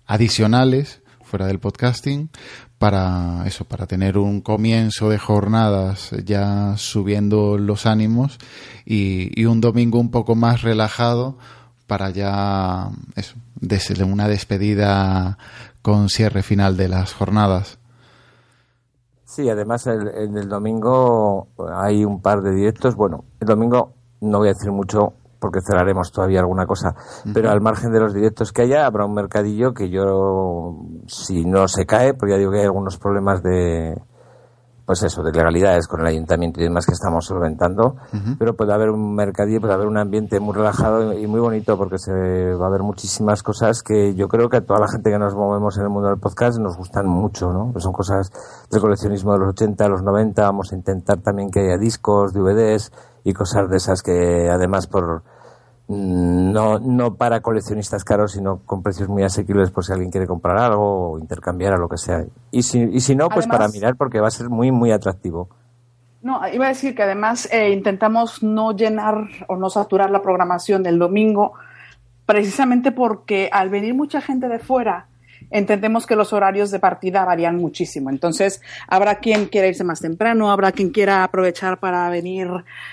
adicionales 0.06 1.00
fuera 1.22 1.46
del 1.46 1.60
podcasting 1.60 2.30
para 2.78 3.44
eso, 3.46 3.64
para 3.66 3.86
tener 3.86 4.18
un 4.18 4.40
comienzo 4.40 5.10
de 5.10 5.18
jornadas 5.18 6.10
ya 6.24 6.76
subiendo 6.76 7.58
los 7.58 7.86
ánimos 7.86 8.38
y, 8.86 9.38
y 9.40 9.44
un 9.44 9.60
domingo 9.60 10.00
un 10.00 10.10
poco 10.10 10.34
más 10.34 10.62
relajado 10.62 11.38
para 11.90 12.10
ya 12.10 12.88
eso, 13.16 13.34
una 14.06 14.28
despedida 14.28 15.36
con 15.82 16.08
cierre 16.08 16.44
final 16.44 16.76
de 16.76 16.86
las 16.86 17.12
jornadas. 17.12 17.80
Sí, 19.24 19.50
además 19.50 19.88
el, 19.88 20.06
en 20.06 20.38
el 20.38 20.48
domingo 20.48 21.48
hay 21.74 22.04
un 22.04 22.22
par 22.22 22.42
de 22.42 22.54
directos. 22.54 22.94
Bueno, 22.94 23.24
el 23.40 23.48
domingo 23.48 23.92
no 24.20 24.38
voy 24.38 24.50
a 24.50 24.52
decir 24.52 24.70
mucho 24.70 25.14
porque 25.40 25.58
cerraremos 25.66 26.12
todavía 26.12 26.38
alguna 26.38 26.64
cosa, 26.64 26.94
pero 27.34 27.50
al 27.50 27.60
margen 27.60 27.90
de 27.90 27.98
los 27.98 28.14
directos 28.14 28.52
que 28.52 28.62
haya, 28.62 28.86
habrá 28.86 29.04
un 29.04 29.14
mercadillo 29.14 29.74
que 29.74 29.90
yo, 29.90 30.76
si 31.08 31.44
no 31.44 31.66
se 31.66 31.86
cae, 31.86 32.14
porque 32.14 32.34
ya 32.34 32.38
digo 32.38 32.52
que 32.52 32.58
hay 32.58 32.66
algunos 32.66 32.98
problemas 32.98 33.42
de, 33.42 34.00
pues 34.90 35.04
eso, 35.04 35.22
de 35.22 35.30
legalidades 35.30 35.86
con 35.86 36.00
el 36.00 36.06
ayuntamiento 36.08 36.58
y 36.58 36.64
demás 36.64 36.84
que 36.84 36.94
estamos 36.94 37.24
solventando, 37.24 37.94
pero 38.40 38.56
puede 38.56 38.72
haber 38.72 38.90
un 38.90 39.14
mercadillo, 39.14 39.60
puede 39.60 39.74
haber 39.74 39.86
un 39.86 39.96
ambiente 39.96 40.40
muy 40.40 40.52
relajado 40.52 41.12
y 41.12 41.28
muy 41.28 41.38
bonito 41.38 41.78
porque 41.78 41.96
se 41.96 42.10
va 42.54 42.64
a 42.64 42.68
haber 42.68 42.82
muchísimas 42.82 43.44
cosas 43.44 43.84
que 43.84 44.16
yo 44.16 44.26
creo 44.26 44.48
que 44.48 44.56
a 44.56 44.66
toda 44.66 44.80
la 44.80 44.88
gente 44.88 45.12
que 45.12 45.18
nos 45.20 45.36
movemos 45.36 45.76
en 45.76 45.84
el 45.84 45.90
mundo 45.90 46.08
del 46.08 46.18
podcast 46.18 46.58
nos 46.58 46.76
gustan 46.76 47.06
mucho, 47.06 47.52
¿no? 47.52 47.70
Pues 47.70 47.84
son 47.84 47.92
cosas 47.92 48.32
del 48.68 48.80
coleccionismo 48.80 49.32
de 49.34 49.38
los 49.38 49.50
80, 49.50 49.88
los 49.88 50.02
90, 50.02 50.42
vamos 50.42 50.72
a 50.72 50.74
intentar 50.74 51.18
también 51.18 51.52
que 51.52 51.60
haya 51.60 51.78
discos, 51.78 52.32
DVDs 52.32 52.90
y 53.22 53.32
cosas 53.32 53.70
de 53.70 53.76
esas 53.76 54.02
que 54.02 54.50
además 54.50 54.88
por 54.88 55.22
no, 55.90 56.78
no 56.78 57.16
para 57.16 57.40
coleccionistas 57.40 58.04
caros, 58.04 58.32
sino 58.32 58.60
con 58.64 58.80
precios 58.82 59.08
muy 59.08 59.24
asequibles 59.24 59.72
por 59.72 59.84
si 59.84 59.92
alguien 59.92 60.10
quiere 60.10 60.28
comprar 60.28 60.56
algo 60.56 61.12
o 61.12 61.18
intercambiar 61.18 61.74
o 61.74 61.78
lo 61.78 61.88
que 61.88 61.98
sea. 61.98 62.24
Y 62.52 62.62
si, 62.62 62.80
y 62.80 63.00
si 63.00 63.16
no, 63.16 63.28
pues 63.28 63.46
Además- 63.46 63.58
para 63.58 63.68
mirar 63.72 63.96
porque 63.96 64.20
va 64.20 64.28
a 64.28 64.30
ser 64.30 64.48
muy, 64.48 64.70
muy 64.70 64.92
atractivo. 64.92 65.48
No, 66.22 66.40
iba 66.52 66.66
a 66.66 66.68
decir 66.68 66.94
que 66.94 67.02
además 67.02 67.48
eh, 67.50 67.70
intentamos 67.70 68.42
no 68.42 68.76
llenar 68.76 69.26
o 69.48 69.56
no 69.56 69.68
saturar 69.70 70.10
la 70.10 70.22
programación 70.22 70.82
del 70.82 70.98
domingo, 70.98 71.54
precisamente 72.24 72.92
porque 72.92 73.48
al 73.50 73.70
venir 73.70 73.94
mucha 73.94 74.20
gente 74.20 74.46
de 74.48 74.58
fuera, 74.60 75.06
entendemos 75.50 76.06
que 76.06 76.16
los 76.16 76.32
horarios 76.32 76.70
de 76.70 76.78
partida 76.78 77.24
varían 77.24 77.56
muchísimo. 77.56 78.08
Entonces, 78.10 78.60
habrá 78.88 79.16
quien 79.16 79.46
quiera 79.46 79.66
irse 79.68 79.84
más 79.84 80.00
temprano, 80.00 80.50
habrá 80.50 80.72
quien 80.72 80.90
quiera 80.90 81.24
aprovechar 81.24 81.78
para 81.80 82.08
venir 82.08 82.48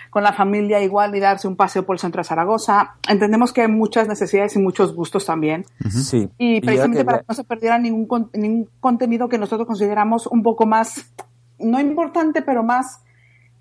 con 0.10 0.24
la 0.24 0.34
familia 0.34 0.82
igual 0.82 1.16
y 1.16 1.20
darse 1.20 1.47
un 1.47 1.55
paseo 1.55 1.86
por 1.86 1.95
el 1.95 1.99
centro 1.99 2.20
de 2.22 2.28
Zaragoza. 2.28 2.95
Entendemos 3.08 3.53
que 3.53 3.62
hay 3.62 3.68
muchas 3.68 4.08
necesidades 4.08 4.55
y 4.55 4.60
muchos 4.60 4.93
gustos 4.95 5.26
también. 5.26 5.66
Sí. 5.89 6.30
Y 6.38 6.62
precisamente 6.62 6.97
quería- 6.99 7.05
para 7.05 7.20
que 7.20 7.26
no 7.30 7.36
se 7.36 7.43
perdiera 7.43 7.78
ningún, 7.78 8.08
con- 8.08 8.30
ningún 8.34 8.70
contenido 8.80 9.30
que 9.30 9.38
nosotros 9.38 9.68
consideramos 9.68 10.26
un 10.28 10.43
poco 10.43 10.66
más, 10.66 11.14
no 11.60 11.80
importante, 11.80 12.41
pero 12.41 12.64
más 12.64 13.01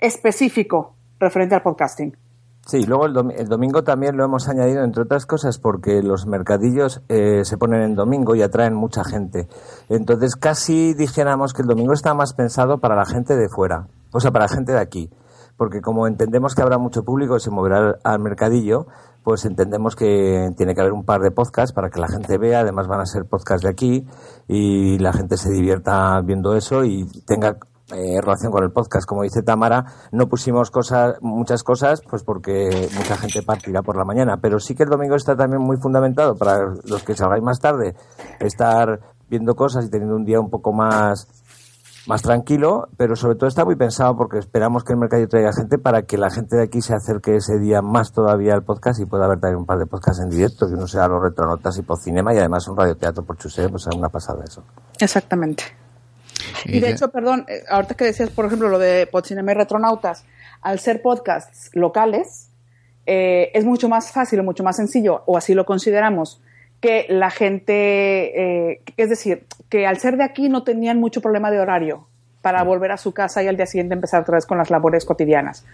específico 0.00 0.94
referente 1.18 1.54
al 1.54 1.62
podcasting. 1.62 2.16
Sí, 2.68 2.82
luego 2.84 3.06
el, 3.06 3.14
dom- 3.14 3.32
el 3.36 3.46
domingo 3.46 3.84
también 3.84 4.16
lo 4.16 4.24
hemos 4.24 4.48
añadido, 4.48 4.82
entre 4.82 5.04
otras 5.04 5.24
cosas, 5.24 5.58
porque 5.58 6.02
los 6.02 6.26
mercadillos 6.26 7.00
eh, 7.08 7.44
se 7.44 7.56
ponen 7.58 7.82
en 7.82 7.94
domingo 7.94 8.34
y 8.34 8.42
atraen 8.42 8.74
mucha 8.74 9.04
gente. 9.04 9.46
Entonces, 9.88 10.34
casi 10.34 10.92
dijéramos 10.92 11.52
que 11.52 11.62
el 11.62 11.68
domingo 11.68 11.92
está 11.92 12.12
más 12.12 12.34
pensado 12.34 12.78
para 12.78 12.96
la 12.96 13.04
gente 13.06 13.36
de 13.36 13.48
fuera, 13.48 13.86
o 14.12 14.18
sea, 14.18 14.32
para 14.32 14.46
la 14.46 14.48
gente 14.52 14.72
de 14.72 14.80
aquí. 14.80 15.08
Porque 15.56 15.80
como 15.80 16.08
entendemos 16.08 16.56
que 16.56 16.62
habrá 16.62 16.76
mucho 16.76 17.04
público 17.04 17.34
que 17.34 17.40
se 17.40 17.50
moverá 17.52 17.98
al 18.02 18.18
mercadillo, 18.18 18.86
pues 19.22 19.44
entendemos 19.44 19.94
que 19.94 20.50
tiene 20.56 20.74
que 20.74 20.80
haber 20.80 20.92
un 20.92 21.04
par 21.04 21.20
de 21.20 21.30
podcasts 21.30 21.72
para 21.72 21.88
que 21.88 22.00
la 22.00 22.08
gente 22.08 22.36
vea, 22.36 22.60
además 22.60 22.88
van 22.88 23.00
a 23.00 23.06
ser 23.06 23.26
podcasts 23.26 23.62
de 23.62 23.70
aquí 23.70 24.06
y 24.48 24.98
la 24.98 25.12
gente 25.12 25.36
se 25.36 25.50
divierta 25.50 26.20
viendo 26.20 26.56
eso 26.56 26.84
y 26.84 27.06
tenga 27.26 27.56
eh, 27.92 28.20
relación 28.20 28.50
con 28.50 28.64
el 28.64 28.70
podcast. 28.70 29.06
Como 29.06 29.22
dice 29.22 29.42
Tamara, 29.42 29.84
no 30.12 30.28
pusimos 30.28 30.70
cosas, 30.70 31.16
muchas 31.20 31.62
cosas, 31.62 32.02
pues 32.08 32.22
porque 32.24 32.88
mucha 32.96 33.16
gente 33.16 33.42
partirá 33.42 33.82
por 33.82 33.96
la 33.96 34.04
mañana. 34.04 34.38
Pero 34.40 34.58
sí 34.58 34.74
que 34.74 34.82
el 34.82 34.88
domingo 34.88 35.16
está 35.16 35.36
también 35.36 35.62
muy 35.62 35.76
fundamentado 35.76 36.34
para 36.34 36.74
los 36.84 37.02
que 37.04 37.14
salgáis 37.14 37.42
más 37.42 37.60
tarde, 37.60 37.94
estar 38.40 39.00
viendo 39.28 39.54
cosas 39.54 39.86
y 39.86 39.90
teniendo 39.90 40.16
un 40.16 40.24
día 40.24 40.40
un 40.40 40.50
poco 40.50 40.72
más 40.72 41.28
más 42.06 42.22
tranquilo, 42.22 42.88
pero 42.96 43.16
sobre 43.16 43.34
todo 43.34 43.48
está 43.48 43.64
muy 43.64 43.74
pensado 43.74 44.16
porque 44.16 44.38
esperamos 44.38 44.84
que 44.84 44.92
el 44.92 44.98
mercado 44.98 45.26
traiga 45.26 45.52
gente 45.52 45.78
para 45.78 46.02
que 46.02 46.16
la 46.16 46.30
gente 46.30 46.56
de 46.56 46.62
aquí 46.62 46.80
se 46.80 46.94
acerque 46.94 47.36
ese 47.36 47.58
día 47.58 47.82
más 47.82 48.12
todavía 48.12 48.54
al 48.54 48.62
podcast 48.62 49.00
y 49.00 49.06
pueda 49.06 49.24
haber 49.24 49.40
también 49.40 49.60
un 49.60 49.66
par 49.66 49.78
de 49.78 49.86
podcasts 49.86 50.22
en 50.22 50.30
directo, 50.30 50.68
que 50.68 50.74
uno 50.74 50.86
sea 50.86 51.08
los 51.08 51.20
retronotas 51.20 51.76
y 51.78 51.82
por 51.82 51.98
cinema 51.98 52.32
y 52.32 52.38
además 52.38 52.68
un 52.68 52.76
radioteatro 52.76 53.24
por 53.24 53.36
Chusé, 53.36 53.68
pues 53.68 53.86
es 53.88 53.96
una 53.96 54.08
pasada 54.08 54.44
eso. 54.44 54.62
Exactamente. 55.00 55.64
Y 56.66 56.80
de 56.80 56.90
hecho, 56.90 57.10
perdón, 57.10 57.46
eh, 57.48 57.62
ahorita 57.68 57.94
que 57.94 58.04
decías, 58.04 58.30
por 58.30 58.46
ejemplo, 58.46 58.68
lo 58.68 58.78
de 58.78 59.06
Podcinema 59.06 59.52
y 59.52 59.54
Retronautas, 59.54 60.24
al 60.62 60.78
ser 60.78 61.02
podcasts 61.02 61.70
locales, 61.74 62.50
eh, 63.06 63.50
es 63.54 63.64
mucho 63.64 63.88
más 63.88 64.10
fácil 64.12 64.40
o 64.40 64.44
mucho 64.44 64.64
más 64.64 64.76
sencillo, 64.76 65.22
o 65.26 65.36
así 65.36 65.54
lo 65.54 65.64
consideramos, 65.64 66.42
que 66.80 67.06
la 67.08 67.30
gente, 67.30 68.72
eh, 68.72 68.82
es 68.96 69.08
decir, 69.08 69.46
que 69.68 69.86
al 69.86 69.98
ser 69.98 70.16
de 70.16 70.24
aquí 70.24 70.48
no 70.48 70.62
tenían 70.64 70.98
mucho 70.98 71.20
problema 71.20 71.50
de 71.50 71.60
horario 71.60 72.06
para 72.42 72.62
volver 72.62 72.92
a 72.92 72.96
su 72.96 73.12
casa 73.12 73.42
y 73.42 73.48
al 73.48 73.56
día 73.56 73.66
siguiente 73.66 73.94
empezar 73.94 74.22
otra 74.22 74.36
vez 74.36 74.46
con 74.46 74.58
las 74.58 74.70
labores 74.70 75.04
cotidianas. 75.04 75.64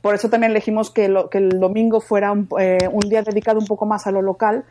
Por 0.00 0.14
eso 0.14 0.28
también 0.28 0.52
elegimos 0.52 0.90
que, 0.90 1.12
que 1.30 1.38
el 1.38 1.60
domingo 1.60 2.00
fuera 2.00 2.30
un, 2.32 2.48
un 2.50 3.08
día 3.08 3.22
dedicado 3.22 3.58
un 3.58 3.66
poco 3.66 3.86
más 3.86 4.06
a 4.06 4.10
lo 4.10 4.22
local, 4.22 4.64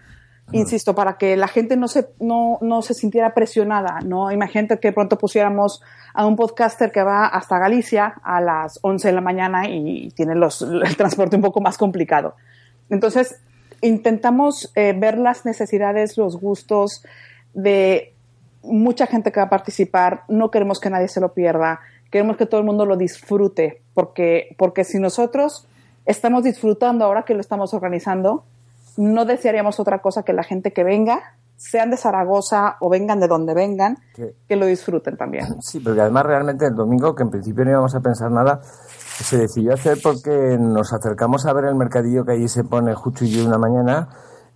insisto, 0.51 0.93
para 0.93 1.17
que 1.17 1.37
la 1.37 1.47
gente 1.47 1.77
no 1.77 1.87
se, 1.87 2.09
no, 2.19 2.59
no 2.61 2.81
se 2.81 2.93
sintiera 2.93 3.33
presionada, 3.33 3.99
¿no? 4.01 4.31
Imagínate 4.31 4.79
que 4.79 4.91
pronto 4.91 5.17
pusiéramos 5.17 5.81
a 6.13 6.25
un 6.25 6.35
podcaster 6.35 6.91
que 6.91 7.01
va 7.01 7.25
hasta 7.25 7.57
Galicia 7.57 8.15
a 8.23 8.41
las 8.41 8.79
11 8.81 9.07
de 9.07 9.13
la 9.13 9.21
mañana 9.21 9.67
y 9.69 10.11
tiene 10.11 10.35
los, 10.35 10.61
el 10.61 10.95
transporte 10.97 11.35
un 11.35 11.41
poco 11.41 11.61
más 11.61 11.77
complicado. 11.77 12.35
Entonces, 12.89 13.39
intentamos 13.81 14.71
eh, 14.75 14.93
ver 14.97 15.17
las 15.17 15.45
necesidades, 15.45 16.17
los 16.17 16.39
gustos 16.39 17.03
de 17.53 18.13
mucha 18.63 19.07
gente 19.07 19.31
que 19.31 19.39
va 19.39 19.47
a 19.47 19.49
participar. 19.49 20.23
No 20.27 20.51
queremos 20.51 20.79
que 20.79 20.89
nadie 20.89 21.07
se 21.07 21.19
lo 21.19 21.33
pierda. 21.33 21.79
Queremos 22.11 22.37
que 22.37 22.45
todo 22.45 22.59
el 22.59 22.65
mundo 22.65 22.85
lo 22.85 22.95
disfrute, 22.95 23.81
porque, 23.93 24.55
porque 24.57 24.83
si 24.83 24.99
nosotros 24.99 25.67
estamos 26.05 26.43
disfrutando 26.43 27.05
ahora 27.05 27.23
que 27.23 27.33
lo 27.33 27.41
estamos 27.41 27.73
organizando, 27.73 28.45
no 28.97 29.25
desearíamos 29.25 29.79
otra 29.79 30.01
cosa 30.01 30.23
que 30.23 30.33
la 30.33 30.43
gente 30.43 30.73
que 30.73 30.83
venga, 30.83 31.37
sean 31.55 31.91
de 31.91 31.97
Zaragoza 31.97 32.77
o 32.81 32.89
vengan 32.89 33.19
de 33.19 33.27
donde 33.27 33.53
vengan, 33.53 33.97
que 34.47 34.55
lo 34.55 34.65
disfruten 34.65 35.17
también. 35.17 35.45
Sí, 35.61 35.79
porque 35.79 36.01
además 36.01 36.25
realmente 36.25 36.65
el 36.65 36.75
domingo, 36.75 37.15
que 37.15 37.23
en 37.23 37.29
principio 37.29 37.63
no 37.65 37.71
íbamos 37.71 37.95
a 37.95 38.01
pensar 38.01 38.31
nada, 38.31 38.61
se 38.63 39.37
decidió 39.37 39.73
hacer 39.73 39.97
porque 40.03 40.57
nos 40.59 40.93
acercamos 40.93 41.45
a 41.45 41.53
ver 41.53 41.65
el 41.65 41.75
mercadillo 41.75 42.25
que 42.25 42.33
allí 42.33 42.47
se 42.47 42.63
pone 42.63 42.93
Jucho 42.93 43.25
y 43.25 43.31
yo 43.31 43.45
una 43.45 43.57
mañana 43.57 44.09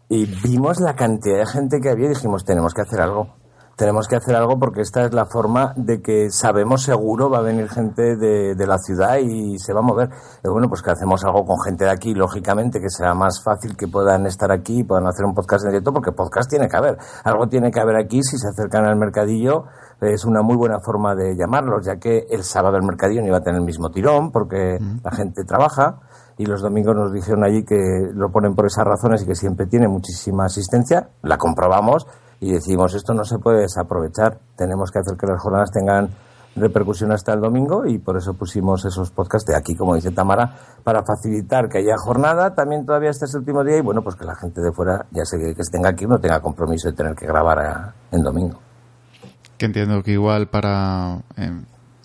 y 0.09 0.25
vimos 0.25 0.79
la 0.79 0.95
cantidad 0.95 1.39
de 1.39 1.45
gente 1.45 1.79
que 1.81 1.89
había 1.89 2.07
y 2.07 2.09
dijimos, 2.09 2.45
tenemos 2.45 2.73
que 2.73 2.81
hacer 2.81 3.01
algo 3.01 3.35
tenemos 3.77 4.07
que 4.07 4.15
hacer 4.15 4.35
algo 4.35 4.57
porque 4.57 4.81
esta 4.81 5.05
es 5.05 5.13
la 5.13 5.27
forma 5.27 5.73
de 5.75 6.01
que 6.01 6.31
sabemos 6.31 6.81
seguro 6.81 7.29
va 7.29 7.37
a 7.37 7.41
venir 7.41 7.69
gente 7.69 8.15
de, 8.15 8.55
de 8.55 8.67
la 8.67 8.79
ciudad 8.79 9.17
y 9.17 9.59
se 9.59 9.71
va 9.71 9.81
a 9.81 9.83
mover. 9.83 10.09
Y 10.43 10.49
bueno, 10.49 10.67
pues 10.67 10.81
que 10.81 10.89
hacemos 10.89 11.23
algo 11.23 11.45
con 11.45 11.61
gente 11.61 11.85
de 11.85 11.91
aquí, 11.91 12.15
lógicamente, 12.15 12.79
que 12.81 12.89
será 12.89 13.13
más 13.13 13.43
fácil 13.43 13.77
que 13.77 13.87
puedan 13.87 14.25
estar 14.25 14.51
aquí 14.51 14.79
y 14.79 14.83
puedan 14.83 15.05
hacer 15.05 15.25
un 15.25 15.35
podcast 15.35 15.65
en 15.65 15.71
directo, 15.71 15.93
porque 15.93 16.11
podcast 16.11 16.49
tiene 16.49 16.67
que 16.67 16.75
haber. 16.75 16.97
Algo 17.23 17.47
tiene 17.47 17.69
que 17.69 17.79
haber 17.79 17.97
aquí 17.97 18.23
si 18.23 18.39
se 18.39 18.47
acercan 18.47 18.85
al 18.85 18.95
mercadillo. 18.95 19.65
Es 20.01 20.25
una 20.25 20.41
muy 20.41 20.55
buena 20.55 20.79
forma 20.79 21.13
de 21.13 21.35
llamarlos, 21.37 21.85
ya 21.85 21.97
que 21.97 22.25
el 22.31 22.43
sábado 22.43 22.77
el 22.77 22.83
mercadillo 22.83 23.21
no 23.21 23.27
iba 23.27 23.37
a 23.37 23.41
tener 23.41 23.59
el 23.59 23.65
mismo 23.65 23.91
tirón 23.91 24.31
porque 24.31 24.79
la 25.03 25.11
gente 25.11 25.43
trabaja 25.43 25.99
y 26.35 26.45
los 26.45 26.61
domingos 26.61 26.95
nos 26.95 27.13
dijeron 27.13 27.43
allí 27.43 27.63
que 27.63 27.75
lo 28.13 28.31
ponen 28.31 28.55
por 28.55 28.65
esas 28.65 28.85
razones 28.85 29.21
y 29.21 29.27
que 29.27 29.35
siempre 29.35 29.67
tiene 29.67 29.87
muchísima 29.87 30.45
asistencia. 30.45 31.09
La 31.21 31.37
comprobamos 31.37 32.07
y 32.39 32.51
decimos 32.51 32.93
esto 32.93 33.13
no 33.13 33.23
se 33.23 33.39
puede 33.39 33.61
desaprovechar, 33.61 34.39
tenemos 34.55 34.91
que 34.91 34.99
hacer 34.99 35.17
que 35.17 35.27
las 35.27 35.41
jornadas 35.41 35.71
tengan 35.71 36.09
repercusión 36.55 37.11
hasta 37.11 37.33
el 37.33 37.41
domingo 37.41 37.85
y 37.85 37.99
por 37.99 38.17
eso 38.17 38.33
pusimos 38.33 38.83
esos 38.85 39.11
podcasts 39.11 39.47
de 39.47 39.57
aquí, 39.57 39.75
como 39.75 39.95
dice 39.95 40.11
Tamara, 40.11 40.55
para 40.83 41.03
facilitar 41.03 41.69
que 41.69 41.79
haya 41.79 41.95
jornada 41.97 42.53
también 42.53 42.85
todavía 42.85 43.11
este 43.11 43.25
es 43.25 43.33
el 43.33 43.41
último 43.41 43.63
día 43.63 43.77
y 43.77 43.81
bueno, 43.81 44.01
pues 44.01 44.15
que 44.15 44.25
la 44.25 44.35
gente 44.35 44.61
de 44.61 44.71
fuera, 44.71 45.05
ya 45.11 45.23
sé 45.23 45.37
que, 45.37 45.53
que 45.53 45.61
tenga 45.71 45.89
aquí, 45.89 46.05
no 46.05 46.19
tenga 46.19 46.39
compromiso 46.41 46.89
de 46.89 46.95
tener 46.95 47.15
que 47.15 47.27
grabar 47.27 47.93
en 48.11 48.23
domingo. 48.23 48.59
Que 49.57 49.65
entiendo 49.65 50.03
que 50.03 50.11
igual 50.11 50.47
para... 50.47 51.21
Eh, 51.37 51.61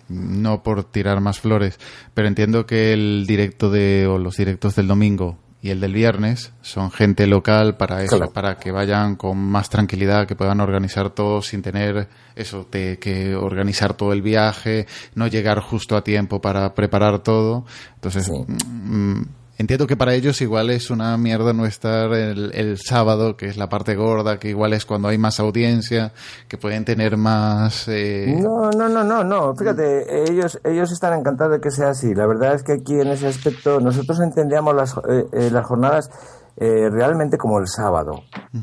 no 0.09 0.61
por 0.63 0.83
tirar 0.83 1.21
más 1.21 1.39
flores, 1.39 1.79
pero 2.13 2.27
entiendo 2.27 2.65
que 2.65 2.93
el 2.93 3.25
directo 3.25 3.71
de 3.71 4.05
o 4.05 4.17
los 4.17 4.37
directos 4.37 4.75
del 4.75 4.87
domingo 4.87 5.37
y 5.63 5.69
el 5.69 5.79
del 5.79 5.93
viernes 5.93 6.51
son 6.61 6.91
gente 6.91 7.25
local 7.25 7.77
para 7.77 8.03
eso, 8.03 8.19
para 8.33 8.57
que 8.57 8.69
vayan 8.69 9.15
con 9.15 9.37
más 9.37 9.69
tranquilidad, 9.69 10.27
que 10.27 10.35
puedan 10.35 10.59
organizar 10.59 11.11
todo 11.11 11.41
sin 11.41 11.61
tener 11.61 12.09
eso, 12.35 12.67
de 12.69 12.99
que 12.99 13.33
organizar 13.33 13.93
todo 13.93 14.11
el 14.11 14.21
viaje, 14.21 14.87
no 15.15 15.25
llegar 15.27 15.61
justo 15.61 15.95
a 15.95 16.03
tiempo 16.03 16.41
para 16.41 16.73
preparar 16.75 17.19
todo. 17.19 17.65
Entonces, 17.95 18.29
mm, 18.29 19.21
Entiendo 19.63 19.87
que 19.87 19.95
para 19.95 20.13
ellos 20.13 20.41
igual 20.41 20.69
es 20.71 20.89
una 20.89 21.15
mierda 21.15 21.53
no 21.53 21.65
estar 21.65 22.11
el, 22.13 22.77
sábado, 22.79 23.37
que 23.37 23.45
es 23.45 23.55
la 23.55 23.69
parte 23.69 23.95
gorda, 23.95 24.37
que 24.37 24.49
igual 24.49 24.73
es 24.73 24.85
cuando 24.85 25.07
hay 25.07 25.17
más 25.17 25.39
audiencia, 25.39 26.11
que 26.49 26.57
pueden 26.57 26.83
tener 26.83 27.15
más... 27.15 27.87
Eh... 27.87 28.35
No, 28.41 28.71
no, 28.71 28.89
no, 28.89 29.05
no, 29.05 29.23
no. 29.23 29.55
Fíjate, 29.55 30.29
ellos, 30.29 30.59
ellos 30.65 30.91
están 30.91 31.17
encantados 31.17 31.53
de 31.53 31.61
que 31.61 31.71
sea 31.71 31.91
así. 31.91 32.13
La 32.13 32.27
verdad 32.27 32.55
es 32.55 32.63
que 32.63 32.73
aquí 32.73 32.99
en 32.99 33.07
ese 33.07 33.25
aspecto 33.25 33.79
nosotros 33.79 34.19
entendíamos 34.19 34.75
las, 34.75 34.97
eh, 35.07 35.27
eh, 35.31 35.49
las 35.49 35.65
jornadas 35.65 36.09
eh, 36.57 36.89
realmente 36.89 37.37
como 37.37 37.59
el 37.59 37.67
sábado. 37.67 38.13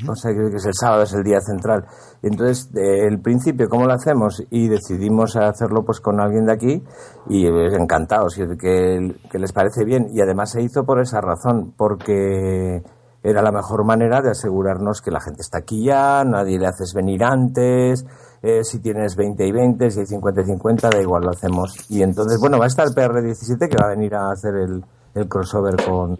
O 0.09 0.14
sea, 0.14 0.32
que 0.32 0.55
es 0.55 0.66
el 0.66 0.74
sábado, 0.74 1.03
es 1.03 1.12
el 1.12 1.24
día 1.24 1.41
central. 1.41 1.84
Y 2.22 2.28
entonces, 2.28 2.70
el 2.74 3.20
principio, 3.20 3.68
¿cómo 3.68 3.86
lo 3.86 3.93
hacemos? 3.93 4.43
Y 4.51 4.68
decidimos 4.68 5.34
hacerlo 5.36 5.84
pues 5.84 6.01
con 6.01 6.20
alguien 6.20 6.47
de 6.47 6.53
aquí 6.53 6.84
y 7.28 7.47
encantados, 7.47 8.36
que, 8.36 9.16
que 9.30 9.38
les 9.38 9.53
parece 9.53 9.84
bien. 9.84 10.09
Y 10.12 10.20
además 10.20 10.53
se 10.53 10.62
hizo 10.62 10.84
por 10.84 11.01
esa 11.01 11.20
razón, 11.20 11.74
porque 11.76 12.82
era 13.22 13.43
la 13.43 13.53
mejor 13.53 13.84
manera 13.84 14.22
de 14.22 14.30
asegurarnos 14.30 15.03
que 15.03 15.11
la 15.11 15.20
gente 15.20 15.43
está 15.43 15.59
aquí 15.59 15.84
ya, 15.84 16.24
nadie 16.24 16.59
le 16.59 16.66
haces 16.66 16.95
venir 16.95 17.22
antes, 17.22 18.07
eh, 18.43 18.64
si 18.64 18.80
tienes 18.80 19.16
20 19.16 19.47
y 19.47 19.53
20, 19.53 19.91
si 19.91 20.01
hay 20.01 20.07
50 20.07 20.41
y 20.41 20.45
50, 20.45 20.88
da 20.88 21.01
igual, 21.01 21.24
lo 21.24 21.30
hacemos. 21.30 21.74
Y 21.91 22.03
entonces, 22.03 22.41
bueno, 22.41 22.59
va 22.59 22.64
a 22.64 22.68
estar 22.68 22.86
el 22.86 22.95
PR17 22.95 23.68
que 23.68 23.76
va 23.76 23.88
a 23.88 23.95
venir 23.95 24.14
a 24.14 24.30
hacer 24.30 24.55
el, 24.55 24.84
el 25.14 25.28
crossover 25.28 25.76
con, 25.84 26.18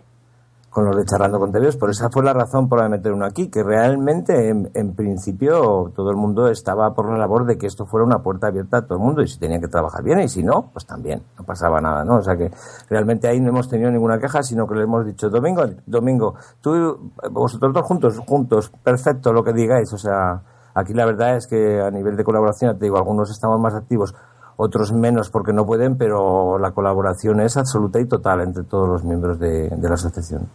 con 0.71 0.85
los 0.85 0.97
de 0.97 1.05
Charlando 1.05 1.39
con 1.39 1.53
TVOs. 1.53 1.77
Por 1.77 1.91
esa 1.91 2.09
fue 2.11 2.23
la 2.23 2.33
razón 2.33 2.69
por 2.69 2.81
la 2.81 2.89
meter 2.89 3.13
uno 3.13 3.27
aquí, 3.27 3.49
que 3.49 3.63
realmente 3.63 4.49
en, 4.49 4.95
principio 4.95 5.93
todo 5.95 6.11
el 6.11 6.17
mundo 6.17 6.49
estaba 6.49 6.95
por 6.95 7.11
la 7.11 7.19
labor 7.19 7.45
de 7.45 7.59
que 7.59 7.67
esto 7.67 7.87
fuera 7.87 8.07
una 8.07 8.23
puerta 8.23 8.47
abierta 8.47 8.79
a 8.79 8.83
todo 8.83 8.99
el 8.99 9.05
mundo 9.05 9.23
y 9.23 9.29
si 9.29 9.39
tenía 9.39 9.61
que 9.61 9.69
trabajar 9.69 10.03
bien 10.03 10.21
y 10.21 10.29
si 10.29 10.43
no, 10.43 10.71
pues 10.73 10.87
también, 10.87 11.23
no 11.39 11.45
pasaba 11.45 11.81
nada, 11.81 12.05
¿no? 12.05 12.17
O 12.17 12.23
sea 12.23 12.37
que 12.37 12.51
realmente 12.89 13.29
ahí 13.29 13.41
no 13.41 13.49
hemos 13.49 13.69
tenido 13.69 13.91
ninguna 13.91 14.19
queja, 14.19 14.43
sino 14.43 14.67
que 14.67 14.77
le 14.77 14.85
hemos 14.85 15.05
dicho, 15.05 15.29
Domingo, 15.29 15.65
Domingo, 15.87 16.35
tú, 16.61 17.13
vosotros 17.31 17.73
dos 17.73 17.85
juntos, 17.85 18.19
juntos, 18.19 18.73
perfecto 18.83 19.33
lo 19.33 19.43
que 19.43 19.53
digáis, 19.53 19.93
o 19.93 19.99
sea, 19.99 20.43
aquí 20.75 20.95
la 20.95 21.05
verdad 21.05 21.37
es 21.37 21.47
que 21.47 21.81
a 21.81 21.91
nivel 21.91 22.17
de 22.17 22.25
colaboración, 22.25 22.79
te 22.79 22.85
digo, 22.85 22.97
algunos 22.97 23.31
estamos 23.31 23.59
más 23.61 23.75
activos, 23.75 24.15
otros 24.63 24.93
menos 24.93 25.31
porque 25.31 25.55
no 25.55 25.65
pueden, 25.65 25.97
pero 25.97 26.59
la 26.59 26.73
colaboración 26.73 27.41
es 27.41 27.57
absoluta 27.57 27.99
y 27.99 28.07
total 28.07 28.43
entre 28.43 28.65
todos 28.65 28.89
los 28.89 29.05
miembros 29.05 29.39
de, 29.39 29.71
la 29.81 29.95
asociación. 29.95 30.49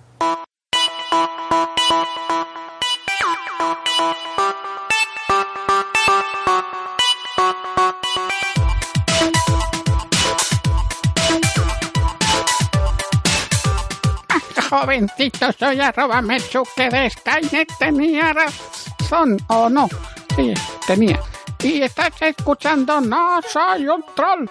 jovencito, 14.69 15.51
soy 15.57 15.79
arroba 15.79 16.21
Skynet. 16.21 17.69
Tenía 17.79 18.33
razón, 18.33 19.37
o 19.47 19.69
no, 19.69 19.87
sí, 20.35 20.53
tenía 20.85 21.19
y 21.65 21.81
estás 21.81 22.13
escuchando 22.21 23.01
No 23.01 23.41
Soy 23.41 23.87
un 23.87 24.03
Troll. 24.15 24.47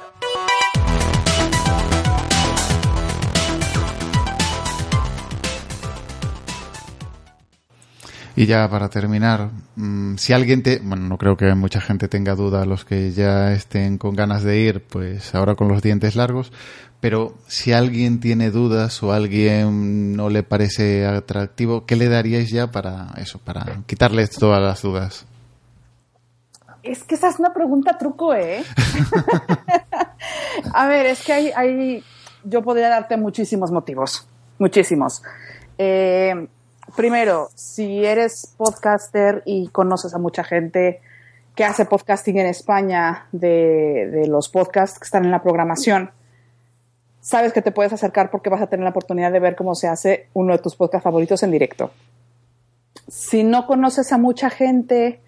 Y 8.37 8.47
ya 8.47 8.69
para 8.69 8.89
terminar, 8.89 9.51
mm, 9.77 10.17
si 10.17 10.33
alguien 10.33 10.65
te, 10.65 10.81
bueno, 10.81 11.07
no 11.07 11.17
creo 11.17 11.37
que 11.37 11.55
mucha 11.55 11.81
gente 11.81 12.09
tenga 12.09 12.35
duda, 12.35 12.67
los 12.67 12.85
que 12.85 13.13
ya 13.13 13.53
estén 13.53 13.97
con 13.97 14.17
ganas 14.17 14.43
de 14.43 14.59
ir, 14.59 14.83
pues 14.83 15.37
ahora 15.37 15.55
con 15.55 15.69
los 15.69 15.83
dientes 15.83 16.17
largos, 16.17 16.51
pero 17.01 17.39
si 17.47 17.71
alguien 17.71 18.19
tiene 18.19 18.51
dudas 18.51 19.01
o 19.05 19.13
alguien 19.13 20.17
no 20.17 20.31
le 20.31 20.43
parece 20.43 21.07
atractivo, 21.07 21.87
¿qué 21.87 21.95
le 21.95 22.09
daríais 22.09 22.51
ya 22.51 22.73
para 22.73 23.15
eso, 23.19 23.39
para 23.39 23.85
quitarles 23.87 24.31
todas 24.31 24.61
las 24.61 24.83
dudas? 24.83 25.27
Es 26.85 27.03
que 27.03 27.15
esa 27.15 27.29
es 27.31 27.39
una 27.39 27.55
pregunta 27.55 27.97
truco, 27.97 28.35
¿eh? 28.35 28.63
A 30.75 30.87
ver, 30.87 31.07
es 31.07 31.25
que 31.25 31.33
hay, 31.33 31.51
hay, 31.57 32.05
yo 32.45 32.63
podría 32.63 32.91
darte 32.91 33.17
muchísimos 33.17 33.73
motivos, 33.73 34.29
muchísimos. 34.59 35.23
Eh, 35.79 36.47
primero, 36.95 37.49
si 37.55 38.05
eres 38.05 38.55
podcaster 38.59 39.43
y 39.47 39.69
conoces 39.69 40.15
a 40.15 40.19
mucha 40.19 40.45
gente 40.45 41.01
que 41.55 41.65
hace 41.65 41.87
podcasting 41.87 42.39
en 42.39 42.47
España 42.49 43.29
de, 43.33 44.11
de, 44.13 44.27
los 44.27 44.51
podcasts 44.51 44.99
que 44.99 45.05
están 45.05 45.25
en 45.25 45.31
la 45.31 45.43
programación, 45.43 46.11
sabes 47.21 47.55
que 47.55 47.63
te 47.63 47.73
puedes 47.73 47.95
acercar 47.95 48.31
porque 48.31 48.51
vas 48.51 48.61
a 48.61 48.67
tener 48.67 48.85
la 48.85 48.91
oportunidad 48.91 49.33
de 49.33 49.41
ver 49.41 49.57
cómo 49.57 49.75
se 49.75 49.89
hace 49.89 50.29
uno 50.35 50.53
de 50.53 50.59
tus 50.59 50.77
podcasts 50.77 51.05
favoritos 51.05 51.43
en 51.43 51.51
directo. 51.51 51.93
Si 53.09 53.43
no 53.43 53.67
conoces 53.67 54.13
a 54.13 54.19
mucha 54.19 54.51
gente 54.51 55.24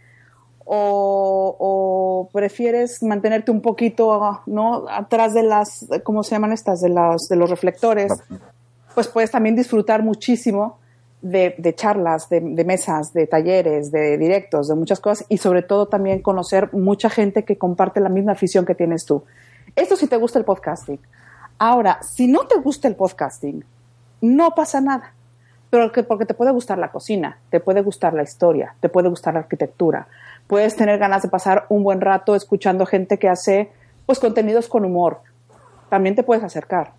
o, 0.67 2.29
prefieres 2.33 3.03
mantenerte 3.03 3.51
un 3.51 3.61
poquito 3.61 4.43
¿no? 4.47 4.87
atrás 4.89 5.33
de 5.33 5.43
las, 5.43 5.87
¿cómo 6.03 6.23
se 6.23 6.33
llaman 6.33 6.53
estas? 6.53 6.81
De 6.81 6.89
los, 6.89 7.29
de 7.29 7.37
los 7.37 7.49
reflectores, 7.49 8.13
pues 8.95 9.09
puedes 9.09 9.31
también 9.31 9.55
disfrutar 9.55 10.03
muchísimo 10.03 10.79
de, 11.23 11.55
de 11.57 11.75
charlas, 11.75 12.29
de, 12.29 12.41
de, 12.41 12.65
mesas, 12.65 13.13
de 13.13 13.27
talleres, 13.27 13.91
de 13.91 14.19
directos, 14.19 14.69
de 14.69 14.75
muchas 14.75 15.01
cosas 15.01 15.25
y 15.29 15.39
sobre 15.39 15.63
todo 15.63 15.87
también 15.87 16.21
conocer 16.21 16.73
mucha 16.73 17.11
gente 17.11 17.45
que 17.45 17.57
comparte 17.57 18.01
la 18.01 18.09
misma 18.09 18.33
afición 18.33 18.67
que 18.67 18.75
tienes 18.75 19.05
tú. 19.07 19.25
Esto 19.77 19.97
si 19.97 20.07
te 20.07 20.17
gusta 20.17 20.39
el 20.39 20.45
podcasting. 20.45 20.99
Ahora, 21.59 22.03
si 22.03 22.27
no 22.27 22.47
te 22.47 22.59
gusta 22.59 22.89
el 22.89 22.97
podcasting, 22.97 23.65
no 24.21 24.51
pasa 24.55 24.81
nada. 24.81 25.15
Pero 25.71 25.91
que, 25.91 26.03
porque 26.05 26.27
te 26.27 26.35
puede 26.35 26.53
gustar 26.53 26.79
la 26.79 26.93
cocina, 26.93 27.39
te 27.51 27.61
puede 27.61 27.83
gustar 27.83 28.15
la 28.15 28.23
historia, 28.23 28.77
te 28.81 28.89
puede 28.89 29.09
gustar 29.09 29.35
la 29.35 29.41
arquitectura, 29.41 30.07
puedes 30.47 30.77
tener 30.77 30.99
ganas 30.99 31.23
de 31.23 31.29
pasar 31.29 31.67
un 31.69 31.83
buen 31.83 32.01
rato 32.01 32.35
escuchando 32.35 32.87
gente 32.87 33.19
que 33.19 33.29
hace 33.29 33.71
pues 34.07 34.19
contenidos 34.19 34.69
con 34.69 34.85
humor. 34.85 35.21
También 35.89 36.15
te 36.15 36.23
puedes 36.23 36.45
acercar 36.45 36.93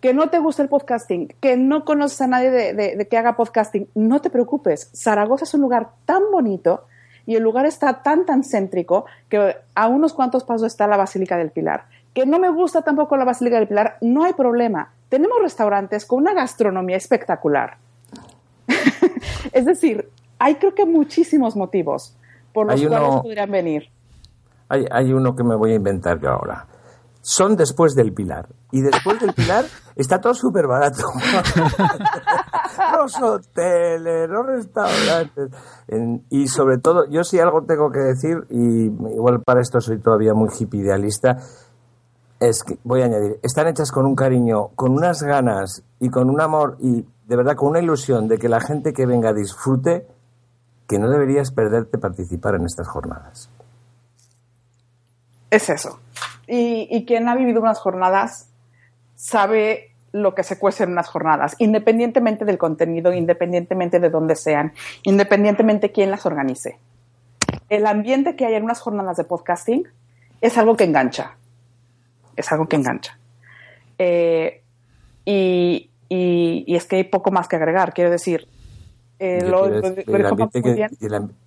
que 0.00 0.14
no 0.14 0.28
te 0.28 0.38
gusta 0.38 0.62
el 0.62 0.68
podcasting, 0.68 1.34
que 1.40 1.56
no 1.56 1.84
conoces 1.84 2.20
a 2.20 2.26
nadie 2.26 2.50
de, 2.50 2.72
de, 2.72 3.08
que 3.08 3.18
haga 3.18 3.36
podcasting, 3.36 3.88
no 3.94 4.20
te 4.20 4.30
preocupes. 4.30 4.90
Zaragoza 4.94 5.44
es 5.44 5.54
un 5.54 5.60
lugar 5.60 5.90
tan 6.04 6.22
bonito 6.30 6.86
y 7.26 7.36
el 7.36 7.42
lugar 7.42 7.66
está 7.66 8.02
tan, 8.02 8.24
tan 8.24 8.44
céntrico 8.44 9.06
que 9.28 9.56
a 9.74 9.88
unos 9.88 10.14
cuantos 10.14 10.44
pasos 10.44 10.66
está 10.66 10.86
la 10.86 10.96
Basílica 10.96 11.36
del 11.36 11.50
Pilar. 11.50 11.86
Que 12.14 12.26
no 12.26 12.38
me 12.38 12.48
gusta 12.48 12.82
tampoco 12.82 13.16
la 13.16 13.24
Basílica 13.24 13.58
del 13.58 13.68
Pilar, 13.68 13.98
no 14.00 14.24
hay 14.24 14.34
problema. 14.34 14.92
Tenemos 15.08 15.38
restaurantes 15.40 16.06
con 16.06 16.20
una 16.20 16.32
gastronomía 16.32 16.96
espectacular. 16.96 17.76
es 19.52 19.64
decir, 19.64 20.08
hay 20.38 20.56
creo 20.56 20.74
que 20.74 20.86
muchísimos 20.86 21.56
motivos 21.56 22.16
por 22.52 22.66
los 22.66 22.74
Hay 22.80 22.86
uno- 22.86 22.98
cuales 22.98 23.20
podrían 23.22 23.50
venir. 23.50 23.82
Hay, 24.68 24.84
hay 24.90 25.12
uno 25.12 25.34
que 25.34 25.44
me 25.44 25.56
voy 25.56 25.72
a 25.72 25.76
inventar 25.76 26.20
yo 26.20 26.30
ahora. 26.30 26.66
Son 27.20 27.56
después 27.56 27.94
del 27.94 28.12
Pilar. 28.12 28.48
Y 28.70 28.80
después 28.82 29.18
del 29.20 29.32
Pilar 29.34 29.64
está 29.96 30.20
todo 30.20 30.34
súper 30.34 30.66
barato. 30.66 31.02
los 32.96 33.22
hoteles, 33.22 34.28
los 34.28 34.46
restaurantes. 34.46 35.50
En- 35.88 36.24
y 36.30 36.48
sobre 36.48 36.78
todo, 36.78 37.06
yo 37.08 37.24
sí 37.24 37.38
algo 37.40 37.62
tengo 37.64 37.90
que 37.90 38.00
decir, 38.00 38.36
y 38.50 38.84
igual 39.14 39.42
para 39.42 39.60
esto 39.60 39.80
soy 39.80 39.98
todavía 39.98 40.34
muy 40.34 40.48
hippie 40.58 40.80
idealista, 40.82 41.38
es 42.40 42.62
que, 42.62 42.78
voy 42.84 43.02
a 43.02 43.06
añadir, 43.06 43.40
están 43.42 43.66
hechas 43.66 43.90
con 43.90 44.06
un 44.06 44.14
cariño, 44.14 44.68
con 44.76 44.92
unas 44.92 45.22
ganas 45.22 45.82
y 45.98 46.08
con 46.08 46.30
un 46.30 46.40
amor 46.40 46.76
y 46.80 47.04
de 47.26 47.36
verdad 47.36 47.56
con 47.56 47.70
una 47.70 47.80
ilusión 47.80 48.28
de 48.28 48.38
que 48.38 48.48
la 48.48 48.60
gente 48.60 48.92
que 48.92 49.06
venga 49.06 49.32
disfrute, 49.32 50.06
que 50.88 50.98
no 50.98 51.08
deberías 51.10 51.52
perderte 51.52 51.98
participar 51.98 52.54
en 52.54 52.64
estas 52.64 52.88
jornadas. 52.88 53.50
Es 55.50 55.68
eso. 55.68 56.00
Y, 56.46 57.04
quien 57.04 57.28
ha 57.28 57.36
vivido 57.36 57.60
unas 57.60 57.78
jornadas 57.78 58.48
sabe 59.14 59.94
lo 60.12 60.34
que 60.34 60.42
se 60.42 60.58
cuece 60.58 60.84
en 60.84 60.92
unas 60.92 61.08
jornadas, 61.08 61.54
independientemente 61.58 62.46
del 62.46 62.56
contenido, 62.56 63.12
independientemente 63.12 64.00
de 64.00 64.08
dónde 64.08 64.34
sean, 64.34 64.72
independientemente 65.02 65.92
quién 65.92 66.10
las 66.10 66.24
organice. 66.24 66.78
El 67.68 67.86
ambiente 67.86 68.34
que 68.34 68.46
hay 68.46 68.54
en 68.54 68.64
unas 68.64 68.80
jornadas 68.80 69.18
de 69.18 69.24
podcasting 69.24 69.86
es 70.40 70.56
algo 70.56 70.76
que 70.76 70.84
engancha. 70.84 71.36
Es 72.34 72.50
algo 72.50 72.66
que 72.66 72.76
engancha. 72.76 73.18
Eh, 73.98 74.62
y 75.26 75.90
es 76.66 76.86
que 76.86 76.96
hay 76.96 77.04
poco 77.04 77.30
más 77.30 77.46
que 77.46 77.56
agregar. 77.56 77.92
Quiero 77.92 78.10
decir, 78.10 78.48
eh, 79.18 79.40
lo, 79.42 79.66
lo- 79.68 79.80
lo 80.22 80.28
ambiente 80.28 80.62
que, 80.62 80.70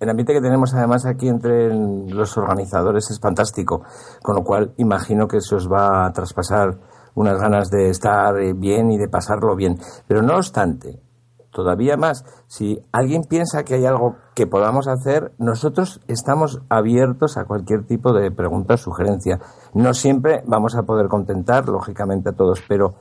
el 0.00 0.08
ambiente 0.10 0.32
que 0.34 0.40
tenemos 0.40 0.74
además 0.74 1.06
aquí 1.06 1.28
entre 1.28 1.68
los 1.74 2.36
organizadores 2.36 3.10
es 3.10 3.18
fantástico, 3.20 3.82
con 4.22 4.36
lo 4.36 4.44
cual 4.44 4.72
imagino 4.76 5.26
que 5.28 5.40
se 5.40 5.54
os 5.54 5.70
va 5.70 6.06
a 6.06 6.12
traspasar 6.12 6.78
unas 7.14 7.38
ganas 7.40 7.70
de 7.70 7.88
estar 7.90 8.38
eh, 8.40 8.52
bien 8.54 8.90
y 8.90 8.98
de 8.98 9.08
pasarlo 9.08 9.54
bien. 9.56 9.78
Pero 10.06 10.22
no 10.22 10.36
obstante, 10.36 11.00
todavía 11.50 11.96
más, 11.98 12.24
si 12.46 12.82
alguien 12.92 13.24
piensa 13.24 13.62
que 13.64 13.74
hay 13.74 13.84
algo 13.84 14.16
que 14.34 14.46
podamos 14.46 14.88
hacer, 14.88 15.32
nosotros 15.38 16.00
estamos 16.08 16.62
abiertos 16.70 17.36
a 17.36 17.44
cualquier 17.44 17.84
tipo 17.86 18.14
de 18.14 18.30
pregunta 18.30 18.74
o 18.74 18.76
sugerencia. 18.78 19.40
No 19.74 19.92
siempre 19.92 20.42
vamos 20.46 20.74
a 20.74 20.84
poder 20.84 21.08
contentar, 21.08 21.68
lógicamente, 21.68 22.30
a 22.30 22.32
todos, 22.32 22.62
pero 22.66 22.94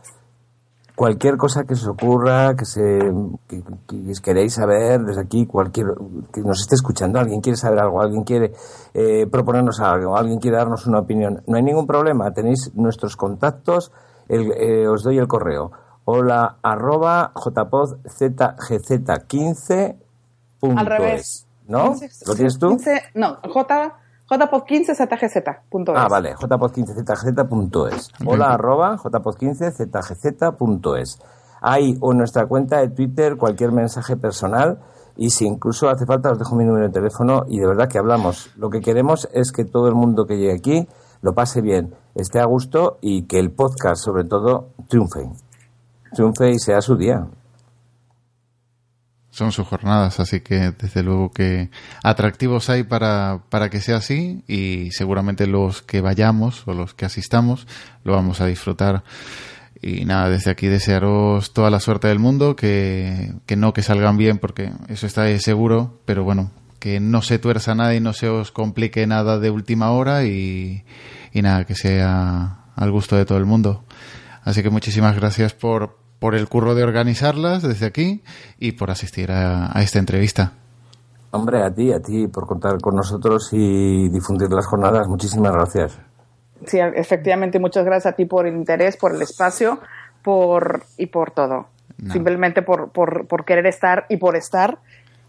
cualquier 1.01 1.35
cosa 1.35 1.63
que 1.63 1.73
se 1.75 1.89
os 1.89 1.95
ocurra, 1.97 2.55
que 2.55 2.63
se 2.63 2.99
que, 3.47 3.63
que 3.87 4.13
queréis 4.21 4.53
saber 4.53 5.01
desde 5.01 5.21
aquí, 5.21 5.47
cualquier 5.47 5.87
que 6.31 6.41
nos 6.41 6.61
esté 6.61 6.75
escuchando, 6.75 7.17
alguien 7.19 7.41
quiere 7.41 7.57
saber 7.57 7.79
algo, 7.79 8.03
alguien 8.03 8.23
quiere 8.23 8.53
eh, 8.93 9.25
proponernos 9.25 9.79
algo, 9.79 10.15
alguien 10.15 10.37
quiere 10.39 10.57
darnos 10.57 10.85
una 10.85 10.99
opinión, 10.99 11.41
no 11.47 11.57
hay 11.57 11.63
ningún 11.63 11.87
problema, 11.87 12.31
tenéis 12.35 12.69
nuestros 12.75 13.17
contactos, 13.17 13.91
el- 14.29 14.51
eh, 14.51 14.87
os 14.87 15.01
doy 15.01 15.17
el 15.17 15.27
correo. 15.27 15.71
Hola 16.05 16.57
arroba 16.61 17.31
jpodzgz15 17.33 19.95
Al 20.61 20.85
revés. 20.85 21.47
¿No? 21.67 21.93
15, 21.97 22.25
¿Lo 22.27 22.35
tienes 22.35 22.59
tú? 22.59 22.69
15, 22.77 23.01
no, 23.15 23.37
J, 23.51 23.95
jpod15 24.31 24.95
zgz.es. 24.95 25.95
Ah, 25.95 26.07
vale, 26.07 26.35
jpod15zgz.es. 26.35 28.11
Hola, 28.25 28.53
arroba 28.53 28.97
jpod15zgz.es. 28.97 31.19
Ahí 31.61 31.97
o 31.99 32.13
en 32.13 32.17
nuestra 32.17 32.47
cuenta 32.47 32.77
de 32.77 32.89
Twitter 32.89 33.37
cualquier 33.37 33.71
mensaje 33.71 34.15
personal 34.15 34.79
y 35.17 35.31
si 35.31 35.45
incluso 35.45 35.89
hace 35.89 36.05
falta 36.05 36.31
os 36.31 36.39
dejo 36.39 36.55
mi 36.55 36.63
número 36.63 36.87
de 36.87 36.93
teléfono 36.93 37.43
y 37.47 37.59
de 37.59 37.67
verdad 37.67 37.89
que 37.89 37.99
hablamos. 37.99 38.51
Lo 38.55 38.69
que 38.69 38.79
queremos 38.79 39.27
es 39.33 39.51
que 39.51 39.65
todo 39.65 39.87
el 39.87 39.95
mundo 39.95 40.25
que 40.25 40.37
llegue 40.37 40.53
aquí 40.53 40.87
lo 41.21 41.35
pase 41.35 41.61
bien, 41.61 41.93
esté 42.15 42.39
a 42.39 42.45
gusto 42.45 42.97
y 43.01 43.27
que 43.27 43.37
el 43.37 43.51
podcast 43.51 44.01
sobre 44.03 44.23
todo 44.23 44.69
triunfe. 44.87 45.29
Triunfe 46.13 46.51
y 46.51 46.57
sea 46.57 46.81
su 46.81 46.95
día. 46.95 47.27
Son 49.31 49.51
sus 49.51 49.65
jornadas, 49.65 50.19
así 50.19 50.41
que 50.41 50.71
desde 50.71 51.03
luego 51.03 51.31
que 51.31 51.69
atractivos 52.03 52.69
hay 52.69 52.83
para, 52.83 53.43
para 53.49 53.69
que 53.69 53.79
sea 53.79 53.97
así 53.97 54.43
y 54.47 54.91
seguramente 54.91 55.47
los 55.47 55.81
que 55.81 56.01
vayamos 56.01 56.67
o 56.67 56.73
los 56.73 56.93
que 56.93 57.05
asistamos 57.05 57.65
lo 58.03 58.13
vamos 58.13 58.41
a 58.41 58.45
disfrutar. 58.45 59.03
Y 59.81 60.05
nada, 60.05 60.29
desde 60.29 60.51
aquí 60.51 60.67
desearos 60.67 61.53
toda 61.53 61.71
la 61.71 61.79
suerte 61.79 62.07
del 62.07 62.19
mundo, 62.19 62.55
que, 62.55 63.33
que 63.45 63.55
no 63.55 63.73
que 63.73 63.81
salgan 63.81 64.17
bien 64.17 64.37
porque 64.37 64.71
eso 64.89 65.07
está 65.07 65.23
ahí 65.23 65.39
seguro, 65.39 66.01
pero 66.05 66.23
bueno, 66.23 66.51
que 66.79 66.99
no 66.99 67.21
se 67.21 67.39
tuerza 67.39 67.73
nada 67.73 67.95
y 67.95 67.99
no 67.99 68.11
se 68.11 68.27
os 68.27 68.51
complique 68.51 69.07
nada 69.07 69.39
de 69.39 69.49
última 69.49 69.91
hora 69.91 70.25
y, 70.25 70.83
y 71.31 71.41
nada, 71.41 71.63
que 71.65 71.75
sea 71.75 72.65
al 72.75 72.91
gusto 72.91 73.15
de 73.15 73.25
todo 73.25 73.37
el 73.37 73.45
mundo. 73.45 73.85
Así 74.43 74.63
que 74.63 74.69
muchísimas 74.69 75.15
gracias 75.15 75.53
por, 75.53 76.00
por 76.21 76.35
el 76.35 76.47
curro 76.47 76.75
de 76.75 76.83
organizarlas 76.83 77.63
desde 77.63 77.87
aquí 77.87 78.21
y 78.59 78.73
por 78.73 78.91
asistir 78.91 79.31
a, 79.31 79.75
a 79.75 79.81
esta 79.81 79.97
entrevista. 79.97 80.53
Hombre, 81.31 81.63
a 81.63 81.73
ti, 81.73 81.91
a 81.91 81.99
ti 81.99 82.27
por 82.27 82.45
contar 82.45 82.79
con 82.79 82.95
nosotros 82.95 83.49
y 83.53 84.07
difundir 84.09 84.49
las 84.51 84.67
jornadas. 84.67 85.07
Muchísimas 85.07 85.51
gracias. 85.51 85.97
Sí, 86.67 86.77
efectivamente, 86.77 87.57
muchas 87.57 87.83
gracias 87.85 88.13
a 88.13 88.15
ti 88.15 88.25
por 88.25 88.45
el 88.45 88.53
interés, 88.53 88.97
por 88.97 89.15
el 89.15 89.21
espacio 89.23 89.79
por 90.21 90.83
y 90.95 91.07
por 91.07 91.31
todo. 91.31 91.65
No. 91.97 92.13
Simplemente 92.13 92.61
por, 92.61 92.91
por, 92.91 93.25
por 93.25 93.43
querer 93.43 93.65
estar 93.65 94.05
y 94.07 94.17
por 94.17 94.35
estar, 94.35 94.77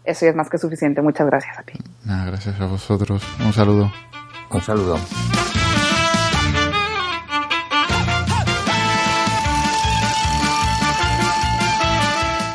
eso 0.03 0.25
ya 0.27 0.29
es 0.29 0.35
más 0.35 0.47
que 0.47 0.59
suficiente. 0.59 1.01
Muchas 1.01 1.25
gracias 1.25 1.57
a 1.57 1.63
ti. 1.63 1.73
Nada, 2.05 2.25
gracias 2.25 2.61
a 2.61 2.67
vosotros. 2.67 3.23
Un 3.43 3.53
saludo. 3.53 3.91
Un 4.51 4.61
saludo. 4.61 4.97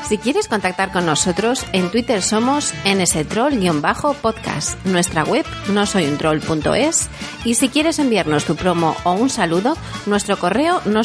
Si 0.09 0.17
quieres 0.17 0.49
contactar 0.49 0.91
con 0.91 1.05
nosotros, 1.05 1.67
en 1.75 1.91
Twitter 1.91 2.23
somos 2.23 2.73
nstroll-podcast, 2.87 4.87
nuestra 4.87 5.23
web 5.25 5.45
no 5.69 5.85
soy 5.85 6.07
un 6.07 6.17
troll.es 6.17 7.11
y 7.45 7.57
si 7.57 7.69
quieres 7.69 7.99
enviarnos 7.99 8.47
tu 8.47 8.57
promo 8.57 8.97
o 9.05 9.13
un 9.13 9.29
saludo, 9.29 9.77
nuestro 10.07 10.39
correo 10.39 10.81
no 10.87 11.05